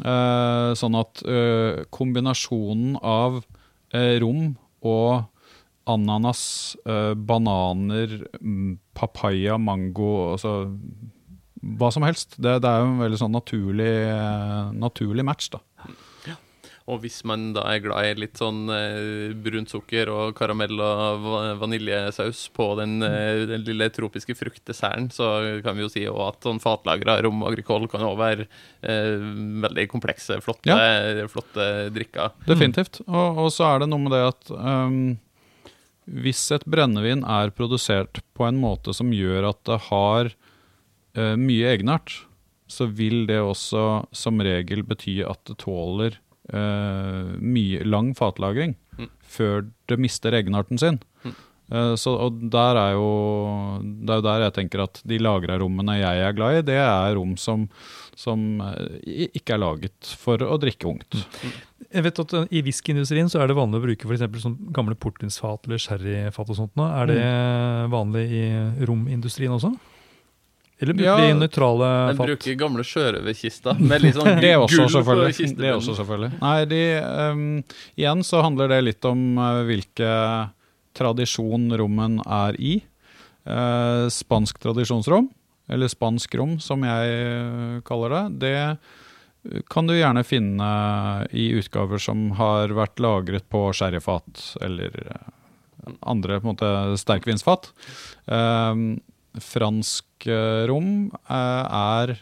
Eh, 0.00 0.70
sånn 0.78 0.96
at 0.96 1.20
eh, 1.28 1.82
kombinasjonen 1.92 2.96
av 3.04 3.42
eh, 3.92 4.16
rom 4.22 4.54
og 4.80 5.26
ananas, 5.90 6.76
bananer, 7.26 8.12
mm, 8.38 8.76
papaya, 8.94 9.56
mango, 9.58 10.36
altså 10.36 10.52
hva 11.80 11.88
som 11.90 12.04
helst. 12.06 12.36
Det, 12.38 12.60
det 12.62 12.70
er 12.70 12.84
jo 12.84 12.92
en 12.92 13.00
veldig 13.02 13.18
sånn 13.18 13.34
naturlig, 13.34 13.94
naturlig 14.78 15.24
match, 15.26 15.48
da. 15.50 15.58
Og 16.90 17.04
hvis 17.04 17.20
man 17.28 17.50
da 17.54 17.64
er 17.70 17.82
glad 17.84 18.08
i 18.08 18.14
litt 18.24 18.40
sånn 18.40 18.64
eh, 18.74 19.30
brunt 19.38 19.70
sukker 19.70 20.10
og 20.10 20.34
karamell 20.38 20.80
og 20.82 21.26
vaniljesaus 21.60 22.46
på 22.56 22.66
den, 22.80 22.98
eh, 23.06 23.44
den 23.50 23.64
lille 23.66 23.90
tropiske 23.94 24.34
fruktdesserten, 24.38 25.10
så 25.14 25.30
kan 25.64 25.78
vi 25.78 25.84
jo 25.84 25.90
si 25.92 26.04
at 26.10 26.46
sånn 26.46 26.62
fatlagra 26.62 27.20
rom 27.24 27.44
agricole 27.46 27.88
kan 27.90 28.04
også 28.06 28.20
være 28.20 28.46
eh, 28.82 29.16
veldig 29.66 29.86
komplekse, 29.92 30.40
flotte, 30.44 30.76
flotte 31.30 31.66
drikker. 31.94 32.34
Definitivt. 32.48 33.02
Og, 33.06 33.44
og 33.46 33.52
så 33.54 33.68
er 33.70 33.84
det 33.84 33.90
noe 33.92 34.02
med 34.02 34.16
det 34.16 34.24
at 34.26 34.50
um, 34.56 34.96
hvis 36.10 36.42
et 36.56 36.66
brennevin 36.66 37.22
er 37.22 37.52
produsert 37.54 38.22
på 38.34 38.48
en 38.48 38.58
måte 38.58 38.94
som 38.96 39.12
gjør 39.14 39.52
at 39.52 39.62
det 39.68 39.78
har 39.90 40.32
uh, 40.32 41.36
mye 41.38 41.70
egenart, 41.76 42.16
så 42.70 42.86
vil 42.86 43.24
det 43.30 43.40
også 43.42 43.84
som 44.14 44.42
regel 44.42 44.82
bety 44.86 45.20
at 45.26 45.42
det 45.48 45.58
tåler 45.62 46.18
mye 46.52 47.84
lang 47.86 48.14
fatlagring 48.18 48.76
Mm. 49.00 49.08
før 49.24 49.62
det 49.88 49.96
mister 49.98 50.32
egenarten 50.36 50.76
sin. 50.78 50.98
Mm. 51.24 51.34
Eh, 51.72 51.94
Så, 51.96 52.10
og 52.20 52.50
der 52.50 52.76
er 52.76 52.92
jo 52.92 53.80
Det 53.80 54.10
er 54.10 54.16
jo 54.18 54.26
der 54.26 54.40
jeg 54.44 54.52
tenker 54.58 54.82
at 54.82 55.00
de 55.06 55.18
lagra-rommene 55.18 55.94
jeg 56.00 56.18
er 56.26 56.32
glad 56.36 56.58
i, 56.58 56.62
det 56.62 56.76
er 56.76 57.14
rom 57.14 57.36
som, 57.38 57.68
som 58.14 58.60
eh, 58.60 59.30
ikke 59.32 59.54
er 59.54 59.58
laget 59.62 60.04
for 60.18 60.36
å 60.36 60.58
drikke 60.60 60.84
ungt. 60.90 61.16
Jeg 61.90 62.02
vet 62.04 62.18
at 62.20 62.34
I 62.52 62.60
whiskyindustrien 62.62 63.30
så 63.30 63.40
er 63.40 63.46
det 63.48 63.56
vanlig 63.56 63.80
å 63.80 63.86
bruke 63.86 64.04
for 64.04 64.12
eksempel 64.18 64.42
sånn 64.42 64.58
gamle 64.72 64.94
portvinsfat 64.94 65.64
eller 65.66 65.78
sherryfat. 65.78 66.50
og 66.50 66.56
sånt. 66.56 66.74
Nå. 66.76 66.84
Er 67.00 67.06
det 67.06 67.16
Mm. 67.24 67.90
vanlig 67.90 68.26
i 68.30 68.84
romindustrien 68.84 69.50
også? 69.56 69.72
Eller 70.80 70.96
bruker 70.96 71.08
Ja, 71.10 71.16
de 71.20 71.34
nøytrale 71.36 71.88
fat? 72.16 72.22
bruker 72.26 72.54
gamle 72.60 72.84
sjørøverkister 72.88 73.80
med 73.80 74.04
litt 74.04 74.16
sånn 74.16 74.40
Det 74.44 74.54
også, 74.56 74.86
gull 74.86 75.04
på. 75.04 75.16
Det 75.20 75.34
kistebunnen. 75.36 75.74
også, 75.76 75.96
selvfølgelig. 75.98 76.30
Nei, 76.40 76.60
de, 76.70 76.80
um, 77.04 77.42
igjen 78.00 78.24
så 78.24 78.40
handler 78.46 78.72
det 78.72 78.80
litt 78.86 79.08
om 79.08 79.26
uh, 79.36 79.60
hvilke 79.68 80.14
tradisjon 80.96 81.68
rommen 81.80 82.16
er 82.24 82.56
i. 82.56 82.78
Uh, 83.44 84.08
spansk 84.12 84.60
tradisjonsrom, 84.62 85.28
eller 85.70 85.92
spansk 85.92 86.34
rom 86.40 86.56
som 86.60 86.82
jeg 86.84 87.12
eh, 87.14 87.76
kaller 87.86 88.12
det, 88.12 88.24
det 88.42 89.62
kan 89.72 89.86
du 89.88 89.94
gjerne 89.94 90.24
finne 90.26 90.70
i 91.32 91.46
utgaver 91.56 92.02
som 92.02 92.32
har 92.36 92.74
vært 92.76 93.00
lagret 93.00 93.46
på 93.48 93.62
sherryfat 93.72 94.42
eller 94.60 94.98
andre 96.00 96.40
på 96.40 96.48
en 96.48 96.52
måte 96.52 96.98
sterkvinsfat. 97.00 97.70
Ehm, 98.26 99.00
fransk 99.38 100.26
eh, 100.26 100.66
rom 100.70 101.10
eh, 101.28 101.64
er 101.70 102.16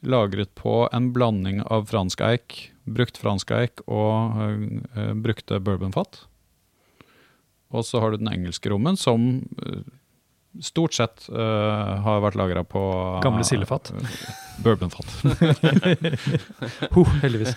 lagret 0.00 0.52
på 0.56 0.88
en 0.92 1.10
blanding 1.14 1.60
av 1.68 1.86
fransk 1.90 2.22
eik, 2.24 2.58
brukt 2.88 3.20
fransk 3.20 3.52
eik 3.54 3.84
og 3.86 4.34
eh, 4.96 5.12
brukte 5.14 5.60
bourbonfat. 5.62 6.24
Og 7.70 7.86
så 7.86 8.00
har 8.02 8.10
du 8.10 8.22
den 8.22 8.32
engelske 8.32 8.72
rommen, 8.72 8.96
som 8.98 9.44
stort 10.58 10.96
sett 10.96 11.28
uh, 11.30 12.00
har 12.02 12.18
vært 12.24 12.34
lagra 12.40 12.64
på 12.66 12.80
Gamle 13.22 13.44
sildefat. 13.46 13.92
Uh, 13.94 14.14
bourbonfat. 14.64 15.06
Ho, 16.96 17.04
heldigvis. 17.22 17.54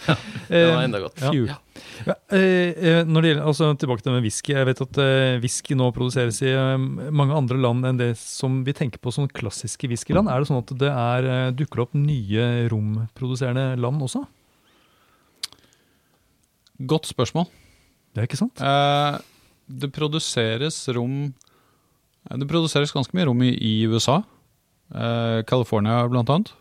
Det 0.48 0.62
var 0.70 0.78
Eh, 0.78 0.84
enda 0.86 1.00
godt. 1.04 1.24
ja. 1.26 1.58
Ja, 2.06 2.14
eh, 2.36 2.70
eh, 2.78 3.00
når 3.10 3.22
det 3.26 3.30
gjelder, 3.32 3.48
altså 3.50 3.72
Tilbake 3.82 4.04
til 4.06 4.14
med 4.14 4.24
whisky. 4.24 4.54
Jeg 4.54 4.68
vet 4.70 4.82
at 4.86 5.00
eh, 5.02 5.40
whisky 5.44 5.76
nå 5.80 5.90
produseres 5.96 6.38
i 6.46 6.52
eh, 6.54 6.78
mange 7.12 7.36
andre 7.36 7.58
land 7.60 7.86
enn 7.90 8.00
det 8.00 8.12
som 8.22 8.62
vi 8.68 8.74
tenker 8.78 9.02
på 9.04 9.12
som 9.14 9.28
klassiske 9.28 9.90
whiskyland. 9.90 10.30
Er 10.30 10.40
det 10.44 10.50
sånn 10.52 10.62
at 10.62 10.74
det 10.80 10.92
er, 10.94 11.28
eh, 11.34 11.52
dukker 11.58 11.84
opp 11.88 11.98
nye 11.98 12.68
romproduserende 12.72 13.74
land 13.82 14.06
også? 14.06 14.24
Godt 16.90 17.08
spørsmål. 17.12 17.48
Det 18.14 18.22
er 18.24 18.28
ikke 18.30 18.40
sant? 18.42 18.62
Eh, 18.62 19.18
det 19.82 19.90
produseres 19.96 20.78
rom 20.96 21.18
eh, 21.32 21.34
Det 22.34 22.50
produseres 22.50 22.94
ganske 22.94 23.14
mye 23.14 23.28
rom 23.30 23.44
i, 23.46 23.52
i 23.54 23.74
USA. 23.86 24.22
Eh, 24.94 25.44
California, 25.50 26.02
blant 26.10 26.30
annet. 26.34 26.54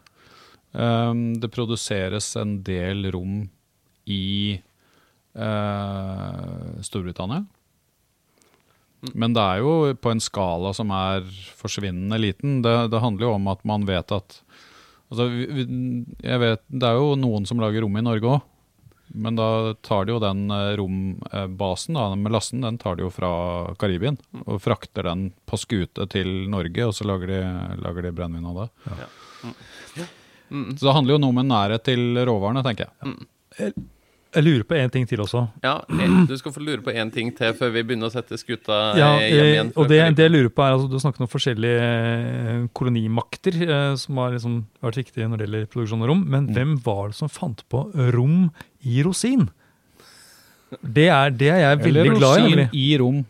Um, 0.72 1.34
det 1.36 1.52
produseres 1.52 2.30
en 2.40 2.56
del 2.64 3.04
rom 3.12 3.42
i 4.08 4.56
uh, 5.36 6.80
Storbritannia. 6.80 7.44
Men 9.12 9.34
det 9.34 9.42
er 9.42 9.60
jo 9.60 9.92
på 9.98 10.12
en 10.12 10.22
skala 10.22 10.72
som 10.76 10.92
er 10.94 11.26
forsvinnende 11.58 12.20
liten. 12.22 12.60
Det, 12.64 12.72
det 12.92 13.02
handler 13.02 13.28
jo 13.28 13.34
om 13.36 13.50
at 13.52 13.64
man 13.68 13.84
vet 13.88 14.14
at 14.14 14.38
altså, 15.10 15.28
vet, 15.28 16.64
Det 16.70 16.88
er 16.88 17.00
jo 17.00 17.18
noen 17.20 17.48
som 17.48 17.60
lager 17.60 17.84
rom 17.84 17.98
i 17.98 18.04
Norge 18.06 18.36
òg. 18.36 18.48
Men 19.14 19.36
da 19.36 19.74
tar 19.84 20.06
de 20.08 20.14
jo 20.14 20.20
den 20.22 20.46
eh, 20.50 20.72
rombasen 20.80 21.94
da, 21.98 22.06
med 22.16 22.32
lasten, 22.32 22.62
den 22.64 22.78
tar 22.80 22.96
de 22.96 23.04
jo 23.06 23.10
fra 23.12 23.32
Karibien. 23.78 24.16
Og 24.46 24.60
frakter 24.64 25.04
den 25.10 25.28
på 25.46 25.58
skute 25.60 26.06
til 26.12 26.30
Norge, 26.52 26.86
og 26.88 26.94
så 26.96 27.04
lager 27.08 27.26
de, 27.34 27.40
lager 27.84 28.08
de 28.08 28.12
brennevin 28.16 28.46
av 28.52 28.62
det. 28.62 28.68
Mm. 30.52 30.76
Så 30.76 30.84
det 30.86 30.92
handler 30.96 31.16
jo 31.16 31.22
noe 31.24 31.32
med 31.36 31.48
nærhet 31.48 31.84
til 31.88 32.02
råvarene, 32.28 32.62
tenker 32.66 32.88
jeg. 32.90 33.74
Jeg 34.32 34.44
lurer 34.46 34.62
på 34.64 34.76
en 34.80 34.88
ting 34.92 35.04
til 35.08 35.20
også. 35.20 35.42
Ja, 35.60 35.74
eh, 35.92 36.12
Du 36.28 36.32
skal 36.40 36.52
få 36.54 36.62
lure 36.64 36.80
på 36.80 36.92
én 36.96 37.10
ting 37.12 37.34
til 37.36 37.52
før 37.52 37.68
vi 37.74 37.82
begynner 37.84 38.08
å 38.08 38.12
sette 38.14 38.38
skuta 38.40 38.78
eh, 38.94 39.00
Ja, 39.02 39.10
hjem 39.20 39.48
igjen. 39.50 39.72
og 39.76 39.90
det, 39.92 39.98
det 40.16 40.24
jeg 40.24 40.32
lurer 40.32 40.48
på 40.56 40.64
er, 40.64 40.72
altså, 40.72 40.88
Du 40.88 40.96
har 40.96 41.02
snakket 41.04 41.26
om 41.26 41.28
forskjellige 41.28 42.70
kolonimakter 42.72 43.58
eh, 43.66 43.94
som 44.00 44.16
har 44.22 44.32
liksom 44.32 44.54
vært 44.80 45.00
viktige 45.02 45.28
når 45.28 45.36
det 45.42 45.48
gjelder 45.50 45.68
produksjon 45.74 46.04
av 46.06 46.08
rom. 46.14 46.24
Men 46.32 46.46
Mm. 46.48 46.54
hvem 46.56 46.72
var 46.84 47.12
det 47.12 47.16
som 47.20 47.28
fant 47.28 47.60
på 47.68 47.84
rom 48.16 48.50
i 48.84 49.02
rosin? 49.06 49.48
Det 50.82 51.08
er, 51.12 51.30
det 51.36 51.48
er 51.52 51.58
jeg 51.66 51.78
veldig 51.82 52.00
Eller 52.06 52.18
glad 52.18 52.38
i. 52.38 52.42
rosin 52.42 52.68
i 52.72 52.86
rom. 53.02 53.20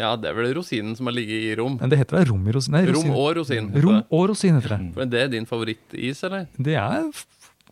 Ja, 0.00 0.14
det 0.16 0.30
er 0.30 0.34
vel 0.38 0.54
rosinen 0.56 0.94
som 0.96 1.06
har 1.10 1.14
ligget 1.14 1.42
i 1.50 1.54
rom. 1.58 1.76
Men 1.80 1.90
det 1.92 1.98
heter 2.00 2.18
da 2.18 2.24
rom 2.30 2.46
i 2.48 2.52
rosin. 2.56 2.72
Nei, 2.74 2.84
Rom 2.88 3.10
og 3.12 3.36
rosin. 3.36 3.68
heter 3.68 3.84
Rom 3.84 3.98
og 4.10 4.28
rosin 4.30 4.56
heter 4.56 4.72
det. 4.76 4.80
Men 4.96 5.10
det 5.12 5.20
er 5.22 5.28
din 5.28 5.46
favorittis, 5.46 6.22
eller? 6.24 6.46
Det 6.56 6.74
er, 6.80 7.04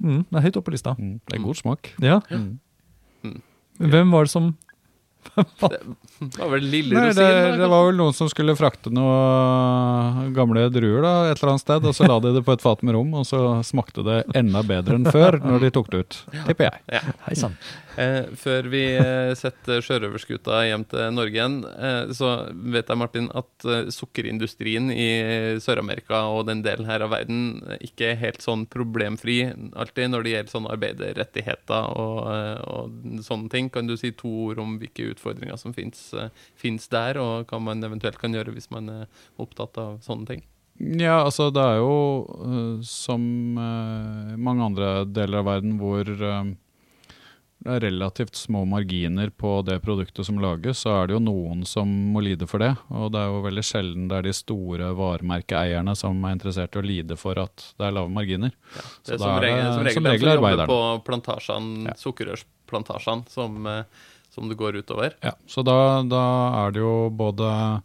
mm, 0.02 0.20
det 0.28 0.36
er 0.38 0.44
høyt 0.46 0.58
oppe 0.60 0.68
på 0.70 0.74
lista. 0.76 0.92
Mm, 0.98 1.14
Det 1.26 1.38
er 1.38 1.42
god 1.46 1.56
smak. 1.56 1.90
Ja. 2.04 2.20
Mm. 2.30 2.58
Hvem 3.78 4.10
var 4.12 4.24
det 4.28 4.30
som 4.34 4.50
Det 5.36 6.38
var 6.40 6.48
vel 6.50 6.64
lille 6.66 6.94
Nei, 6.96 7.08
rosin? 7.10 7.22
det, 7.22 7.56
det 7.60 7.68
var 7.70 7.84
vel 7.86 7.98
noen 8.00 8.14
som 8.16 8.30
skulle 8.30 8.54
frakte 8.58 8.90
noen 8.94 10.32
gamle 10.36 10.64
druer 10.74 11.02
da, 11.04 11.12
et 11.30 11.38
eller 11.38 11.52
annet 11.54 11.62
sted, 11.64 11.86
og 11.86 11.94
så 11.94 12.08
la 12.10 12.16
de 12.24 12.32
det 12.38 12.42
på 12.46 12.56
et 12.56 12.64
fat 12.64 12.82
med 12.86 12.96
rom, 12.98 13.12
og 13.20 13.26
så 13.28 13.42
smakte 13.66 14.02
det 14.06 14.22
enda 14.38 14.64
bedre 14.66 14.98
enn 14.98 15.06
før 15.06 15.38
når 15.44 15.66
de 15.66 15.70
tok 15.78 15.92
det 15.94 16.00
ut, 16.04 16.18
tipper 16.48 16.70
jeg. 16.72 17.04
Hei 17.28 17.36
sann. 17.38 17.54
Eh, 17.98 18.28
før 18.38 18.68
vi 18.70 18.82
eh, 18.94 19.32
setter 19.34 19.80
sjørøverskuta 19.82 20.60
hjem 20.68 20.84
til 20.86 21.14
Norge 21.16 21.34
igjen, 21.34 21.56
eh, 21.66 22.12
så 22.14 22.28
vet 22.54 22.86
jeg, 22.86 22.98
Martin, 23.00 23.26
at 23.34 23.66
eh, 23.66 23.88
sukkerindustrien 23.94 24.92
i 24.94 25.08
Sør-Amerika 25.64 26.20
og 26.30 26.44
den 26.46 26.62
delen 26.62 26.86
her 26.86 27.02
av 27.02 27.10
verden 27.16 27.64
eh, 27.66 27.80
ikke 27.88 28.12
er 28.12 28.20
helt 28.20 28.44
sånn 28.44 28.68
problemfri 28.70 29.40
alltid 29.48 30.12
når 30.12 30.26
det 30.26 30.34
gjelder 30.34 30.52
sånne 30.52 30.76
arbeiderrettigheter 30.76 31.88
og, 32.04 32.20
og 32.76 33.18
sånne 33.26 33.50
ting. 33.56 33.72
Kan 33.74 33.90
du 33.90 33.96
si 33.98 34.12
to 34.14 34.30
ord 34.44 34.62
om 34.62 34.78
hvilke 34.78 35.10
utfordringer 35.16 35.58
som 35.58 35.74
fins 35.74 36.88
der, 36.94 37.18
og 37.18 37.50
hva 37.50 37.60
man 37.62 37.82
eventuelt 37.82 38.20
kan 38.22 38.36
gjøre 38.36 38.54
hvis 38.54 38.70
man 38.74 38.92
er 38.94 39.26
opptatt 39.42 39.80
av 39.82 39.98
sånne 40.06 40.30
ting? 40.30 40.46
Ja, 40.78 41.24
altså 41.24 41.48
det 41.50 41.66
er 41.66 41.80
jo 41.80 42.86
som 42.86 43.22
mange 43.58 44.70
andre 44.70 45.02
deler 45.10 45.42
av 45.42 45.48
verden 45.50 45.78
hvor 45.82 46.06
relativt 47.82 48.34
små 48.36 48.64
marginer 48.68 49.30
på 49.30 49.50
det 49.66 49.76
produktet 49.84 50.26
som 50.26 50.38
lages, 50.42 50.80
så 50.84 50.94
er 51.02 51.06
det 51.10 51.16
jo 51.18 51.20
noen 51.22 51.64
som 51.68 51.88
må 52.14 52.22
lide 52.24 52.46
for 52.48 52.62
det. 52.64 52.70
Og 52.90 53.12
det 53.12 53.20
er 53.20 53.28
jo 53.32 53.42
veldig 53.44 53.64
sjelden 53.68 54.08
det 54.10 54.18
er 54.18 54.28
de 54.28 54.34
store 54.36 54.90
varemerkeeierne 54.98 55.94
som 55.98 56.24
er 56.24 56.36
interessert 56.38 56.76
i 56.76 56.80
å 56.82 56.86
lide 56.86 57.16
for 57.20 57.38
at 57.44 57.66
det 57.78 57.88
er 57.90 57.96
lave 57.98 58.10
marginer. 58.12 58.54
Det 59.04 59.12
Så 59.12 59.14
er 59.14 59.18
som 59.22 59.30
er 59.36 59.40
det 59.40 59.48
regel, 59.52 59.64
som 59.72 59.82
regel, 59.84 59.94
som 60.00 60.10
regel 60.10 60.28
som 60.28 60.44
jobber 60.48 60.66
på 60.72 60.80
plantasjene, 61.08 61.86
Ja. 61.88 61.94
sukkerrørsplantasjene, 62.04 63.28
som, 63.28 63.66
eh, 63.66 63.84
som 64.30 64.48
det 64.48 64.56
går 64.56 64.80
utover. 64.82 65.14
Ja, 65.22 65.32
så 65.46 65.64
da, 65.64 66.02
da 66.02 66.24
er 66.66 66.72
det 66.72 66.80
jo 66.80 67.10
både 67.10 67.82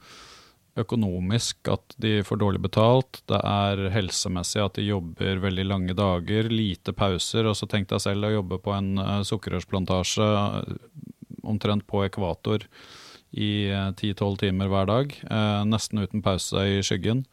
økonomisk 0.80 1.70
at 1.70 1.96
de 2.02 2.18
får 2.26 2.40
dårlig 2.42 2.62
betalt, 2.64 3.22
det 3.30 3.40
er 3.46 3.84
helsemessig 3.94 4.62
at 4.64 4.80
de 4.80 4.88
jobber 4.88 5.42
veldig 5.44 5.66
lange 5.70 5.96
dager, 5.98 6.50
lite 6.50 6.96
pauser, 6.98 7.46
og 7.50 7.58
så 7.60 7.70
tenk 7.70 7.92
deg 7.92 8.02
selv 8.02 8.26
å 8.26 8.34
jobbe 8.40 8.60
på 8.64 8.74
en 8.74 8.94
uh, 8.98 9.20
sukkerrørsplantasje 9.28 10.30
eh, 10.42 10.78
omtrent 11.44 11.86
på 11.90 12.06
ekvator 12.08 12.66
i 13.34 13.52
eh, 13.70 13.92
10-12 13.92 14.40
timer 14.46 14.72
hver 14.72 14.90
dag, 14.90 15.14
eh, 15.26 15.62
nesten 15.70 16.02
uten 16.02 16.26
pause 16.26 16.66
i 16.70 16.82
skyggen. 16.86 17.26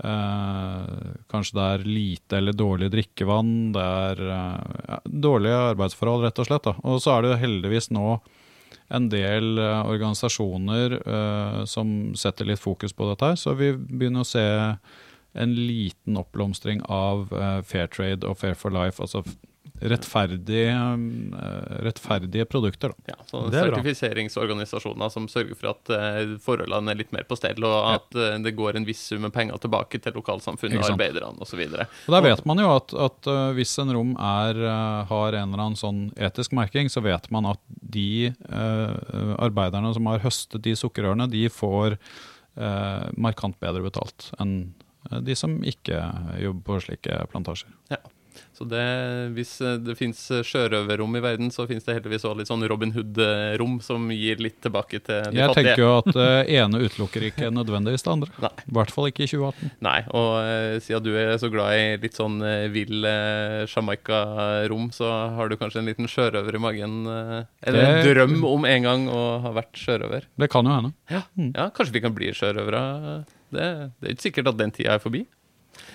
Eh, 0.00 1.14
kanskje 1.28 1.56
det 1.58 1.64
er 1.74 1.88
lite 1.88 2.38
eller 2.38 2.56
dårlig 2.56 2.90
drikkevann, 2.94 3.54
det 3.76 3.84
er 3.84 4.22
eh, 4.36 5.00
dårlige 5.04 5.62
arbeidsforhold, 5.74 6.24
rett 6.24 6.40
og 6.40 6.48
slett. 6.48 6.68
Da. 6.68 6.76
Og 6.88 7.02
så 7.04 7.16
er 7.16 7.22
det 7.22 7.32
jo 7.34 7.42
heldigvis 7.44 7.90
nå 7.92 8.06
en 8.90 9.08
del 9.12 9.58
eh, 9.58 9.82
organisasjoner 9.86 10.96
eh, 11.00 11.60
som 11.70 12.14
setter 12.18 12.48
litt 12.48 12.62
fokus 12.62 12.94
på 12.96 13.06
dette 13.10 13.32
her, 13.32 13.38
så 13.38 13.54
vi 13.58 13.72
begynner 13.74 14.24
å 14.24 14.28
se 14.28 14.46
en 15.38 15.54
liten 15.54 16.18
oppblomstring 16.18 16.82
av 16.90 17.30
eh, 17.30 17.60
fair 17.66 17.90
trade 17.92 18.26
og 18.26 18.40
fair 18.40 18.58
for 18.58 18.74
life, 18.74 18.98
altså 19.02 19.22
rettferdige, 19.80 20.72
eh, 20.74 21.76
rettferdige 21.86 22.44
produkter. 22.50 22.92
Da. 22.96 23.14
Ja, 23.14 23.18
bra. 23.32 23.50
sertifiseringsorganisasjoner 23.54 25.12
som 25.12 25.28
sørger 25.30 25.58
for 25.58 25.72
at 25.72 25.92
eh, 25.96 26.34
forholdene 26.42 26.92
er 26.92 27.00
litt 27.00 27.14
mer 27.16 27.26
på 27.28 27.38
stell, 27.38 27.64
og 27.64 27.78
at 27.94 28.18
ja. 28.18 28.38
det 28.42 28.54
går 28.58 28.80
en 28.80 28.88
viss 28.88 29.06
sum 29.10 29.24
med 29.26 29.34
penger 29.36 29.60
tilbake 29.62 30.02
til 30.02 30.16
lokalsamfunnet, 30.16 30.84
arbeiderne 30.90 31.40
osv. 31.40 31.64
Der 31.70 32.26
vet 32.26 32.44
man 32.48 32.62
jo 32.62 32.70
at, 32.74 32.94
at 33.08 33.30
eh, 33.30 33.46
hvis 33.58 33.76
en 33.82 33.94
rom 33.96 34.14
er, 34.16 34.60
eh, 34.60 35.00
har 35.10 35.38
en 35.38 35.48
eller 35.48 35.64
annen 35.66 35.80
sånn 35.80 36.04
etisk 36.20 36.54
merking, 36.56 36.90
så 36.92 37.02
vet 37.04 37.30
man 37.34 37.48
at 37.50 37.60
de 37.90 38.30
uh, 38.50 39.34
arbeiderne 39.42 39.92
som 39.96 40.08
har 40.10 40.22
høstet 40.24 40.62
de 40.64 40.74
sukkerrørene, 40.78 41.28
de 41.30 41.46
får 41.52 41.96
uh, 41.96 43.08
markant 43.18 43.58
bedre 43.62 43.84
betalt 43.84 44.30
enn 44.40 44.72
eh, 45.10 45.20
de 45.26 45.36
som 45.38 45.58
ikke 45.66 46.00
jobber 46.42 46.66
på 46.66 46.80
slike 46.86 47.22
plantasjer. 47.32 47.72
Så 48.60 48.66
det, 48.68 48.80
hvis 49.32 49.54
eh, 49.64 49.78
det 49.80 49.94
fins 49.96 50.18
sjørøverrom 50.44 51.14
i 51.16 51.22
verden, 51.24 51.48
så 51.48 51.64
fins 51.64 51.86
det 51.86 51.94
heldigvis 51.96 52.26
òg 52.28 52.34
litt 52.42 52.50
sånn 52.50 52.66
Robin 52.68 52.90
Hood-rom 52.92 53.78
som 53.80 54.10
gir 54.12 54.42
litt 54.44 54.58
tilbake 54.60 55.00
til 55.00 55.30
de 55.30 55.38
Jeg 55.38 55.48
fattige. 55.48 55.70
tenker 55.70 55.80
jo 55.80 55.94
at 56.02 56.10
det 56.18 56.34
ene 56.58 56.82
utelukker 56.84 57.24
ikke 57.30 57.48
nødvendigvis 57.56 58.04
det 58.04 58.12
andre. 58.12 58.34
Nei. 58.44 58.52
I 58.66 58.76
hvert 58.76 58.92
fall 58.92 59.08
ikke 59.08 59.24
i 59.24 59.30
2018. 59.32 59.72
Nei, 59.88 59.96
og 60.12 60.28
uh, 60.44 60.76
siden 60.84 61.08
du 61.08 61.16
er 61.16 61.32
så 61.40 61.48
glad 61.54 61.78
i 61.78 61.88
litt 62.04 62.20
sånn 62.20 62.36
uh, 62.44 62.68
vill 62.76 63.08
uh, 63.08 63.64
Jamaica-rom, 63.64 64.92
så 64.92 65.08
har 65.38 65.48
du 65.48 65.56
kanskje 65.56 65.80
en 65.80 65.88
liten 65.88 66.12
sjørøver 66.12 66.60
i 66.60 66.62
magen? 66.68 67.00
Uh, 67.08 67.40
eller 67.64 67.88
en 67.88 68.04
drøm 68.10 68.38
om 68.52 68.68
en 68.68 68.88
gang 68.90 69.08
å 69.08 69.24
ha 69.40 69.56
vært 69.56 69.80
sjørøver? 69.80 70.28
Det 70.36 70.52
kan 70.52 70.68
jo 70.68 70.76
hende. 70.76 70.92
Ja, 71.08 71.24
ja 71.48 71.70
kanskje 71.72 71.96
vi 71.96 72.04
kan 72.04 72.12
bli 72.20 72.34
sjørøvere? 72.36 72.86
Det, 73.56 73.66
det 73.96 74.04
er 74.04 74.18
ikke 74.18 74.28
sikkert 74.28 74.52
at 74.52 74.60
den 74.60 74.76
tida 74.76 75.00
er 75.00 75.06
forbi. 75.08 75.24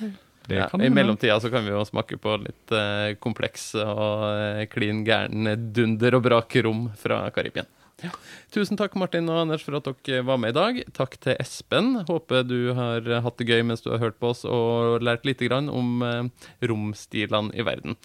Det 0.01 0.15
Ja, 0.47 0.81
I 0.81 0.89
mellomtida 0.89 1.39
så 1.39 1.49
kan 1.49 1.65
vi 1.65 1.73
jo 1.73 1.85
smake 1.87 2.17
på 2.21 2.35
litt 2.41 2.73
uh, 2.75 3.15
kompleks 3.21 3.71
og 3.81 4.25
eh, 4.29 4.65
klin 4.69 5.03
gæren 5.07 5.47
dunder 5.73 6.15
og 6.19 6.23
brak-rom 6.27 6.89
fra 6.99 7.23
Karibien. 7.33 7.65
Ja. 8.03 8.09
Tusen 8.51 8.75
takk, 8.77 8.95
Martin 8.99 9.29
og 9.31 9.39
Anders, 9.45 9.63
for 9.63 9.77
at 9.79 9.87
dere 10.05 10.25
var 10.27 10.37
med 10.41 10.49
i 10.51 10.57
dag. 10.57 10.73
Takk 10.93 11.15
til 11.23 11.35
Espen. 11.39 12.05
Håper 12.09 12.43
du 12.45 12.73
har 12.75 13.01
hatt 13.23 13.37
det 13.39 13.47
gøy 13.49 13.61
mens 13.65 13.81
du 13.85 13.89
har 13.93 14.03
hørt 14.03 14.19
på 14.21 14.27
oss 14.33 14.41
og 14.45 15.03
lært 15.05 15.25
litt 15.27 15.41
grann 15.47 15.67
om 15.71 15.87
uh, 16.03 16.23
romstilene 16.61 17.55
i 17.55 17.65
verden. 17.65 17.95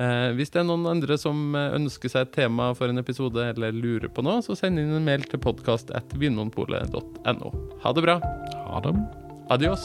Uh, 0.00 0.30
hvis 0.38 0.50
det 0.54 0.60
er 0.62 0.70
noen 0.70 0.86
andre 0.94 1.14
som 1.20 1.36
ønsker 1.58 2.08
seg 2.10 2.20
et 2.24 2.36
tema 2.38 2.64
for 2.78 2.86
en 2.88 3.02
episode 3.02 3.40
eller 3.50 3.70
lurer 3.76 4.08
på 4.08 4.24
noe, 4.24 4.38
så 4.46 4.52
send 4.58 4.74
inn 4.80 4.96
en 4.96 5.10
mail 5.10 5.22
til 5.28 5.40
podkast.vinmonpolet.no. 5.42 7.48
Ha 7.84 7.88
det 7.98 8.02
bra. 8.08 8.16
Ha 8.70 8.76
det. 8.86 8.94
Adios. 9.52 9.84